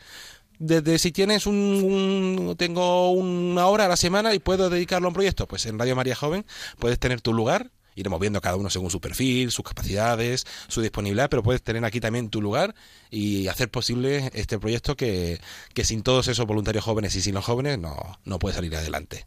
Desde 0.60 1.00
si 1.00 1.12
tienes 1.12 1.48
un, 1.48 2.54
tengo 2.56 3.14
una 3.14 3.66
hora 3.66 3.86
a 3.86 3.88
la 3.88 3.98
semana 3.98 4.36
y 4.36 4.38
puedo 4.38 4.70
dedicarlo 4.70 5.08
a 5.08 5.10
un 5.10 5.16
proyecto, 5.16 5.48
pues 5.48 5.66
en 5.66 5.80
Radio 5.80 5.96
María 5.96 6.16
Joven 6.16 6.46
puedes 6.78 7.00
tener 7.00 7.22
tu 7.22 7.34
lugar, 7.34 7.72
iremos 7.96 8.20
viendo 8.20 8.42
cada 8.42 8.58
uno 8.58 8.70
según 8.70 8.92
su 8.92 9.02
perfil, 9.02 9.50
sus 9.50 9.66
capacidades, 9.66 10.46
su 10.68 10.82
disponibilidad, 10.82 11.32
pero 11.32 11.42
puedes 11.42 11.64
tener 11.64 11.84
aquí 11.84 12.00
también 12.00 12.30
tu 12.30 12.44
lugar 12.44 12.76
y 13.10 13.48
hacer 13.48 13.72
posible 13.72 14.30
este 14.36 14.60
proyecto 14.60 14.96
que, 14.96 15.42
que 15.74 15.84
sin 15.84 16.04
todos 16.04 16.28
esos 16.28 16.46
voluntarios 16.46 16.84
jóvenes 16.84 17.16
y 17.16 17.22
sin 17.22 17.34
los 17.34 17.44
jóvenes 17.44 17.80
no, 17.80 18.20
no 18.24 18.38
puede 18.38 18.54
salir 18.54 18.76
adelante. 18.76 19.26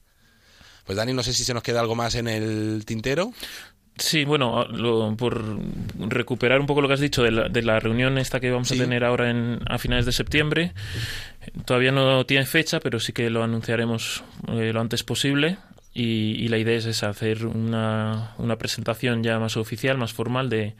Pues 0.88 0.96
Dani, 0.96 1.12
no 1.12 1.22
sé 1.22 1.34
si 1.34 1.44
se 1.44 1.52
nos 1.52 1.62
queda 1.62 1.80
algo 1.80 1.94
más 1.94 2.14
en 2.14 2.28
el 2.28 2.86
tintero. 2.86 3.34
Sí, 3.98 4.24
bueno, 4.24 4.66
por 5.18 5.58
recuperar 5.98 6.60
un 6.60 6.66
poco 6.66 6.80
lo 6.80 6.88
que 6.88 6.94
has 6.94 7.00
dicho 7.00 7.22
de 7.22 7.62
la, 7.62 7.78
reunión 7.78 8.16
esta 8.16 8.40
que 8.40 8.50
vamos 8.50 8.72
a 8.72 8.74
tener 8.74 9.04
ahora 9.04 9.28
en, 9.28 9.60
a 9.68 9.76
finales 9.76 10.06
de 10.06 10.12
septiembre, 10.12 10.72
todavía 11.66 11.92
no 11.92 12.24
tiene 12.24 12.46
fecha, 12.46 12.80
pero 12.80 13.00
sí 13.00 13.12
que 13.12 13.28
lo 13.28 13.44
anunciaremos 13.44 14.24
eh, 14.48 14.72
lo 14.72 14.80
antes 14.80 15.04
posible. 15.04 15.58
Y, 15.92 16.48
la 16.48 16.56
idea 16.56 16.78
es 16.78 17.02
hacer 17.02 17.44
una, 17.44 18.32
una, 18.38 18.56
presentación 18.56 19.22
ya 19.22 19.38
más 19.38 19.58
oficial, 19.58 19.98
más 19.98 20.14
formal 20.14 20.48
de, 20.48 20.74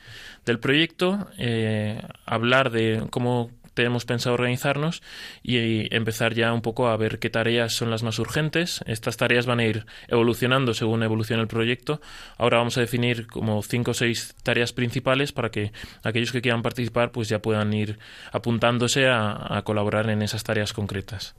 del 0.47 0.59
proyecto, 0.59 1.29
eh, 1.37 2.01
hablar 2.25 2.71
de 2.71 3.05
cómo 3.11 3.51
tenemos 3.79 4.05
pensado 4.05 4.35
organizarnos 4.35 5.05
y 5.41 5.95
empezar 5.95 6.35
ya 6.35 6.53
un 6.53 6.63
poco 6.63 6.89
a 6.89 6.97
ver 6.97 7.21
qué 7.21 7.31
tareas 7.31 7.75
son 7.75 7.91
las 7.91 8.03
más 8.03 8.19
urgentes. 8.19 8.83
Estas 8.87 9.17
tareas 9.17 9.47
van 9.47 9.61
a 9.61 9.65
ir 9.67 9.87
evolucionando 10.09 10.75
según 10.75 11.05
evolucione 11.05 11.43
el 11.43 11.47
proyecto. 11.47 12.01
Ahora 12.39 12.59
vamos 12.59 12.77
a 12.77 12.81
definir 12.81 13.29
como 13.29 13.63
cinco 13.63 13.93
o 13.93 13.95
seis 13.95 14.35
tareas 14.43 14.73
principales 14.73 15.31
para 15.31 15.53
que 15.53 15.71
aquellos 16.03 16.33
que 16.33 16.43
quieran 16.43 16.63
participar 16.63 17.13
pues 17.13 17.29
ya 17.29 17.39
puedan 17.39 17.73
ir 17.73 18.01
apuntándose 18.33 19.07
a, 19.07 19.57
a 19.57 19.63
colaborar 19.63 20.11
en 20.11 20.23
esas 20.23 20.43
tareas 20.43 20.73
concretas. 20.73 21.37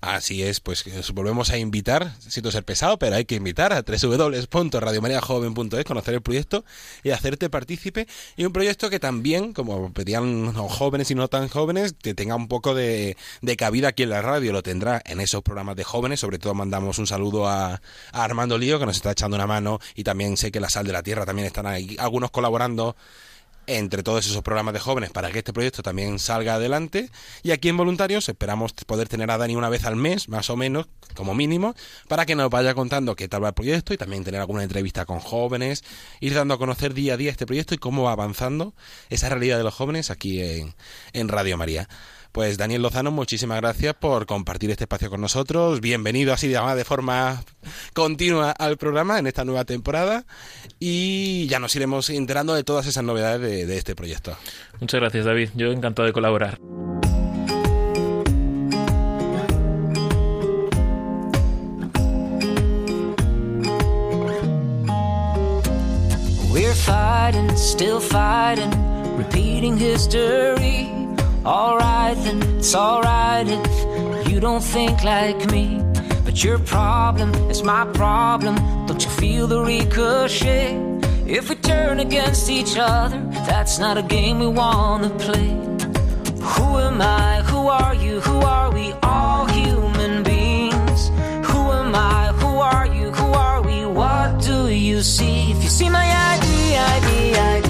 Así 0.00 0.42
es, 0.42 0.60
pues 0.60 0.82
volvemos 1.12 1.50
a 1.50 1.58
invitar, 1.58 2.14
siento 2.26 2.50
ser 2.50 2.64
pesado, 2.64 2.98
pero 2.98 3.16
hay 3.16 3.26
que 3.26 3.34
invitar 3.34 3.74
a 3.74 3.82
www.radiomariajoven.es, 3.82 5.84
conocer 5.84 6.14
el 6.14 6.22
proyecto 6.22 6.64
y 7.02 7.10
hacerte 7.10 7.50
partícipe. 7.50 8.08
Y 8.34 8.46
un 8.46 8.52
proyecto 8.54 8.88
que 8.88 8.98
también, 8.98 9.52
como 9.52 9.92
pedían 9.92 10.54
jóvenes 10.54 11.10
y 11.10 11.14
no 11.14 11.28
tan 11.28 11.48
jóvenes, 11.48 11.92
que 11.92 12.14
tenga 12.14 12.34
un 12.34 12.48
poco 12.48 12.74
de, 12.74 13.14
cabida 13.58 13.88
aquí 13.88 14.04
en 14.04 14.10
la 14.10 14.22
radio, 14.22 14.52
lo 14.52 14.62
tendrá 14.62 15.02
en 15.04 15.20
esos 15.20 15.42
programas 15.42 15.76
de 15.76 15.84
jóvenes. 15.84 16.20
Sobre 16.20 16.38
todo 16.38 16.54
mandamos 16.54 16.98
un 16.98 17.06
saludo 17.06 17.46
a, 17.46 17.74
a, 17.74 18.24
Armando 18.24 18.56
Lío, 18.56 18.78
que 18.78 18.86
nos 18.86 18.96
está 18.96 19.10
echando 19.10 19.36
una 19.36 19.46
mano, 19.46 19.80
y 19.94 20.02
también 20.02 20.38
sé 20.38 20.50
que 20.50 20.60
la 20.60 20.70
Sal 20.70 20.86
de 20.86 20.94
la 20.94 21.02
Tierra 21.02 21.26
también 21.26 21.44
están 21.44 21.66
ahí, 21.66 21.96
algunos 21.98 22.30
colaborando 22.30 22.96
entre 23.76 24.02
todos 24.02 24.26
esos 24.26 24.42
programas 24.42 24.74
de 24.74 24.80
jóvenes 24.80 25.10
para 25.10 25.30
que 25.30 25.38
este 25.38 25.52
proyecto 25.52 25.82
también 25.82 26.18
salga 26.18 26.54
adelante. 26.54 27.10
Y 27.42 27.52
aquí 27.52 27.68
en 27.68 27.76
Voluntarios 27.76 28.28
esperamos 28.28 28.72
poder 28.72 29.08
tener 29.08 29.30
a 29.30 29.38
Dani 29.38 29.54
una 29.54 29.68
vez 29.68 29.84
al 29.84 29.96
mes, 29.96 30.28
más 30.28 30.50
o 30.50 30.56
menos, 30.56 30.88
como 31.14 31.34
mínimo, 31.34 31.74
para 32.08 32.26
que 32.26 32.34
nos 32.34 32.50
vaya 32.50 32.74
contando 32.74 33.14
qué 33.14 33.28
tal 33.28 33.44
va 33.44 33.48
el 33.48 33.54
proyecto 33.54 33.94
y 33.94 33.96
también 33.96 34.24
tener 34.24 34.40
alguna 34.40 34.62
entrevista 34.62 35.04
con 35.04 35.20
jóvenes, 35.20 35.84
ir 36.20 36.34
dando 36.34 36.54
a 36.54 36.58
conocer 36.58 36.94
día 36.94 37.14
a 37.14 37.16
día 37.16 37.30
este 37.30 37.46
proyecto 37.46 37.74
y 37.74 37.78
cómo 37.78 38.04
va 38.04 38.12
avanzando 38.12 38.74
esa 39.08 39.28
realidad 39.28 39.58
de 39.58 39.64
los 39.64 39.74
jóvenes 39.74 40.10
aquí 40.10 40.42
en, 40.42 40.74
en 41.12 41.28
Radio 41.28 41.56
María. 41.56 41.88
Pues 42.32 42.58
Daniel 42.58 42.82
Lozano, 42.82 43.10
muchísimas 43.10 43.60
gracias 43.60 43.94
por 43.94 44.26
compartir 44.26 44.70
este 44.70 44.84
espacio 44.84 45.10
con 45.10 45.20
nosotros. 45.20 45.80
Bienvenido 45.80 46.32
así 46.32 46.46
de, 46.46 46.60
de 46.76 46.84
forma 46.84 47.42
continua 47.92 48.52
al 48.52 48.76
programa 48.76 49.18
en 49.18 49.26
esta 49.26 49.44
nueva 49.44 49.64
temporada 49.64 50.24
y 50.78 51.48
ya 51.48 51.58
nos 51.58 51.74
iremos 51.74 52.08
enterando 52.10 52.54
de 52.54 52.62
todas 52.62 52.86
esas 52.86 53.02
novedades 53.02 53.40
de, 53.40 53.66
de 53.66 53.76
este 53.76 53.96
proyecto. 53.96 54.36
Muchas 54.80 55.00
gracias 55.00 55.24
David, 55.24 55.50
yo 55.56 55.72
encantado 55.72 56.06
de 56.06 56.12
colaborar. 56.12 56.60
We're 66.52 66.74
fighting, 66.74 67.56
still 67.56 68.00
fighting, 68.00 68.70
repeating 69.16 69.76
history. 69.76 70.99
Alright 71.44 72.18
then, 72.18 72.42
it's 72.58 72.74
alright 72.74 73.46
if 73.48 74.28
you 74.30 74.40
don't 74.40 74.62
think 74.62 75.02
like 75.02 75.50
me. 75.50 75.82
But 76.22 76.44
your 76.44 76.58
problem 76.58 77.32
is 77.50 77.62
my 77.62 77.86
problem. 77.94 78.56
Don't 78.86 79.02
you 79.02 79.10
feel 79.10 79.46
the 79.46 79.62
ricochet? 79.62 80.76
If 81.26 81.48
we 81.48 81.54
turn 81.56 82.00
against 82.00 82.50
each 82.50 82.76
other, 82.76 83.18
that's 83.48 83.78
not 83.78 83.96
a 83.96 84.02
game 84.02 84.38
we 84.38 84.48
wanna 84.48 85.08
play. 85.10 85.48
Who 86.52 86.76
am 86.76 87.00
I? 87.00 87.40
Who 87.46 87.68
are 87.68 87.94
you? 87.94 88.20
Who 88.20 88.40
are 88.40 88.70
we? 88.70 88.92
All 89.02 89.46
human 89.46 90.22
beings. 90.22 91.08
Who 91.48 91.60
am 91.80 91.94
I? 91.94 92.32
Who 92.40 92.58
are 92.58 92.86
you? 92.86 93.12
Who 93.12 93.32
are 93.32 93.62
we? 93.62 93.86
What 93.86 94.42
do 94.42 94.68
you 94.68 95.00
see? 95.02 95.52
If 95.52 95.62
you 95.62 95.70
see 95.70 95.88
my 95.88 96.04
ID, 96.04 96.76
ID, 96.76 97.34
ID, 97.34 97.69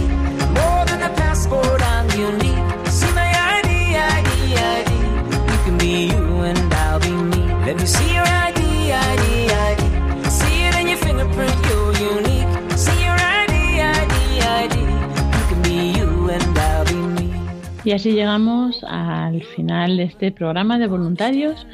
Y 17.91 17.93
así 17.93 18.13
llegamos 18.13 18.85
al 18.85 19.43
final 19.43 19.97
de 19.97 20.05
este 20.05 20.31
programa 20.31 20.79
de 20.79 20.87
voluntarios 20.87 21.67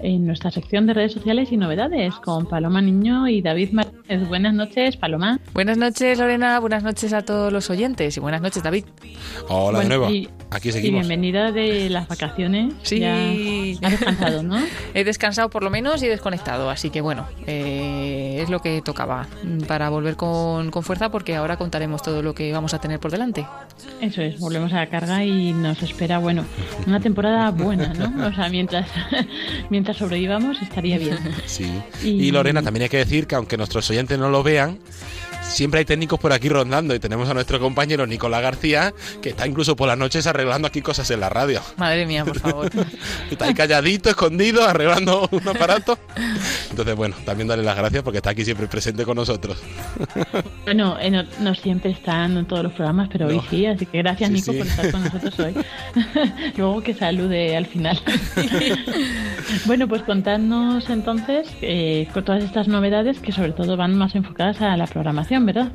en 0.00 0.26
nuestra 0.26 0.50
sección 0.50 0.86
de 0.86 0.94
redes 0.94 1.12
sociales 1.12 1.50
y 1.52 1.56
novedades 1.56 2.14
con 2.16 2.46
Paloma 2.46 2.80
Niño 2.82 3.28
y 3.28 3.42
David 3.42 3.70
Martínez. 3.72 4.28
Buenas 4.28 4.54
noches, 4.54 4.96
Paloma. 4.96 5.38
Buenas 5.52 5.78
noches, 5.78 6.18
Lorena. 6.18 6.58
Buenas 6.60 6.82
noches 6.82 7.12
a 7.12 7.22
todos 7.22 7.52
los 7.52 7.70
oyentes 7.70 8.16
y 8.16 8.20
buenas 8.20 8.40
noches, 8.42 8.62
David. 8.62 8.84
Hola 9.48 9.80
de 9.80 9.84
nuevo. 9.88 10.10
y- 10.10 10.28
Aquí 10.50 10.68
Y 10.68 10.72
seguimos. 10.72 11.00
bienvenida 11.08 11.50
de 11.50 11.90
las 11.90 12.06
vacaciones. 12.06 12.74
Sí. 12.82 13.00
Ya 13.00 13.16
has 13.82 13.90
descansado, 13.90 14.42
¿no? 14.44 14.56
He 14.94 15.02
descansado 15.02 15.50
por 15.50 15.64
lo 15.64 15.70
menos 15.70 16.00
y 16.04 16.06
desconectado, 16.06 16.70
así 16.70 16.90
que 16.90 17.00
bueno, 17.00 17.26
eh, 17.48 18.38
es 18.40 18.50
lo 18.50 18.60
que 18.60 18.80
tocaba 18.80 19.26
para 19.66 19.88
volver 19.90 20.14
con, 20.14 20.70
con 20.70 20.84
fuerza 20.84 21.10
porque 21.10 21.34
ahora 21.34 21.56
contaremos 21.56 22.02
todo 22.02 22.22
lo 22.22 22.34
que 22.36 22.52
vamos 22.52 22.72
a 22.72 22.80
tener 22.80 23.00
por 23.00 23.10
delante. 23.10 23.44
Eso 24.00 24.22
es, 24.22 24.38
volvemos 24.38 24.72
a 24.74 24.76
la 24.76 24.86
carga 24.86 25.24
y 25.24 25.52
nos 25.52 25.82
espera, 25.82 26.18
bueno, 26.18 26.44
una 26.86 27.00
temporada 27.00 27.50
buena, 27.50 27.92
¿no? 27.94 28.28
O 28.28 28.32
sea, 28.32 28.48
mientras, 28.48 28.88
mientras 29.70 29.83
sobrevivamos 29.92 30.62
estaría 30.62 30.96
bien. 30.98 31.18
Sí. 31.46 31.70
Y- 32.02 32.08
Y 32.28 32.30
Lorena, 32.30 32.62
también 32.62 32.84
hay 32.84 32.88
que 32.88 32.96
decir 32.98 33.26
que 33.26 33.34
aunque 33.34 33.56
nuestros 33.58 33.90
oyentes 33.90 34.18
no 34.18 34.30
lo 34.30 34.42
vean, 34.42 34.78
siempre 35.48 35.78
hay 35.80 35.84
técnicos 35.84 36.18
por 36.18 36.32
aquí 36.32 36.48
rondando 36.48 36.94
y 36.94 36.98
tenemos 36.98 37.28
a 37.28 37.34
nuestro 37.34 37.60
compañero 37.60 38.06
Nicolás 38.06 38.42
García, 38.42 38.94
que 39.22 39.30
está 39.30 39.46
incluso 39.46 39.76
por 39.76 39.88
las 39.88 39.98
noches 39.98 40.26
arreglando 40.26 40.68
aquí 40.68 40.82
cosas 40.82 41.10
en 41.10 41.20
la 41.20 41.28
radio. 41.28 41.60
Madre 41.76 42.06
mía, 42.06 42.24
por 42.24 42.38
favor. 42.38 42.70
Está 43.30 43.46
ahí 43.46 43.54
calladito, 43.54 44.10
escondido, 44.10 44.64
arreglando 44.64 45.28
un 45.30 45.48
aparato. 45.48 45.98
Entonces, 46.70 46.94
bueno, 46.94 47.16
también 47.24 47.48
darle 47.48 47.64
las 47.64 47.76
gracias 47.76 48.02
porque 48.02 48.18
está 48.18 48.30
aquí 48.30 48.44
siempre 48.44 48.66
presente 48.66 49.04
con 49.04 49.16
nosotros. 49.16 49.60
Bueno, 50.64 50.98
eh, 51.00 51.10
no, 51.10 51.24
no 51.40 51.54
siempre 51.54 51.90
están 51.90 52.36
en 52.36 52.46
todos 52.46 52.62
los 52.64 52.72
programas, 52.72 53.08
pero 53.10 53.26
hoy 53.28 53.40
sí, 53.50 53.66
así 53.66 53.86
que 53.86 53.98
gracias 53.98 54.28
Sí, 54.30 54.34
Nico 54.34 54.52
sí. 54.52 54.58
por 54.58 54.66
estar 54.66 54.90
con 54.90 55.04
nosotros 55.04 55.38
hoy. 55.40 55.54
Luego 56.56 56.82
que 56.82 56.94
salude 56.94 57.56
al 57.56 57.66
final. 57.66 58.00
bueno, 59.66 59.88
pues 59.88 60.02
contadnos 60.02 60.88
entonces 60.90 61.48
eh, 61.60 62.08
con 62.12 62.24
todas 62.24 62.44
estas 62.44 62.68
novedades 62.68 63.18
que 63.20 63.32
sobre 63.32 63.52
todo 63.52 63.76
van 63.76 63.96
más 63.96 64.14
enfocadas 64.14 64.60
a 64.60 64.76
la 64.76 64.86
programación, 64.86 65.33
¿verdad? 65.40 65.72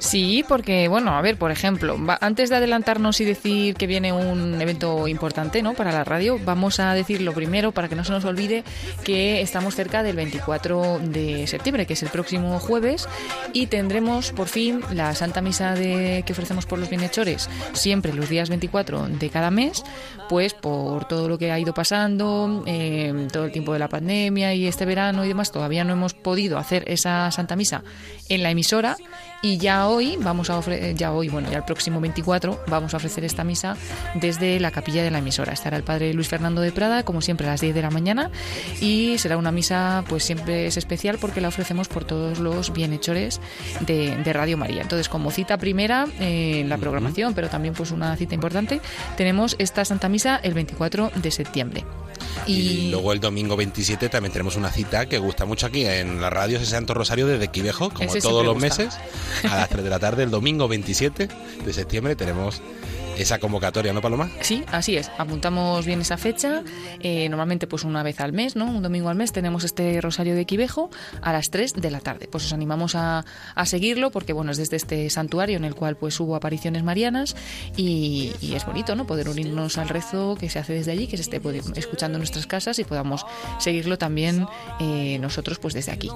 Sí, 0.00 0.44
porque, 0.48 0.88
bueno, 0.88 1.12
a 1.12 1.20
ver, 1.20 1.36
por 1.36 1.50
ejemplo, 1.50 1.96
antes 2.20 2.48
de 2.48 2.56
adelantarnos 2.56 3.20
y 3.20 3.24
decir 3.24 3.74
que 3.74 3.86
viene 3.86 4.12
un 4.12 4.60
evento 4.60 5.06
importante 5.08 5.62
¿no? 5.62 5.74
para 5.74 5.92
la 5.92 6.04
radio, 6.04 6.38
vamos 6.42 6.80
a 6.80 6.94
decir 6.94 7.20
lo 7.20 7.32
primero, 7.32 7.72
para 7.72 7.88
que 7.88 7.94
no 7.94 8.04
se 8.04 8.12
nos 8.12 8.24
olvide, 8.24 8.64
que 9.04 9.42
estamos 9.42 9.74
cerca 9.74 10.02
del 10.02 10.16
24 10.16 11.00
de 11.00 11.46
septiembre, 11.46 11.86
que 11.86 11.92
es 11.92 12.02
el 12.02 12.08
próximo 12.08 12.58
jueves, 12.58 13.08
y 13.52 13.66
tendremos 13.66 14.32
por 14.32 14.48
fin 14.48 14.80
la 14.92 15.14
Santa 15.14 15.42
Misa 15.42 15.74
de, 15.74 16.22
que 16.26 16.32
ofrecemos 16.32 16.66
por 16.66 16.78
los 16.78 16.88
bienhechores, 16.88 17.50
siempre 17.74 18.14
los 18.14 18.28
días 18.28 18.48
24 18.48 19.08
de 19.08 19.30
cada 19.30 19.50
mes, 19.50 19.84
pues 20.28 20.54
por 20.54 21.06
todo 21.06 21.28
lo 21.28 21.36
que 21.38 21.52
ha 21.52 21.58
ido 21.58 21.74
pasando, 21.74 22.64
eh, 22.66 23.28
todo 23.32 23.44
el 23.44 23.52
tiempo 23.52 23.72
de 23.74 23.78
la 23.78 23.88
pandemia 23.88 24.54
y 24.54 24.66
este 24.66 24.86
verano 24.86 25.24
y 25.24 25.28
demás, 25.28 25.52
todavía 25.52 25.84
no 25.84 25.92
hemos 25.92 26.14
podido 26.14 26.56
hacer 26.56 26.84
esa 26.86 27.30
Santa 27.30 27.54
Misa 27.54 27.82
en 28.28 28.42
la 28.42 28.50
emisora 28.50 28.89
y 29.42 29.56
ya 29.58 29.88
hoy 29.88 30.18
vamos 30.20 30.50
a 30.50 30.58
ofrecer, 30.58 30.94
ya 30.94 31.12
hoy, 31.12 31.28
bueno, 31.28 31.50
ya 31.50 31.58
el 31.58 31.64
próximo 31.64 32.00
24 32.00 32.64
vamos 32.66 32.92
a 32.94 32.98
ofrecer 32.98 33.24
esta 33.24 33.42
misa 33.44 33.76
desde 34.14 34.60
la 34.60 34.70
capilla 34.70 35.02
de 35.02 35.10
la 35.10 35.18
emisora. 35.18 35.52
Estará 35.52 35.76
el 35.76 35.82
padre 35.82 36.12
Luis 36.12 36.28
Fernando 36.28 36.60
de 36.60 36.72
Prada, 36.72 37.04
como 37.04 37.20
siempre, 37.22 37.46
a 37.46 37.50
las 37.50 37.60
10 37.60 37.74
de 37.74 37.82
la 37.82 37.90
mañana 37.90 38.30
y 38.80 39.16
será 39.18 39.36
una 39.36 39.52
misa, 39.52 40.04
pues 40.08 40.24
siempre 40.24 40.66
es 40.66 40.76
especial 40.76 41.18
porque 41.18 41.40
la 41.40 41.48
ofrecemos 41.48 41.88
por 41.88 42.04
todos 42.04 42.38
los 42.38 42.72
bienhechores 42.72 43.40
de, 43.80 44.16
de 44.16 44.32
Radio 44.32 44.56
María. 44.56 44.82
Entonces, 44.82 45.08
como 45.08 45.30
cita 45.30 45.56
primera 45.56 46.06
eh, 46.20 46.60
en 46.60 46.68
la 46.68 46.78
programación, 46.78 47.34
pero 47.34 47.48
también 47.48 47.74
pues 47.74 47.90
una 47.90 48.14
cita 48.16 48.34
importante, 48.34 48.80
tenemos 49.16 49.56
esta 49.58 49.84
Santa 49.84 50.08
Misa 50.08 50.38
el 50.42 50.54
24 50.54 51.12
de 51.16 51.30
septiembre. 51.30 51.84
Y 52.46 52.90
luego 52.90 53.12
el 53.12 53.20
domingo 53.20 53.56
27 53.56 54.08
también 54.08 54.32
tenemos 54.32 54.56
una 54.56 54.70
cita 54.70 55.06
que 55.06 55.18
gusta 55.18 55.44
mucho 55.44 55.66
aquí 55.66 55.84
en 55.84 56.20
la 56.20 56.30
radio 56.30 56.56
ese 56.58 56.66
Santo 56.66 56.94
Rosario 56.94 57.26
desde 57.26 57.48
Quivejo, 57.48 57.90
como 57.90 58.08
Ese 58.10 58.20
todos 58.20 58.44
los 58.44 58.54
gusta. 58.54 58.82
meses. 58.84 58.98
A 59.50 59.56
las 59.56 59.68
3 59.68 59.84
de 59.84 59.90
la 59.90 59.98
tarde, 59.98 60.22
el 60.22 60.30
domingo 60.30 60.66
27 60.68 61.28
de 61.64 61.72
septiembre, 61.72 62.16
tenemos 62.16 62.60
esa 63.18 63.38
convocatoria, 63.38 63.92
¿no, 63.92 64.00
Paloma? 64.00 64.30
Sí, 64.40 64.64
así 64.72 64.96
es. 64.96 65.10
Apuntamos 65.18 65.84
bien 65.86 66.00
esa 66.00 66.16
fecha. 66.16 66.62
Eh, 67.00 67.28
normalmente, 67.28 67.66
pues 67.66 67.84
una 67.84 68.02
vez 68.02 68.20
al 68.20 68.32
mes, 68.32 68.56
¿no? 68.56 68.66
Un 68.66 68.82
domingo 68.82 69.08
al 69.08 69.16
mes 69.16 69.32
tenemos 69.32 69.64
este 69.64 70.00
Rosario 70.00 70.34
de 70.34 70.46
Quivejo 70.46 70.90
a 71.22 71.32
las 71.32 71.50
3 71.50 71.74
de 71.74 71.90
la 71.90 72.00
tarde. 72.00 72.28
Pues 72.30 72.46
os 72.46 72.52
animamos 72.52 72.94
a, 72.94 73.24
a 73.54 73.66
seguirlo 73.66 74.10
porque, 74.10 74.32
bueno, 74.32 74.52
es 74.52 74.58
desde 74.58 74.76
este 74.76 75.10
santuario 75.10 75.56
en 75.56 75.64
el 75.64 75.74
cual 75.74 75.96
pues 75.96 76.18
hubo 76.20 76.36
apariciones 76.36 76.82
marianas 76.82 77.36
y, 77.76 78.32
y 78.40 78.54
es 78.54 78.64
bonito, 78.64 78.96
¿no? 78.96 79.06
Poder 79.06 79.28
unirnos 79.28 79.78
al 79.78 79.88
rezo 79.88 80.36
que 80.38 80.48
se 80.48 80.58
hace 80.58 80.72
desde 80.72 80.92
allí, 80.92 81.06
que 81.06 81.16
se 81.16 81.22
esté 81.22 81.40
escuchando 81.76 82.16
en 82.16 82.20
nuestras 82.20 82.46
casas 82.46 82.78
y 82.78 82.84
podamos 82.84 83.24
seguirlo 83.58 83.98
también 83.98 84.46
eh, 84.80 85.18
nosotros 85.20 85.58
pues 85.58 85.74
desde 85.74 85.92
aquí. 85.92 86.10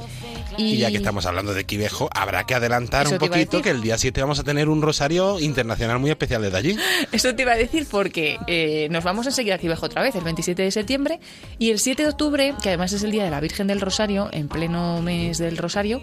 Y 0.57 0.79
ya 0.79 0.91
que 0.91 0.97
estamos 0.97 1.27
hablando 1.27 1.55
de 1.55 1.65
Quivejo, 1.65 2.09
habrá 2.13 2.45
que 2.45 2.55
adelantar 2.55 3.07
Eso 3.07 3.15
un 3.17 3.19
poquito 3.19 3.63
que 3.63 3.71
el 3.71 3.83
día 3.83 3.99
7 3.99 4.21
vamos 4.21 4.39
a 4.39 4.45
tener 4.45 4.69
un 4.69 4.83
rosario 4.83 5.41
internacional 5.41 5.99
muy 5.99 6.11
especial 6.11 6.43
desde 6.43 6.57
allí. 6.57 6.77
Eso 7.13 7.35
te 7.35 7.43
iba 7.43 7.53
a 7.53 7.57
decir 7.57 7.87
porque 7.91 8.39
eh, 8.47 8.89
nos 8.91 9.05
vamos 9.05 9.27
enseguida 9.27 9.57
a 9.57 9.59
Quivejo 9.59 9.87
otra 9.87 10.03
vez, 10.03 10.15
el 10.15 10.25
27 10.25 10.63
de 10.63 10.71
septiembre, 10.71 11.21
y 11.59 11.71
el 11.71 11.79
7 11.79 12.03
de 12.03 12.09
octubre, 12.09 12.55
que 12.63 12.71
además 12.71 12.93
es 12.93 13.03
el 13.03 13.11
Día 13.11 13.25
de 13.25 13.31
la 13.31 13.41
Virgen 13.41 13.67
del 13.67 13.81
Rosario, 13.81 14.29
en 14.33 14.49
pleno 14.49 15.01
mes 15.03 15.39
del 15.39 15.57
Rosario, 15.57 16.01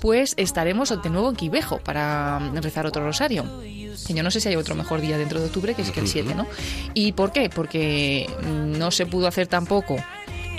pues 0.00 0.34
estaremos 0.36 0.90
de 1.02 1.10
nuevo 1.10 1.30
en 1.30 1.36
Quivejo 1.36 1.78
para 1.78 2.38
rezar 2.60 2.86
otro 2.86 3.04
rosario. 3.04 3.44
Que 4.06 4.14
yo 4.14 4.22
no 4.22 4.30
sé 4.30 4.40
si 4.40 4.48
hay 4.48 4.56
otro 4.56 4.74
mejor 4.74 5.00
día 5.00 5.18
dentro 5.18 5.40
de 5.40 5.46
octubre 5.46 5.74
que 5.74 5.82
es 5.82 5.90
que 5.90 6.00
el 6.00 6.08
7, 6.08 6.34
¿no? 6.34 6.46
¿Y 6.94 7.12
por 7.12 7.32
qué? 7.32 7.50
Porque 7.50 8.28
no 8.46 8.90
se 8.90 9.06
pudo 9.06 9.26
hacer 9.26 9.46
tampoco 9.46 9.96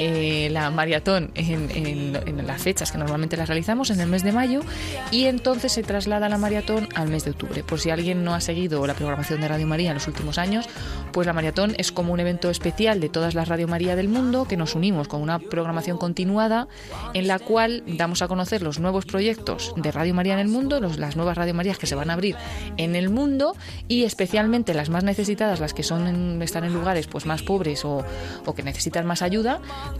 eh, 0.03 0.49
la 0.49 0.71
maratón 0.71 1.29
en, 1.35 1.69
en, 1.69 2.47
las 2.47 2.61
fechas 2.61 2.91
que 2.91 2.97
normalmente 2.97 3.37
las 3.37 3.47
realizamos, 3.47 3.91
en 3.91 3.99
el 4.01 4.07
mes 4.07 4.23
de 4.23 4.31
mayo, 4.31 4.61
y 5.11 5.25
entonces 5.25 5.71
se 5.73 5.83
traslada 5.83 6.27
la 6.27 6.39
maratón 6.39 6.89
al 6.95 7.07
mes 7.07 7.23
de 7.23 7.31
octubre. 7.31 7.63
Por 7.63 7.79
si 7.79 7.91
alguien 7.91 8.23
no 8.23 8.33
ha 8.33 8.41
seguido 8.41 8.85
la 8.87 8.95
programación 8.95 9.41
de 9.41 9.47
Radio 9.47 9.67
María 9.67 9.91
en 9.91 9.95
los 9.95 10.07
últimos 10.07 10.39
años, 10.39 10.67
pues 11.11 11.27
la 11.27 11.33
maratón 11.33 11.75
es 11.77 11.91
como 11.91 12.13
un 12.13 12.19
evento 12.19 12.49
especial 12.49 12.99
de 12.99 13.09
todas 13.09 13.35
las 13.35 13.47
Radio 13.47 13.67
María 13.67 13.95
del 13.95 14.07
mundo 14.07 14.45
que 14.45 14.57
nos 14.57 14.73
unimos 14.73 15.07
con 15.07 15.21
una 15.21 15.37
programación 15.37 15.99
continuada 15.99 16.67
en 17.13 17.27
la 17.27 17.37
cual 17.37 17.83
damos 17.85 18.23
a 18.23 18.27
conocer 18.27 18.63
los 18.63 18.79
nuevos 18.79 19.05
proyectos 19.05 19.73
de 19.75 19.91
Radio 19.91 20.15
María 20.15 20.33
en 20.33 20.39
el 20.39 20.47
mundo, 20.47 20.79
las 20.79 21.15
nuevas 21.15 21.37
Radio 21.37 21.53
Marías 21.53 21.77
que 21.77 21.85
se 21.85 21.93
van 21.93 22.09
a 22.09 22.13
abrir 22.13 22.35
en 22.77 22.95
el 22.95 23.09
mundo 23.11 23.55
y 23.87 24.03
especialmente 24.03 24.73
las 24.73 24.89
más 24.89 25.03
necesitadas, 25.03 25.59
las 25.59 25.75
que 25.75 25.83
son 25.83 26.41
están 26.41 26.63
en 26.63 26.73
lugares 26.73 27.05
pues 27.05 27.27
más 27.27 27.43
pobres 27.43 27.85
o, 27.85 28.03
o 28.45 28.55
que 28.55 28.63
necesitan 28.63 29.05
más 29.05 29.21
ayuda, 29.21 29.59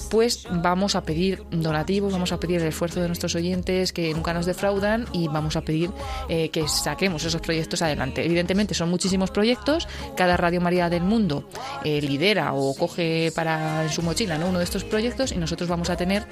pues 0.10 0.48
vamos 0.50 0.96
a 0.96 1.04
pedir 1.04 1.44
donativos, 1.52 2.12
vamos 2.12 2.32
a 2.32 2.40
pedir 2.40 2.62
el 2.62 2.68
esfuerzo 2.68 3.02
de 3.02 3.08
nuestros 3.08 3.36
oyentes 3.36 3.94
que 3.94 4.14
nunca 4.14 4.34
nos 4.34 4.46
defraudan 4.46 5.06
y 5.14 5.28
vamos 5.28 5.56
a 5.56 5.62
pedir 5.62 5.92
eh, 6.30 6.50
que 6.50 6.68
saquemos 6.68 7.24
esos 7.24 7.42
proyectos 7.42 7.82
adelante. 7.82 8.26
Evidentemente 8.26 8.74
son 8.74 8.90
muchísimos 8.90 9.32
proyectos, 9.32 9.88
cada 10.16 10.38
Radio 10.38 10.62
María 10.62 10.90
del 10.90 11.04
mundo 11.04 11.48
eh, 11.84 12.02
lidera 12.02 12.54
o 12.54 12.76
coge 12.76 13.32
para 13.36 13.84
en 13.84 13.90
su 13.90 14.02
mochila 14.02 14.38
¿no? 14.38 14.48
uno 14.48 14.60
de 14.60 14.66
estos 14.66 14.84
proyectos 14.84 15.32
y 15.32 15.38
nosotros 15.38 15.70
vamos 15.70 15.90
a 15.90 15.96
tener, 15.96 16.26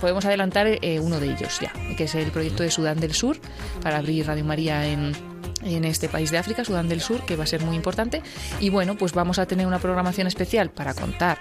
podemos 0.00 0.24
adelantar 0.24 0.66
eh, 0.66 1.00
uno 1.00 1.20
de 1.20 1.32
ellos 1.32 1.58
ya, 1.60 1.72
que 1.96 2.04
es 2.04 2.14
el 2.14 2.30
proyecto 2.30 2.62
de 2.62 2.70
Sudán 2.70 3.00
del 3.00 3.14
Sur 3.14 3.38
para 3.82 3.98
abrir 3.98 4.26
Radio 4.26 4.44
María 4.44 4.86
en 4.86 5.34
en 5.64 5.84
este 5.84 6.08
país 6.08 6.30
de 6.30 6.38
África, 6.38 6.64
Sudán 6.64 6.88
del 6.88 7.00
Sur, 7.00 7.24
que 7.24 7.36
va 7.36 7.44
a 7.44 7.46
ser 7.46 7.62
muy 7.62 7.76
importante. 7.76 8.22
Y 8.60 8.68
bueno, 8.68 8.96
pues 8.96 9.12
vamos 9.12 9.38
a 9.38 9.46
tener 9.46 9.66
una 9.66 9.78
programación 9.78 10.26
especial 10.26 10.70
para 10.70 10.94
contar 10.94 11.38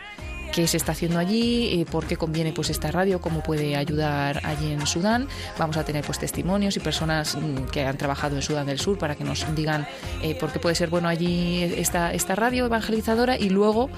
qué 0.54 0.68
se 0.68 0.78
está 0.78 0.91
haciendo 0.91 1.20
allí, 1.20 1.84
por 1.91 2.06
qué 2.06 2.16
conviene 2.16 2.54
pues 2.54 2.70
esta 2.70 2.91
radio, 2.91 3.20
cómo 3.20 3.41
puede 3.41 3.76
ayudar 3.76 4.39
allí 4.45 4.72
en 4.72 4.86
Sudán. 4.86 5.28
Vamos 5.58 5.78
a 5.78 5.84
tener 5.84 6.06
pues 6.06 6.20
testimonios 6.20 6.78
y 6.78 6.80
personas 6.80 7.36
mm, 7.36 7.66
que 7.72 7.84
han 7.86 7.97
trabajado 7.97 8.36
en 8.36 8.43
Sudán 8.43 8.68
del 8.68 8.80
Sur 8.80 8.97
para 8.97 9.16
que 9.16 9.24
nos 9.24 9.45
digan 9.56 9.88
eh, 10.22 10.36
por 10.36 10.51
qué 10.51 10.60
puede 10.60 10.76
ser 10.76 10.89
bueno 10.89 11.08
allí 11.08 11.64
esta, 11.64 12.14
esta 12.14 12.36
radio 12.36 12.66
evangelizadora 12.68 13.38
y 13.38 13.49
luego 13.49 13.89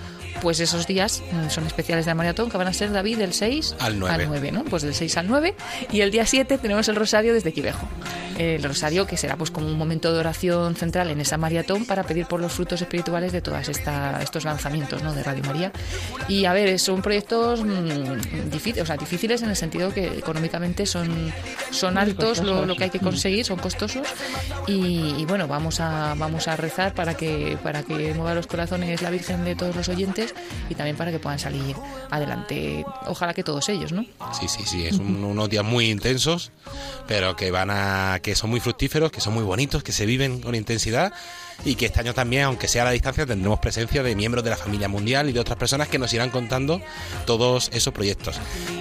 pues 0.42 0.62
esos 0.62 0.88
días 0.88 1.22
mm, 1.30 1.50
son 1.50 1.68
especiales 1.68 2.06
de 2.06 2.12
la 2.12 2.16
maratón 2.16 2.50
que 2.50 2.58
van 2.58 2.68
a 2.68 2.74
ser 2.74 2.92
David 2.92 3.18
del 3.18 3.34
6 3.34 3.76
al 3.80 4.00
9, 4.00 4.14
al 4.16 4.28
9 4.28 4.52
¿no? 4.54 4.64
Pues 4.64 4.84
del 4.84 4.94
6 4.94 5.18
al 5.18 5.28
9 5.28 5.56
y 5.92 6.02
el 6.02 6.12
día 6.12 6.26
7 6.26 6.58
tenemos 6.58 6.88
el 6.88 6.96
rosario 6.96 7.34
desde 7.34 7.52
Quivejo. 7.52 7.88
El 8.38 8.64
rosario 8.64 9.08
que 9.08 9.16
será 9.16 9.38
pues 9.38 9.50
como 9.50 9.68
un 9.68 9.78
momento 9.78 10.14
de 10.14 10.20
oración 10.20 10.76
central 10.76 11.10
en 11.10 11.22
esa 11.22 11.38
maratón 11.38 11.86
para 11.86 12.04
pedir 12.04 12.26
por 12.26 12.42
los 12.42 12.52
frutos 12.52 12.82
espirituales 12.82 13.32
de 13.32 13.42
todos 13.42 13.70
estos 13.70 14.44
lanzamientos 14.44 15.04
¿no? 15.04 15.14
de 15.14 15.24
Radio 15.24 15.44
María 15.44 15.72
y 16.28 16.45
a 16.46 16.54
ver, 16.54 16.80
son 16.80 17.02
proyectos 17.02 17.64
mm, 17.64 18.50
difíciles, 18.50 18.84
o 18.84 18.86
sea, 18.86 18.98
difíciles 18.98 19.42
en 19.42 19.50
el 19.50 19.56
sentido 19.56 19.94
que 19.94 20.18
económicamente 20.18 20.86
son, 20.86 21.34
son 21.72 21.98
altos 21.98 22.44
lo, 22.44 22.76
que 22.76 22.86
hay 22.86 22.90
que 22.90 23.00
conseguir, 23.00 23.46
son 23.46 23.58
costosos 23.58 24.08
y, 24.68 25.26
bueno, 25.26 25.48
vamos 25.48 25.80
a, 25.80 26.16
vamos 26.18 26.48
a 26.48 26.56
rezar 26.56 26.94
para 26.94 27.16
que, 27.16 27.58
para 27.64 27.84
que 27.84 28.14
mueva 28.14 28.34
los 28.34 28.48
corazones 28.48 29.02
la 29.02 29.10
Virgen 29.10 29.46
de 29.46 29.56
todos 29.56 29.76
los 29.76 29.90
oyentes 29.90 30.34
y 30.70 30.76
también 30.76 30.96
para 30.98 31.12
que 31.12 31.20
puedan 31.20 31.40
salir 31.40 31.76
adelante, 32.10 32.86
ojalá 33.08 33.34
que 33.34 33.44
todos 33.44 33.70
ellos, 33.70 33.92
¿no? 33.92 34.04
Sí, 34.40 34.48
sí, 34.48 34.64
sí, 34.66 34.86
es 34.86 34.98
unos 34.98 35.50
días 35.50 35.64
muy 35.64 35.90
intensos, 35.90 36.52
pero 37.08 37.36
que 37.36 37.52
van 37.52 37.70
a, 37.72 38.20
que 38.22 38.36
son 38.36 38.50
muy 38.50 38.60
fructíferos, 38.60 39.12
que 39.12 39.22
son 39.22 39.34
muy 39.34 39.44
bonitos, 39.44 39.84
que 39.84 39.92
se 39.92 40.06
viven 40.06 40.42
con 40.42 40.56
intensidad 40.56 41.14
y 41.64 41.76
que 41.76 41.86
este 41.86 42.00
año 42.00 42.14
también, 42.14 42.44
aunque 42.44 42.68
sea 42.68 42.84
a 42.84 42.86
la 42.86 42.92
distancia, 42.92 43.26
tendremos 43.26 43.60
presencia 43.60 44.04
de 44.04 44.16
miembros 44.16 44.44
de 44.44 44.50
la 44.50 44.58
familia 44.58 44.88
mundial 44.88 45.30
y 45.30 45.34
de 45.34 45.40
otras 45.40 45.58
personas 45.58 45.88
que 45.88 46.00
nos 46.00 46.14
irán 46.14 46.30
contando 46.30 46.82
todos 47.26 47.70
esos 47.74 47.94
proyectos. 47.94 48.40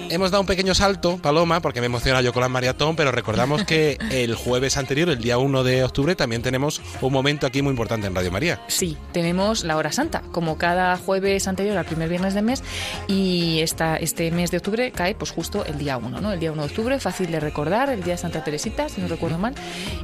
Hemos 0.09 0.29
dado 0.29 0.41
un 0.41 0.47
pequeño 0.47 0.75
salto, 0.75 1.17
Paloma, 1.17 1.61
porque 1.61 1.79
me 1.79 1.87
emociona 1.87 2.21
yo 2.21 2.31
con 2.31 2.41
la 2.41 2.49
maratón, 2.49 2.95
pero 2.95 3.11
recordamos 3.11 3.63
que 3.63 3.97
el 4.11 4.35
jueves 4.35 4.77
anterior, 4.77 5.09
el 5.09 5.19
día 5.19 5.39
1 5.39 5.63
de 5.63 5.83
octubre, 5.83 6.15
también 6.15 6.43
tenemos 6.43 6.79
un 7.01 7.11
momento 7.11 7.47
aquí 7.47 7.61
muy 7.63 7.71
importante 7.71 8.05
en 8.05 8.13
Radio 8.13 8.31
María. 8.31 8.61
Sí, 8.67 8.97
tenemos 9.13 9.63
la 9.63 9.77
hora 9.77 9.91
santa, 9.91 10.21
como 10.31 10.57
cada 10.57 10.97
jueves 10.97 11.47
anterior 11.47 11.77
al 11.77 11.85
primer 11.85 12.07
viernes 12.07 12.35
de 12.35 12.43
mes, 12.43 12.63
y 13.07 13.59
esta, 13.61 13.97
este 13.97 14.29
mes 14.29 14.51
de 14.51 14.57
octubre 14.57 14.91
cae 14.91 15.15
pues 15.15 15.31
justo 15.31 15.65
el 15.65 15.79
día 15.79 15.97
1, 15.97 16.21
¿no? 16.21 16.31
El 16.31 16.39
día 16.39 16.51
1 16.51 16.61
de 16.61 16.67
octubre, 16.67 16.99
fácil 16.99 17.31
de 17.31 17.39
recordar, 17.39 17.89
el 17.89 18.03
día 18.03 18.13
de 18.13 18.19
Santa 18.19 18.43
Teresita, 18.43 18.89
si 18.89 19.01
no 19.01 19.07
recuerdo 19.07 19.39
mal, 19.39 19.55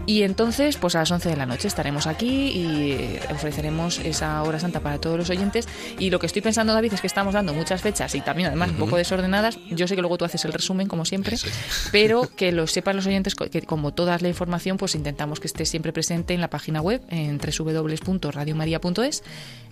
y 0.08 0.24
entonces 0.24 0.78
pues 0.78 0.96
a 0.96 1.00
las 1.00 1.12
11 1.12 1.30
de 1.30 1.38
la 1.38 1.46
noche 1.46 1.68
estaremos 1.68 2.08
aquí 2.08 2.48
y 2.50 3.20
ofreceremos 3.32 4.00
esa 4.00 4.42
hora 4.42 4.60
santa 4.60 4.80
para 4.80 5.00
todos 5.00 5.18
los 5.18 5.30
oyentes. 5.30 5.68
Y 6.00 6.10
lo 6.10 6.20
que 6.20 6.26
estoy 6.26 6.42
pensando, 6.42 6.74
David, 6.74 6.94
es 6.94 7.02
que 7.02 7.08
estamos 7.08 7.34
dando 7.34 7.54
muchas 7.54 7.82
fechas 7.82 8.16
y 8.16 8.22
también 8.22 8.48
además 8.48 8.72
un 8.72 8.78
poco 8.78 8.98
desordenadas. 8.98 9.60
Yo 9.70 9.88
sé 9.92 9.96
que 9.96 10.02
luego 10.02 10.18
tú 10.18 10.26
haces 10.26 10.44
el 10.46 10.54
resumen, 10.54 10.88
como 10.88 11.06
siempre, 11.06 11.38
pero 11.92 12.30
que 12.36 12.52
lo 12.52 12.66
sepan 12.68 12.96
los 12.96 13.06
oyentes 13.06 13.36
que 13.36 13.62
como 13.62 13.94
toda 13.94 14.18
la 14.20 14.28
información, 14.28 14.78
pues 14.78 14.96
intentamos 14.96 15.40
que 15.40 15.48
esté 15.48 15.66
siempre 15.66 15.94
presente 15.94 16.34
en 16.34 16.42
la 16.42 16.50
página 16.50 16.82
web 16.82 17.02
en 17.10 17.38
www.radiomaria.es 17.38 19.24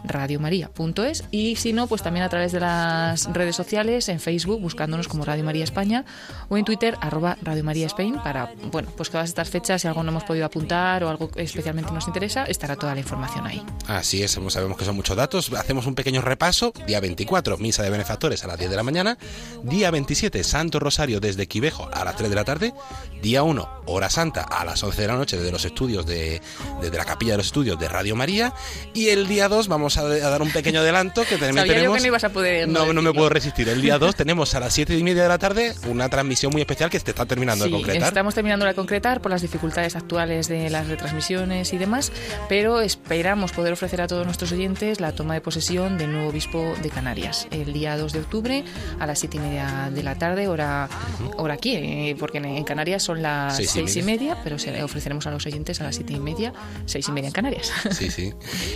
radiomaria.es 0.04 1.24
y 1.32 1.56
si 1.58 1.74
no, 1.74 1.88
pues 1.88 2.02
también 2.02 2.24
a 2.24 2.30
través 2.30 2.52
de 2.52 2.60
las 2.60 3.32
redes 3.34 3.56
sociales, 3.56 4.08
en 4.10 4.20
Facebook, 4.20 4.62
buscándonos 4.62 5.08
como 5.08 5.26
Radio 5.26 5.44
María 5.44 5.64
España 5.64 6.06
o 6.48 6.58
en 6.58 6.66
Twitter, 6.66 6.96
arroba 7.02 7.38
Radio 7.42 7.64
María 7.64 7.88
Spain, 7.88 8.16
para, 8.24 8.54
bueno, 8.72 8.90
pues 8.96 9.10
todas 9.10 9.28
estas 9.28 9.50
fechas, 9.50 9.82
si 9.82 9.88
algo 9.88 10.04
no 10.04 10.12
hemos 10.12 10.24
podido 10.24 10.46
apuntar 10.46 11.04
o 11.04 11.10
algo 11.10 11.30
especialmente 11.36 11.92
nos 11.92 12.08
interesa, 12.08 12.46
estará 12.46 12.76
toda 12.76 12.94
la 12.94 13.02
información 13.02 13.46
ahí. 13.46 13.62
Así 13.88 14.24
es, 14.24 14.38
sabemos 14.50 14.78
que 14.78 14.86
son 14.86 14.96
muchos 14.96 15.16
datos. 15.16 15.52
Hacemos 15.54 15.86
un 15.86 15.96
pequeño 15.96 16.22
repaso. 16.22 16.74
Día 16.88 17.00
24, 17.00 17.58
misa 17.58 17.84
de 17.84 17.90
benefactores 17.90 18.44
a 18.44 18.48
las 18.48 18.58
10 18.58 18.70
de 18.70 18.76
la 18.76 18.84
mañana. 18.84 19.18
Día 19.64 19.92
27, 20.10 20.44
Santo 20.44 20.80
Rosario 20.80 21.20
desde 21.20 21.48
Quivejo 21.48 21.88
a 21.94 22.04
las 22.04 22.16
3 22.16 22.32
de 22.32 22.36
la 22.36 22.44
tarde. 22.44 22.74
Día 23.22 23.44
1, 23.44 23.70
Hora 23.86 24.10
Santa 24.10 24.42
a 24.42 24.66
las 24.66 24.82
11 24.82 25.04
de 25.04 25.08
la 25.08 25.16
noche 25.16 25.38
desde 25.38 25.52
los 25.52 25.66
estudios 25.66 26.08
de, 26.08 26.42
desde 26.82 26.98
la 26.98 27.06
capilla 27.06 27.34
de 27.34 27.38
los 27.38 27.46
estudios 27.46 27.78
de 27.78 27.88
Radio 27.88 28.16
María. 28.16 28.52
Y 28.96 29.10
el 29.10 29.28
día 29.28 29.48
2 29.48 29.68
vamos 29.68 29.98
a, 29.98 30.08
dar 30.08 30.42
un 30.42 30.52
pequeño 30.52 30.80
adelanto 30.80 31.24
que 31.26 31.38
también 31.38 31.68
tenemos. 31.68 32.02
no 32.02 32.08
ibas 32.08 32.24
a 32.24 32.30
poder. 32.30 32.68
No, 32.68 32.92
no 32.92 33.04
me 33.04 33.14
puedo 33.14 33.30
resistir. 33.30 33.70
El 33.70 33.84
día 33.84 34.00
2 34.00 34.16
tenemos 34.16 34.56
a 34.56 34.60
las 34.60 34.74
7 34.74 34.98
y 34.98 35.04
media 35.04 35.22
de 35.22 35.30
la 35.30 35.38
tarde 35.38 35.76
una 35.88 36.10
transmisión 36.10 36.52
muy 36.52 36.62
especial 36.62 36.90
que 36.90 37.00
se 37.00 37.12
está 37.12 37.28
terminando 37.28 37.66
de 37.66 37.72
concretar. 37.72 38.08
Estamos 38.08 38.34
terminando 38.34 38.66
de 38.66 38.74
concretar 38.74 39.22
por 39.22 39.30
las 39.30 39.44
dificultades 39.44 39.96
actuales 39.96 40.48
de 40.48 40.72
las 40.72 40.88
retransmisiones 40.88 41.72
y 41.72 41.78
demás, 41.78 42.12
pero 42.48 42.82
esperamos 42.82 43.52
poder 43.52 43.74
ofrecer 43.74 44.02
a 44.02 44.08
todos 44.08 44.26
nuestros 44.26 44.52
oyentes 44.54 45.00
la 45.02 45.12
toma 45.12 45.36
de 45.36 45.42
posesión 45.42 46.00
del 46.00 46.14
nuevo 46.14 46.30
obispo 46.30 46.74
de 46.82 46.90
Canarias 46.90 47.48
el 47.52 47.74
día 47.74 47.96
2 47.96 48.12
de 48.12 48.20
octubre 48.20 48.64
a 49.00 49.06
las 49.06 49.20
7 49.20 49.38
y 49.38 49.40
media 49.40 49.92
de 49.94 49.99
la 50.04 50.18
tarde, 50.18 50.48
hora, 50.48 50.90
hora 51.38 51.56
aquí, 51.56 51.76
eh, 51.76 52.16
porque 52.20 52.38
en 52.40 52.64
Canarias 52.64 53.04
son 53.04 53.22
las 53.22 53.58
6 53.58 53.96
y, 53.96 54.02
media, 54.04 54.38
pero 54.44 54.60
se 54.60 54.82
ofreceremos 54.84 55.28
a 55.28 55.32
los 55.32 55.46
oyentes 55.46 55.82
a 55.82 55.86
las 55.86 55.96
7 55.96 56.14
y 56.14 56.20
media, 56.20 56.54
6 56.86 57.08
y 57.08 57.12
media 57.12 57.28
en 57.28 57.34
Canarias. 57.34 57.72
Sí, 58.00 58.12
sí. 58.12 58.34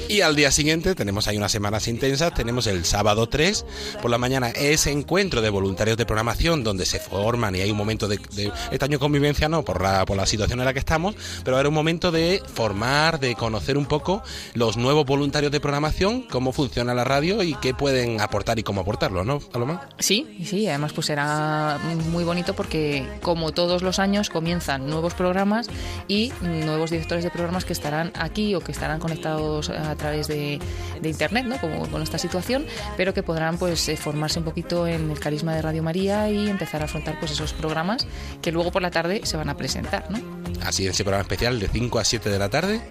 Y 0.10 0.22
al 0.22 0.36
día 0.36 0.52
siguiente 0.52 0.96
tenemos 0.96 1.28
ahí 1.28 1.38
unas 1.38 1.52
semanas 1.52 1.88
intensas, 1.88 2.34
tenemos 2.34 2.68
el 2.68 2.84
sábado 2.84 3.28
3 3.30 3.66
por 4.02 4.12
la 4.12 4.18
mañana 4.18 4.50
ese 4.50 4.92
encuentro 4.92 5.42
de 5.42 5.50
voluntarios 5.50 5.96
de 5.98 6.06
programación 6.06 6.64
donde 6.64 6.86
se 6.86 7.00
forman 7.00 7.56
y 7.56 7.62
hay 7.62 7.72
un 7.72 7.78
momento 7.78 8.08
de, 8.08 8.20
de 8.36 8.52
este 8.72 8.86
año 8.86 9.00
convivencia 9.00 9.48
no, 9.48 9.64
por 9.64 9.82
la, 9.82 10.06
por 10.06 10.18
la 10.18 10.26
situación 10.26 10.60
en 10.60 10.66
la 10.66 10.74
que 10.74 10.80
estamos, 10.80 11.16
pero 11.44 11.60
era 11.60 11.70
un 11.70 11.76
momento 11.76 12.12
de 12.12 12.42
formar, 12.54 13.20
de 13.20 13.36
conocer 13.36 13.78
un 13.78 13.86
poco 13.86 14.24
los 14.54 14.78
nuevos 14.78 15.06
voluntarios 15.06 15.52
de 15.52 15.60
programación, 15.60 16.24
cómo 16.24 16.52
funciona 16.52 16.94
la 16.94 17.04
radio 17.04 17.44
y 17.44 17.54
qué 17.56 17.74
pueden 17.74 18.22
aportar 18.22 18.60
y 18.60 18.64
cómo 18.64 18.82
aportarlo, 18.82 19.24
¿no, 19.24 19.40
Paloma? 19.40 19.90
Sí, 20.00 20.40
sí, 20.46 20.68
además 20.68 20.94
pues 20.94 21.10
será 21.14 21.78
muy 22.10 22.24
bonito 22.24 22.56
porque 22.56 23.06
como 23.22 23.52
todos 23.52 23.84
los 23.84 24.00
años 24.00 24.32
comienzan 24.32 24.88
nuevos 24.88 25.14
programas 25.14 25.68
y 26.08 26.34
nuevos 26.42 26.90
directores 26.90 27.24
de 27.24 27.30
programas 27.30 27.66
que 27.66 27.74
estarán 27.74 28.12
aquí 28.16 28.56
o 28.56 28.62
que 28.62 28.72
estarán 28.72 29.00
conectados 29.00 29.70
a 29.70 29.96
través 29.96 30.28
de, 30.28 30.60
internet, 31.04 31.46
¿no? 31.46 31.62
Como 31.62 31.88
con 31.88 32.02
esta 32.02 32.18
situación, 32.18 32.66
pero 32.98 33.14
que 33.14 33.22
podrán 33.22 33.60
pues 33.60 33.88
eh, 33.90 33.96
formarse 33.96 34.40
un 34.40 34.46
poquito 34.46 34.88
en 34.88 35.12
el 35.12 35.20
carisma 35.20 35.54
de 35.54 35.62
Radio 35.62 35.84
María 35.84 36.32
y 36.32 36.50
empezar 36.50 36.82
a 36.82 36.86
afrontar 36.86 37.20
pues 37.20 37.32
esos 37.32 37.54
programas 37.54 38.08
que 38.42 38.52
luego 38.52 38.72
por 38.72 38.82
la 38.82 38.90
tarde 38.90 39.22
se 39.24 39.38
van 39.38 39.50
a 39.50 39.56
presentar, 39.56 40.10
¿no? 40.10 40.20
Así 40.66 40.86
en 40.86 40.92
ese 40.92 41.04
programa 41.04 41.22
especial 41.22 41.60
de 41.60 41.68
5 41.68 42.00
a 42.00 42.04
7 42.04 42.28
de 42.28 42.40
la 42.40 42.50
tarde. 42.50 42.82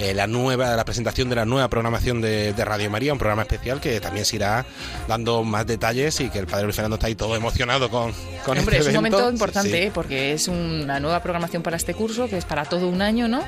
Eh, 0.00 0.14
la 0.14 0.26
nueva 0.26 0.74
la 0.74 0.84
presentación 0.84 1.28
de 1.28 1.36
la 1.36 1.44
nueva 1.44 1.68
programación 1.68 2.20
de, 2.20 2.52
Radio 2.64 2.90
María, 2.90 3.12
un 3.12 3.20
programa 3.20 3.42
especial 3.42 3.80
que 3.80 4.00
también 4.00 4.24
se 4.24 4.34
irá 4.34 4.66
dando 5.06 5.44
más 5.44 5.64
detalles 5.64 6.18
y 6.20 6.28
que 6.28 6.40
el 6.40 6.46
padre 6.46 6.64
Luis 6.64 6.74
Fernando 6.74 6.96
está 6.96 7.06
ahí 7.06 7.14
todo 7.14 7.36
emocionado 7.36 7.51
con, 7.90 8.12
con 8.44 8.58
Hombre, 8.58 8.78
este 8.78 8.90
es 8.90 8.96
un 8.96 9.00
evento. 9.06 9.18
momento 9.18 9.30
importante 9.30 9.86
¿eh? 9.86 9.90
porque 9.92 10.32
es 10.32 10.48
una 10.48 11.00
nueva 11.00 11.22
programación 11.22 11.62
para 11.62 11.76
este 11.76 11.94
curso 11.94 12.28
que 12.28 12.36
es 12.36 12.44
para 12.44 12.64
todo 12.64 12.88
un 12.88 13.02
año, 13.02 13.28
¿no? 13.28 13.42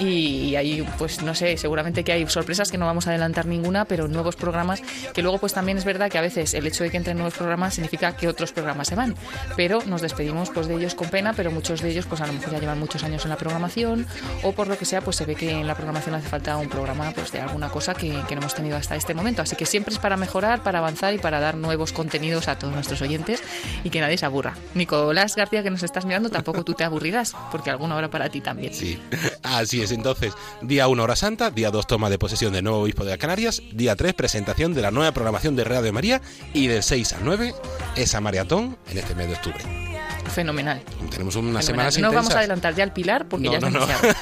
Y, 0.00 0.54
ahí, 0.56 0.86
pues 0.98 1.22
no 1.22 1.34
sé, 1.34 1.56
seguramente 1.56 2.02
que 2.04 2.12
hay 2.12 2.26
sorpresas 2.28 2.70
que 2.70 2.78
no 2.78 2.86
vamos 2.86 3.06
a 3.06 3.10
adelantar 3.10 3.46
ninguna, 3.46 3.84
pero 3.84 4.08
nuevos 4.08 4.36
programas 4.36 4.82
que 5.14 5.22
luego, 5.22 5.38
pues 5.38 5.52
también 5.52 5.78
es 5.78 5.84
verdad 5.84 6.10
que 6.10 6.18
a 6.18 6.20
veces 6.20 6.54
el 6.54 6.66
hecho 6.66 6.84
de 6.84 6.90
que 6.90 6.96
entren 6.96 7.16
nuevos 7.16 7.34
programas 7.34 7.74
significa 7.74 8.16
que 8.16 8.28
otros 8.28 8.52
programas 8.52 8.88
se 8.88 8.94
van, 8.94 9.14
pero 9.56 9.82
nos 9.86 10.02
despedimos 10.02 10.50
pues 10.50 10.66
de 10.66 10.76
ellos 10.76 10.94
con 10.94 11.08
pena, 11.08 11.32
pero 11.34 11.50
muchos 11.50 11.80
de 11.80 11.90
ellos, 11.90 12.06
pues 12.06 12.20
a 12.20 12.26
lo 12.26 12.32
mejor 12.32 12.52
ya 12.52 12.58
llevan 12.58 12.78
muchos 12.78 13.04
años 13.04 13.24
en 13.24 13.30
la 13.30 13.36
programación 13.36 14.06
o 14.42 14.52
por 14.52 14.68
lo 14.68 14.76
que 14.78 14.84
sea, 14.84 15.00
pues 15.00 15.16
se 15.16 15.26
ve 15.26 15.34
que 15.34 15.50
en 15.50 15.66
la 15.66 15.74
programación 15.74 16.14
hace 16.14 16.28
falta 16.28 16.56
un 16.56 16.68
programa 16.68 17.12
pues 17.12 17.32
de 17.32 17.40
alguna 17.40 17.68
cosa 17.68 17.94
que, 17.94 18.08
que 18.28 18.34
no 18.34 18.40
hemos 18.40 18.54
tenido 18.54 18.76
hasta 18.76 18.96
este 18.96 19.14
momento. 19.14 19.42
Así 19.42 19.56
que 19.56 19.66
siempre 19.66 19.92
es 19.92 20.00
para 20.00 20.16
mejorar, 20.16 20.62
para 20.62 20.78
avanzar 20.78 21.14
y 21.14 21.18
para 21.18 21.40
dar 21.40 21.56
nuevos 21.56 21.92
contenidos 21.92 22.48
a 22.48 22.58
todos 22.58 22.74
nuestros 22.74 23.02
oyentes 23.02 23.42
y 23.84 23.90
que 23.90 24.00
nadie 24.00 24.18
se 24.18 24.26
aburra. 24.26 24.54
Nicolás 24.74 25.36
García, 25.36 25.62
que 25.62 25.70
nos 25.70 25.82
estás 25.82 26.04
mirando, 26.04 26.30
tampoco 26.30 26.64
tú 26.64 26.74
te 26.74 26.84
aburrirás, 26.84 27.34
porque 27.50 27.70
alguna 27.70 27.96
hora 27.96 28.10
para 28.10 28.28
ti 28.28 28.40
también. 28.40 28.74
Sí, 28.74 28.98
así 29.42 29.82
es. 29.82 29.92
Entonces, 29.92 30.34
día 30.62 30.88
1 30.88 31.02
hora 31.02 31.16
santa, 31.16 31.50
día 31.50 31.70
2 31.70 31.86
toma 31.86 32.10
de 32.10 32.18
posesión 32.18 32.52
del 32.52 32.64
nuevo 32.64 32.80
obispo 32.80 33.04
de 33.04 33.16
Canarias, 33.18 33.62
día 33.72 33.96
3 33.96 34.14
presentación 34.14 34.74
de 34.74 34.82
la 34.82 34.90
nueva 34.90 35.12
programación 35.12 35.56
de 35.56 35.64
Radio 35.64 35.92
María 35.92 36.20
y 36.52 36.66
del 36.66 36.82
6 36.82 37.14
al 37.14 37.24
9 37.24 37.54
esa 37.96 38.20
maratón 38.20 38.76
en 38.90 38.98
este 38.98 39.14
mes 39.14 39.28
de 39.28 39.34
octubre. 39.34 39.89
Fenomenal. 40.30 40.80
Tenemos 41.10 41.36
unas 41.36 41.66
Fenomenal. 41.66 41.92
semanas 41.92 41.98
No 41.98 42.12
vamos 42.12 42.34
a 42.34 42.38
adelantar 42.38 42.74
ya 42.74 42.84
el 42.84 42.92
pilar 42.92 43.26
porque 43.26 43.46
No, 43.46 43.52
ya 43.52 43.58
es 43.58 43.64
no, 43.64 43.70
no. 43.70 43.86
demasiado. 43.86 44.14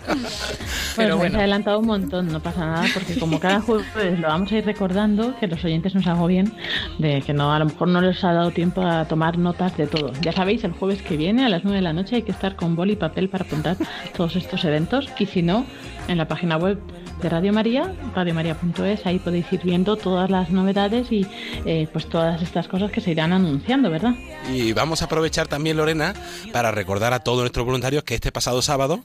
Pero 0.95 1.16
bueno. 1.16 1.18
bueno. 1.18 1.36
ha 1.38 1.39
adelantado 1.39 1.80
un 1.80 1.88
montón, 1.88 2.28
no 2.28 2.41
pasa 2.41 2.66
nada, 2.66 2.86
porque 2.93 3.18
como 3.18 3.39
cada 3.39 3.62
jueves 3.95 4.20
lo 4.20 4.28
vamos 4.28 4.51
a 4.51 4.55
ir 4.57 4.66
recordando, 4.66 5.36
que 5.39 5.47
los 5.47 5.64
oyentes 5.64 5.95
nos 5.95 6.05
hago 6.07 6.28
bien, 6.28 6.53
de 6.99 7.22
que 7.22 7.34
no 7.34 7.53
a 7.53 7.59
lo 7.59 7.66
mejor 7.66 7.88
no 7.88 8.01
les 8.01 8.24
ha 8.24 8.34
dado 8.34 8.51
tiempo 8.51 8.82
a 8.82 9.05
tomar 9.05 9.38
notas 9.38 9.76
de 9.78 9.88
todo. 9.88 10.12
Ya 10.22 10.32
sabéis, 10.32 10.64
el 10.64 10.72
jueves 10.74 11.01
que 11.01 11.18
viene 11.18 11.45
a 11.45 11.49
las 11.49 11.64
9 11.64 11.78
de 11.78 11.82
la 11.82 11.93
noche 11.93 12.18
hay 12.18 12.24
que 12.24 12.32
estar 12.32 12.55
con 12.55 12.76
boli 12.76 12.93
y 12.93 12.97
papel 12.97 13.30
para 13.30 13.45
apuntar 13.45 13.78
todos 14.16 14.36
estos 14.36 14.64
eventos, 14.66 15.07
y 15.18 15.26
si 15.26 15.41
no, 15.41 15.66
en 16.07 16.18
la 16.18 16.28
página 16.28 16.57
web 16.57 16.80
de 17.22 17.30
Radio 17.30 17.53
María, 17.53 17.93
radiomaria.es, 18.15 19.05
ahí 19.05 19.19
podéis 19.19 19.51
ir 19.53 19.61
viendo 19.63 19.95
todas 19.95 20.30
las 20.30 20.49
novedades 20.49 21.11
y 21.11 21.28
eh, 21.65 21.88
pues 21.91 22.07
todas 22.07 22.41
estas 22.41 22.67
cosas 22.67 22.91
que 22.91 23.01
se 23.01 23.11
irán 23.11 23.32
anunciando, 23.32 23.89
¿verdad? 23.89 24.15
Y 24.51 24.74
vamos 24.74 25.01
a 25.01 25.05
aprovechar 25.05 25.47
también, 25.47 25.78
Lorena, 25.78 26.13
para 26.51 26.72
recordar 26.72 27.13
a 27.13 27.19
todos 27.19 27.41
nuestros 27.41 27.65
voluntarios 27.65 28.03
que 28.03 28.15
este 28.15 28.32
pasado 28.32 28.61
sábado 28.61 29.01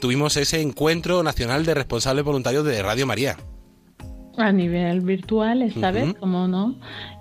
tuvimos 0.00 0.36
ese 0.36 0.60
encuentro 0.60 1.22
nacional 1.22 1.66
de 1.66 1.74
responsables 1.74 2.24
voluntarios 2.24 2.64
de 2.64 2.82
Radio 2.82 3.06
María. 3.06 3.36
A 4.38 4.52
nivel 4.52 5.00
virtual, 5.00 5.62
esta 5.62 5.90
Ujú. 5.90 5.98
vez, 5.98 6.14
como 6.14 6.46
no. 6.46 6.76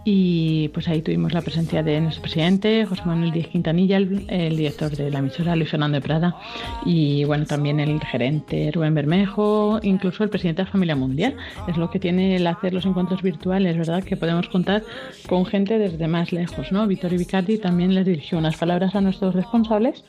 Y 0.06 0.70
pues 0.70 0.88
ahí 0.88 1.02
tuvimos 1.02 1.34
la 1.34 1.42
presencia 1.42 1.84
de 1.84 2.00
nuestro 2.00 2.22
presidente, 2.22 2.86
José 2.86 3.02
Manuel 3.06 3.32
Díaz 3.32 3.48
Quintanilla, 3.48 3.98
el, 3.98 4.26
el 4.30 4.56
director 4.56 4.92
de 4.96 5.10
la 5.10 5.20
emisora, 5.20 5.56
Luis 5.56 5.70
Fernando 5.70 5.96
de 5.96 6.02
Prada, 6.02 6.38
y 6.86 7.26
bueno, 7.26 7.46
también 7.46 7.80
el 7.80 8.00
gerente 8.02 8.72
Rubén 8.72 8.94
Bermejo, 8.94 9.80
incluso 9.84 10.24
el 10.24 10.30
presidente 10.30 10.62
de 10.62 10.66
la 10.68 10.72
Familia 10.72 10.96
Mundial. 10.96 11.36
Es 11.68 11.76
lo 11.76 11.90
que 11.90 12.00
tiene 12.00 12.36
el 12.38 12.48
hacer 12.48 12.74
los 12.74 12.86
encuentros 12.86 13.22
virtuales, 13.22 13.78
¿verdad? 13.78 14.04
Que 14.04 14.16
podemos 14.16 14.48
contar 14.48 14.84
con 15.28 15.46
gente 15.46 15.78
desde 15.78 16.08
más 16.08 16.32
lejos, 16.32 16.72
¿no? 16.72 16.88
Vittorio 16.88 17.18
Vicardi 17.20 17.58
también 17.58 17.94
les 17.94 18.06
dirigió 18.06 18.38
unas 18.38 18.56
palabras 18.56 18.96
a 18.96 19.02
nuestros 19.02 19.36
responsables. 19.36 20.06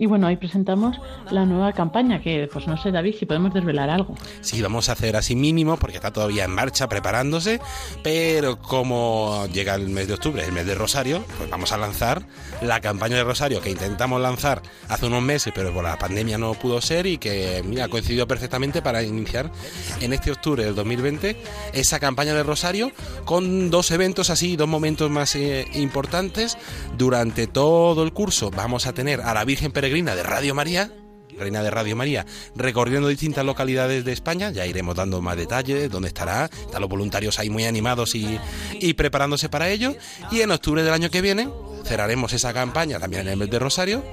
Y 0.00 0.06
bueno, 0.06 0.26
ahí 0.26 0.36
presentamos 0.36 0.96
la 1.30 1.44
nueva 1.44 1.74
campaña, 1.74 2.22
que 2.22 2.48
pues 2.50 2.66
no 2.66 2.78
sé, 2.78 2.90
David, 2.90 3.16
si 3.18 3.26
podemos 3.26 3.52
desvelar 3.52 3.90
algo. 3.90 4.14
Sí, 4.40 4.62
vamos 4.62 4.88
a 4.88 4.92
hacer 4.92 5.14
así 5.14 5.36
mínimo 5.36 5.76
porque 5.76 5.98
está 5.98 6.10
todavía 6.10 6.44
en 6.44 6.52
marcha 6.52 6.88
preparándose, 6.88 7.60
pero 8.02 8.58
como 8.58 9.46
llega 9.52 9.74
el 9.74 9.90
mes 9.90 10.08
de 10.08 10.14
octubre, 10.14 10.42
el 10.42 10.52
mes 10.52 10.64
de 10.64 10.74
Rosario, 10.74 11.22
pues 11.36 11.50
vamos 11.50 11.72
a 11.72 11.76
lanzar 11.76 12.22
la 12.62 12.80
campaña 12.80 13.16
de 13.16 13.24
Rosario 13.24 13.60
que 13.60 13.68
intentamos 13.68 14.22
lanzar 14.22 14.62
hace 14.88 15.04
unos 15.04 15.20
meses, 15.20 15.52
pero 15.54 15.70
por 15.70 15.84
la 15.84 15.98
pandemia 15.98 16.38
no 16.38 16.54
pudo 16.54 16.80
ser 16.80 17.06
y 17.06 17.18
que 17.18 17.62
mira, 17.66 17.88
coincidió 17.88 18.26
perfectamente 18.26 18.80
para 18.80 19.02
iniciar 19.02 19.52
en 20.00 20.14
este 20.14 20.30
octubre 20.30 20.64
del 20.64 20.74
2020 20.76 21.36
esa 21.74 22.00
campaña 22.00 22.32
de 22.32 22.42
Rosario 22.42 22.90
con 23.26 23.68
dos 23.68 23.90
eventos 23.90 24.30
así, 24.30 24.56
dos 24.56 24.66
momentos 24.66 25.10
más 25.10 25.36
eh, 25.36 25.66
importantes. 25.74 26.56
Durante 26.96 27.46
todo 27.46 28.02
el 28.02 28.14
curso 28.14 28.50
vamos 28.50 28.86
a 28.86 28.94
tener 28.94 29.20
a 29.20 29.34
la 29.34 29.44
Virgen 29.44 29.72
Peregrina 29.72 29.89
de 29.90 30.22
Radio 30.22 30.54
María, 30.54 30.88
Reina 31.36 31.64
de 31.64 31.70
Radio 31.70 31.96
María, 31.96 32.24
recorriendo 32.54 33.08
distintas 33.08 33.44
localidades 33.44 34.04
de 34.04 34.12
España. 34.12 34.50
Ya 34.52 34.64
iremos 34.64 34.94
dando 34.94 35.20
más 35.20 35.36
detalles, 35.36 35.90
dónde 35.90 36.06
estará. 36.08 36.44
Están 36.44 36.80
los 36.80 36.88
voluntarios 36.88 37.40
ahí 37.40 37.50
muy 37.50 37.64
animados 37.64 38.14
y, 38.14 38.38
y 38.74 38.94
preparándose 38.94 39.48
para 39.48 39.68
ello. 39.68 39.96
Y 40.30 40.42
en 40.42 40.52
octubre 40.52 40.84
del 40.84 40.92
año 40.94 41.10
que 41.10 41.20
viene 41.20 41.48
cerraremos 41.84 42.32
esa 42.32 42.52
campaña 42.54 43.00
también 43.00 43.22
en 43.22 43.28
el 43.32 43.36
mes 43.36 43.50
de 43.50 43.58
Rosario 43.58 44.04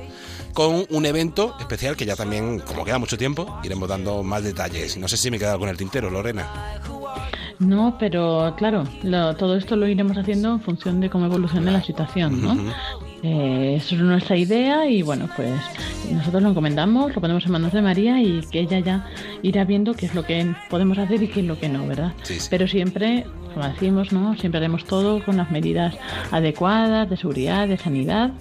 con 0.54 0.86
un 0.90 1.06
evento 1.06 1.54
especial 1.60 1.96
que 1.96 2.08
ya 2.08 2.16
también, 2.16 2.58
como 2.60 2.84
queda 2.84 2.98
mucho 2.98 3.16
tiempo, 3.16 3.60
iremos 3.64 3.88
dando 3.88 4.24
más 4.24 4.44
detalles. 4.44 4.98
No 4.98 5.08
sé 5.08 5.16
si 5.16 5.30
me 5.30 5.38
he 5.38 5.40
quedado 5.40 5.60
con 5.60 5.70
el 5.70 5.78
tintero, 5.78 6.10
Lorena. 6.10 6.82
No, 7.60 7.98
pero 8.00 8.56
claro, 8.58 8.84
lo- 9.04 9.36
todo 9.36 9.56
esto 9.58 9.76
lo 9.76 9.88
iremos 9.88 10.18
haciendo 10.18 10.54
en 10.54 10.62
función 10.62 11.00
de 11.02 11.10
cómo 11.12 11.26
evolucione 11.28 11.72
la 11.72 11.84
situación, 11.84 12.42
¿no? 12.42 12.74
Eh, 13.24 13.76
es 13.78 13.92
nuestra 13.94 14.38
idea 14.38 14.86
y 14.88 15.02
bueno, 15.02 15.28
pues 15.36 15.52
nosotros 16.12 16.44
lo 16.44 16.50
encomendamos, 16.50 17.16
lo 17.16 17.22
ponemos 17.22 17.46
en 17.46 17.52
manos 17.52 17.74
de 17.74 17.82
María 17.82 18.22
y 18.22 18.42
que 18.52 18.60
ella 18.60 18.80
ya 18.80 19.08
irá 19.42 19.66
viendo 19.66 19.94
qué 19.94 20.06
es 20.06 20.16
lo 20.16 20.24
que 20.24 20.54
podemos 20.70 20.98
hacer 20.98 21.24
y 21.24 21.28
qué 21.28 21.40
es 21.40 21.46
lo 21.46 21.60
que 21.60 21.68
no, 21.68 21.88
¿verdad? 21.88 22.14
Sí, 22.24 22.40
sí. 22.40 22.48
Pero 22.50 22.68
siempre, 22.68 23.26
como 23.54 23.68
decimos, 23.68 24.12
¿no? 24.12 24.36
Siempre 24.36 24.60
haremos 24.60 24.86
todo 24.86 25.24
con 25.26 25.38
las 25.38 25.50
medidas 25.50 25.96
adecuadas 26.32 27.10
de 27.10 27.18
seguridad, 27.18 27.68
de 27.68 27.78
sanidad, 27.78 28.32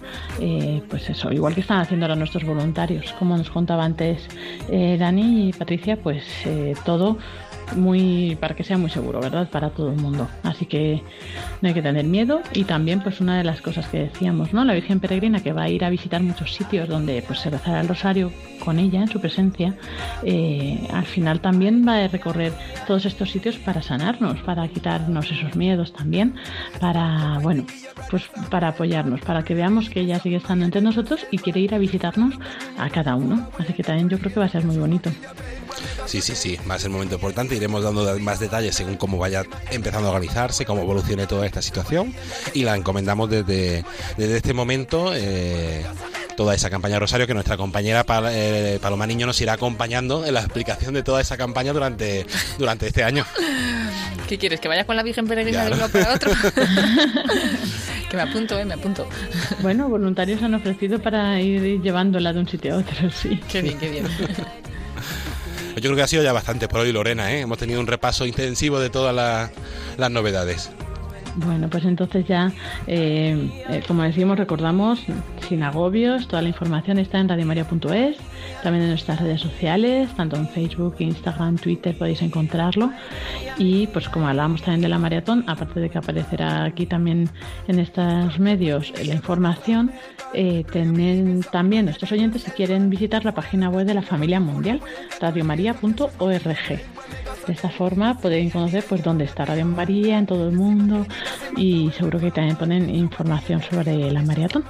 eh, 0.40 0.82
pues 0.90 1.08
eso, 1.08 1.32
igual 1.32 1.54
que 1.54 1.62
están 1.62 1.80
haciendo 1.80 2.04
ahora 2.04 2.16
nuestros 2.16 2.44
voluntarios, 2.44 3.12
como 3.18 3.36
nos 3.36 3.50
contaba 3.50 3.84
antes 3.84 4.28
eh, 4.70 4.96
Dani 4.98 5.48
y 5.48 5.52
Patricia, 5.52 5.96
pues 5.96 6.22
eh, 6.44 6.74
todo 6.84 7.18
muy 7.74 8.36
para 8.40 8.54
que 8.54 8.64
sea 8.64 8.78
muy 8.78 8.90
seguro, 8.90 9.20
¿verdad? 9.20 9.48
Para 9.50 9.70
todo 9.70 9.90
el 9.90 9.96
mundo. 9.96 10.28
Así 10.42 10.66
que 10.66 11.02
no 11.60 11.68
hay 11.68 11.74
que 11.74 11.82
tener 11.82 12.04
miedo 12.04 12.40
y 12.52 12.64
también 12.64 13.02
pues 13.02 13.20
una 13.20 13.36
de 13.36 13.44
las 13.44 13.60
cosas 13.60 13.86
que 13.88 13.98
decíamos, 13.98 14.52
¿no? 14.52 14.64
La 14.64 14.74
Virgen 14.74 15.00
Peregrina 15.00 15.40
que 15.40 15.52
va 15.52 15.64
a 15.64 15.68
ir 15.68 15.84
a 15.84 15.90
visitar 15.90 16.22
muchos 16.22 16.54
sitios 16.54 16.88
donde 16.88 17.22
pues 17.26 17.40
se 17.40 17.50
rezará 17.50 17.80
el 17.80 17.88
rosario 17.88 18.32
con 18.64 18.78
ella 18.78 19.02
en 19.02 19.08
su 19.08 19.20
presencia, 19.20 19.76
eh, 20.22 20.86
al 20.92 21.04
final 21.04 21.40
también 21.40 21.86
va 21.86 22.04
a 22.04 22.08
recorrer 22.08 22.52
todos 22.86 23.06
estos 23.06 23.30
sitios 23.30 23.56
para 23.58 23.82
sanarnos, 23.82 24.40
para 24.42 24.66
quitarnos 24.68 25.30
esos 25.30 25.54
miedos 25.56 25.92
también, 25.92 26.34
para, 26.80 27.38
bueno, 27.40 27.64
pues 28.10 28.24
para 28.50 28.68
apoyarnos, 28.68 29.20
para 29.20 29.44
que 29.44 29.54
veamos 29.54 29.90
que 29.90 30.00
ella 30.00 30.18
sigue 30.18 30.36
estando 30.36 30.64
entre 30.64 30.80
nosotros 30.80 31.26
y 31.30 31.38
quiere 31.38 31.60
ir 31.60 31.74
a 31.74 31.78
visitarnos 31.78 32.34
a 32.78 32.90
cada 32.90 33.14
uno. 33.14 33.48
Así 33.58 33.72
que 33.72 33.82
también 33.82 34.08
yo 34.08 34.18
creo 34.18 34.32
que 34.32 34.40
va 34.40 34.46
a 34.46 34.50
ser 34.50 34.64
muy 34.64 34.76
bonito. 34.76 35.10
Sí, 36.06 36.20
sí, 36.20 36.34
sí, 36.34 36.58
va 36.70 36.74
a 36.74 36.78
ser 36.78 36.88
un 36.88 36.94
momento 36.94 37.14
importante. 37.16 37.54
Iremos 37.56 37.82
dando 37.82 38.18
más 38.20 38.38
detalles 38.40 38.74
según 38.74 38.96
cómo 38.96 39.18
vaya 39.18 39.44
empezando 39.70 40.08
a 40.08 40.10
organizarse, 40.12 40.64
cómo 40.64 40.82
evolucione 40.82 41.26
toda 41.26 41.46
esta 41.46 41.60
situación. 41.62 42.14
Y 42.54 42.62
la 42.64 42.74
encomendamos 42.76 43.28
desde, 43.30 43.84
desde 44.16 44.36
este 44.36 44.54
momento. 44.54 45.12
eh, 45.14 45.84
toda 46.36 46.54
esa 46.54 46.68
campaña 46.68 46.98
Rosario 46.98 47.26
que 47.26 47.32
nuestra 47.32 47.56
compañera 47.56 48.04
Pal- 48.04 48.28
eh, 48.30 48.78
Paloma 48.82 49.06
Niño 49.06 49.24
nos 49.24 49.40
irá 49.40 49.54
acompañando 49.54 50.26
en 50.26 50.34
la 50.34 50.40
explicación 50.40 50.92
de 50.92 51.02
toda 51.02 51.22
esa 51.22 51.38
campaña 51.38 51.72
durante, 51.72 52.26
durante 52.58 52.88
este 52.88 53.04
año. 53.04 53.24
¿Qué 54.28 54.36
quieres? 54.36 54.60
¿Que 54.60 54.68
vaya 54.68 54.84
con 54.84 54.96
la 54.96 55.02
Virgen 55.02 55.26
Peregrina 55.26 55.64
de 55.64 55.70
Claro. 55.70 55.84
uno 55.86 55.92
para 55.92 56.14
otro? 56.14 56.30
que 58.10 58.16
me 58.16 58.22
apunto, 58.22 58.58
¿eh? 58.58 58.66
Me 58.66 58.74
apunto. 58.74 59.08
Bueno, 59.60 59.88
voluntarios 59.88 60.42
han 60.42 60.52
ofrecido 60.54 60.98
para 60.98 61.40
ir 61.40 61.80
llevándola 61.80 62.34
de 62.34 62.40
un 62.40 62.48
sitio 62.48 62.74
a 62.74 62.78
otro, 62.80 63.10
sí. 63.10 63.40
Qué 63.50 63.62
bien, 63.62 63.78
qué 63.78 63.88
bien. 63.88 64.06
Yo 65.76 65.82
creo 65.82 65.96
que 65.96 66.02
ha 66.02 66.08
sido 66.08 66.22
ya 66.22 66.32
bastante 66.32 66.68
por 66.68 66.80
hoy, 66.80 66.92
Lorena. 66.92 67.32
¿eh? 67.32 67.40
Hemos 67.40 67.58
tenido 67.58 67.80
un 67.80 67.86
repaso 67.86 68.24
intensivo 68.24 68.80
de 68.80 68.88
todas 68.88 69.14
las, 69.14 69.50
las 69.98 70.10
novedades. 70.10 70.70
Bueno, 71.36 71.68
pues 71.68 71.84
entonces 71.84 72.26
ya, 72.26 72.50
eh, 72.86 73.50
eh, 73.68 73.82
como 73.86 74.02
decimos, 74.02 74.38
recordamos, 74.38 75.04
sin 75.46 75.62
agobios, 75.62 76.26
toda 76.28 76.40
la 76.40 76.48
información 76.48 76.98
está 76.98 77.18
en 77.18 77.28
radiomaria.es, 77.28 78.16
también 78.62 78.84
en 78.84 78.88
nuestras 78.88 79.20
redes 79.20 79.42
sociales, 79.42 80.08
tanto 80.16 80.36
en 80.36 80.48
Facebook, 80.48 80.96
Instagram, 80.98 81.58
Twitter, 81.58 81.96
podéis 81.96 82.22
encontrarlo. 82.22 82.90
Y 83.58 83.86
pues 83.88 84.08
como 84.08 84.28
hablábamos 84.28 84.62
también 84.62 84.80
de 84.80 84.88
la 84.88 84.98
maratón, 84.98 85.44
aparte 85.46 85.78
de 85.80 85.90
que 85.90 85.98
aparecerá 85.98 86.64
aquí 86.64 86.86
también 86.86 87.28
en 87.68 87.80
estos 87.80 88.38
medios 88.38 88.92
la 89.04 89.14
información, 89.14 89.92
eh, 90.32 90.64
también 91.52 91.84
nuestros 91.84 92.12
oyentes 92.12 92.42
si 92.42 92.50
quieren 92.52 92.88
visitar 92.88 93.26
la 93.26 93.32
página 93.32 93.68
web 93.68 93.86
de 93.86 93.94
la 93.94 94.02
familia 94.02 94.40
mundial, 94.40 94.80
radiomaria.org. 95.20 96.80
De 97.46 97.52
esta 97.52 97.68
forma 97.70 98.18
pueden 98.18 98.50
conocer 98.50 98.84
pues 98.88 99.04
dónde 99.04 99.24
está 99.24 99.44
Radio 99.44 99.64
María 99.66 100.18
en 100.18 100.26
todo 100.26 100.48
el 100.48 100.56
mundo, 100.56 101.06
y 101.56 101.90
seguro 101.92 102.18
que 102.18 102.30
también 102.30 102.56
ponen 102.56 102.94
información 102.94 103.62
sobre 103.62 104.10
la 104.10 104.22
maratón. 104.22 104.64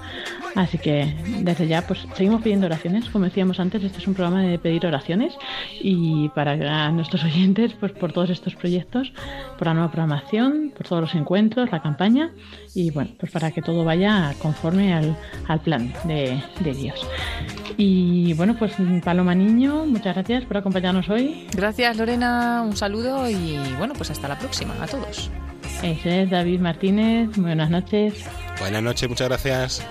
Así 0.54 0.78
que 0.78 1.14
desde 1.42 1.66
ya 1.66 1.86
pues 1.86 2.06
seguimos 2.14 2.42
pidiendo 2.42 2.66
oraciones, 2.66 3.10
como 3.10 3.26
decíamos 3.26 3.60
antes, 3.60 3.84
este 3.84 3.98
es 3.98 4.06
un 4.06 4.14
programa 4.14 4.42
de 4.42 4.58
pedir 4.58 4.86
oraciones 4.86 5.34
y 5.80 6.30
para 6.30 6.90
nuestros 6.90 7.24
oyentes 7.24 7.74
pues 7.78 7.92
por 7.92 8.12
todos 8.12 8.30
estos 8.30 8.54
proyectos, 8.54 9.12
por 9.58 9.66
la 9.66 9.74
nueva 9.74 9.90
programación, 9.90 10.72
por 10.74 10.86
todos 10.86 11.02
los 11.02 11.14
encuentros, 11.14 11.70
la 11.70 11.82
campaña 11.82 12.30
y 12.74 12.90
bueno, 12.90 13.10
pues 13.18 13.30
para 13.32 13.50
que 13.50 13.60
todo 13.60 13.84
vaya 13.84 14.34
conforme 14.40 14.94
al, 14.94 15.16
plan 15.62 15.92
de, 16.04 16.42
de 16.60 16.72
Dios. 16.72 17.06
Y 17.76 18.32
bueno, 18.34 18.56
pues 18.58 18.72
Paloma 19.04 19.34
Niño, 19.34 19.84
muchas 19.84 20.14
gracias 20.14 20.44
por 20.44 20.56
acompañarnos 20.56 21.08
hoy. 21.10 21.46
Gracias 21.54 21.96
Lorena, 21.98 22.62
un 22.62 22.76
saludo 22.76 23.28
y 23.28 23.58
bueno, 23.78 23.92
pues 23.94 24.10
hasta 24.10 24.28
la 24.28 24.38
próxima 24.38 24.74
a 24.80 24.86
todos. 24.86 25.30
Ese 25.82 26.22
es 26.22 26.30
David 26.30 26.60
Martínez, 26.60 27.36
buenas 27.36 27.70
noches. 27.70 28.24
Buenas 28.58 28.82
noches, 28.82 29.08
muchas 29.08 29.28
gracias. 29.28 29.86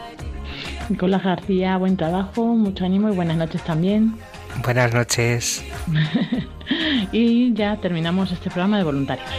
Nicolás 0.89 1.23
García, 1.23 1.77
buen 1.77 1.97
trabajo, 1.97 2.43
mucho 2.55 2.85
ánimo 2.85 3.09
y 3.09 3.15
buenas 3.15 3.37
noches 3.37 3.63
también. 3.63 4.15
Buenas 4.63 4.93
noches. 4.93 5.63
y 7.11 7.53
ya 7.53 7.77
terminamos 7.77 8.31
este 8.31 8.49
programa 8.49 8.77
de 8.77 8.83
voluntarios. 8.83 9.29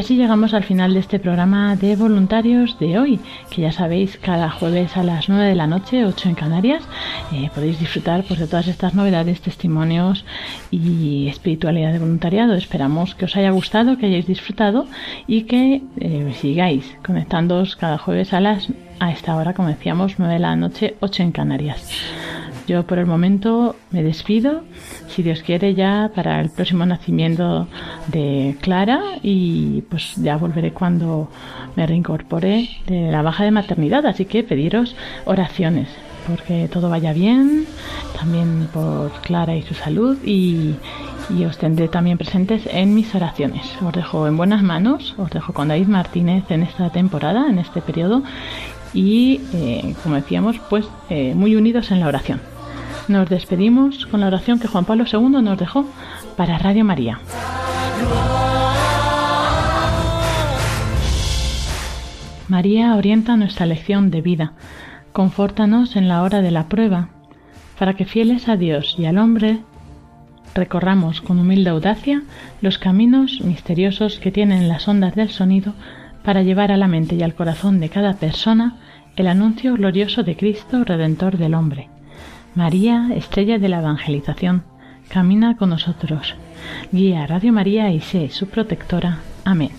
Así 0.00 0.16
llegamos 0.16 0.54
al 0.54 0.64
final 0.64 0.94
de 0.94 1.00
este 1.00 1.18
programa 1.18 1.76
de 1.76 1.94
voluntarios 1.94 2.78
de 2.78 2.98
hoy, 2.98 3.20
que 3.50 3.60
ya 3.62 3.70
sabéis, 3.70 4.16
cada 4.16 4.50
jueves 4.50 4.96
a 4.96 5.02
las 5.02 5.28
9 5.28 5.44
de 5.44 5.54
la 5.54 5.66
noche, 5.66 6.06
8 6.06 6.30
en 6.30 6.34
Canarias, 6.34 6.82
eh, 7.32 7.50
podéis 7.54 7.78
disfrutar 7.78 8.24
pues, 8.24 8.40
de 8.40 8.46
todas 8.46 8.66
estas 8.66 8.94
novedades, 8.94 9.42
testimonios 9.42 10.24
y 10.70 11.28
espiritualidad 11.28 11.92
de 11.92 11.98
voluntariado. 11.98 12.54
Esperamos 12.54 13.14
que 13.14 13.26
os 13.26 13.36
haya 13.36 13.50
gustado, 13.50 13.98
que 13.98 14.06
hayáis 14.06 14.26
disfrutado 14.26 14.86
y 15.26 15.42
que 15.42 15.82
eh, 15.98 16.34
sigáis 16.40 16.96
conectándoos 17.04 17.76
cada 17.76 17.98
jueves 17.98 18.32
a 18.32 18.40
las 18.40 18.68
a 19.00 19.12
esta 19.12 19.36
hora, 19.36 19.54
como 19.54 19.68
decíamos, 19.68 20.14
9 20.18 20.34
de 20.34 20.40
la 20.40 20.56
noche, 20.56 20.96
8 21.00 21.22
en 21.22 21.32
Canarias. 21.32 21.90
Yo 22.70 22.84
por 22.84 23.00
el 23.00 23.06
momento 23.06 23.74
me 23.90 24.04
despido, 24.04 24.62
si 25.08 25.24
Dios 25.24 25.42
quiere 25.42 25.74
ya 25.74 26.12
para 26.14 26.40
el 26.40 26.50
próximo 26.50 26.86
nacimiento 26.86 27.66
de 28.06 28.56
Clara 28.60 29.00
y 29.24 29.80
pues 29.90 30.14
ya 30.14 30.36
volveré 30.36 30.70
cuando 30.70 31.28
me 31.74 31.84
reincorpore 31.84 32.68
de 32.86 33.10
la 33.10 33.22
baja 33.22 33.42
de 33.42 33.50
maternidad, 33.50 34.06
así 34.06 34.24
que 34.24 34.44
pediros 34.44 34.94
oraciones 35.24 35.88
porque 36.28 36.68
todo 36.68 36.88
vaya 36.88 37.12
bien, 37.12 37.66
también 38.16 38.68
por 38.72 39.10
Clara 39.22 39.56
y 39.56 39.62
su 39.62 39.74
salud 39.74 40.16
y, 40.24 40.76
os 41.44 41.58
tendré 41.58 41.88
también 41.88 42.18
presentes 42.18 42.68
en 42.70 42.94
mis 42.94 43.12
oraciones. 43.16 43.62
Os 43.84 43.92
dejo 43.92 44.28
en 44.28 44.36
buenas 44.36 44.62
manos, 44.62 45.14
os 45.16 45.30
dejo 45.30 45.52
con 45.52 45.68
David 45.68 45.88
Martínez 45.88 46.44
en 46.50 46.62
esta 46.62 46.90
temporada, 46.90 47.48
en 47.48 47.58
este 47.58 47.80
periodo 47.80 48.22
y, 48.94 49.40
eh, 49.54 49.94
como 50.02 50.16
decíamos, 50.16 50.60
pues 50.68 50.86
eh, 51.08 51.32
muy 51.34 51.56
unidos 51.56 51.90
en 51.90 52.00
la 52.00 52.08
oración. 52.08 52.49
Nos 53.10 53.28
despedimos 53.28 54.06
con 54.06 54.20
la 54.20 54.28
oración 54.28 54.60
que 54.60 54.68
Juan 54.68 54.84
Pablo 54.84 55.02
II 55.04 55.42
nos 55.42 55.58
dejó 55.58 55.84
para 56.36 56.58
Radio 56.58 56.84
María. 56.84 57.18
María 62.46 62.94
orienta 62.94 63.36
nuestra 63.36 63.66
lección 63.66 64.12
de 64.12 64.22
vida. 64.22 64.52
Confórtanos 65.12 65.96
en 65.96 66.06
la 66.06 66.22
hora 66.22 66.40
de 66.40 66.52
la 66.52 66.68
prueba, 66.68 67.08
para 67.80 67.94
que 67.94 68.04
fieles 68.04 68.48
a 68.48 68.56
Dios 68.56 68.94
y 68.96 69.06
al 69.06 69.18
hombre 69.18 69.58
recorramos 70.54 71.20
con 71.20 71.40
humilde 71.40 71.70
audacia 71.70 72.22
los 72.60 72.78
caminos 72.78 73.40
misteriosos 73.42 74.20
que 74.20 74.30
tienen 74.30 74.68
las 74.68 74.86
ondas 74.86 75.16
del 75.16 75.30
sonido 75.30 75.74
para 76.22 76.44
llevar 76.44 76.70
a 76.70 76.76
la 76.76 76.86
mente 76.86 77.16
y 77.16 77.24
al 77.24 77.34
corazón 77.34 77.80
de 77.80 77.88
cada 77.88 78.14
persona 78.14 78.76
el 79.16 79.26
anuncio 79.26 79.74
glorioso 79.74 80.22
de 80.22 80.36
Cristo, 80.36 80.84
Redentor 80.84 81.38
del 81.38 81.54
hombre. 81.54 81.88
María, 82.54 83.10
estrella 83.14 83.58
de 83.58 83.68
la 83.68 83.78
evangelización, 83.78 84.64
camina 85.08 85.56
con 85.56 85.70
nosotros. 85.70 86.34
Guía 86.90 87.26
Radio 87.26 87.52
María 87.52 87.90
y 87.92 88.00
sé 88.00 88.28
su 88.30 88.48
protectora. 88.48 89.18
Amén. 89.44 89.70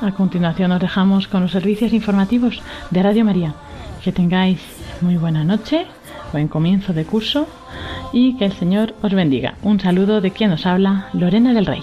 A 0.00 0.10
continuación 0.16 0.70
nos 0.70 0.80
dejamos 0.80 1.28
con 1.28 1.42
los 1.42 1.52
servicios 1.52 1.92
informativos 1.92 2.60
de 2.90 3.02
Radio 3.04 3.24
María. 3.24 3.54
Que 4.02 4.10
tengáis 4.10 4.58
muy 5.00 5.16
buena 5.16 5.44
noche, 5.44 5.86
buen 6.32 6.48
comienzo 6.48 6.92
de 6.92 7.04
curso 7.04 7.46
y 8.12 8.36
que 8.36 8.46
el 8.46 8.52
Señor 8.52 8.96
os 9.00 9.14
bendiga. 9.14 9.54
Un 9.62 9.78
saludo 9.78 10.20
de 10.20 10.32
quien 10.32 10.50
nos 10.50 10.66
habla, 10.66 11.08
Lorena 11.12 11.54
del 11.54 11.66
Rey. 11.66 11.82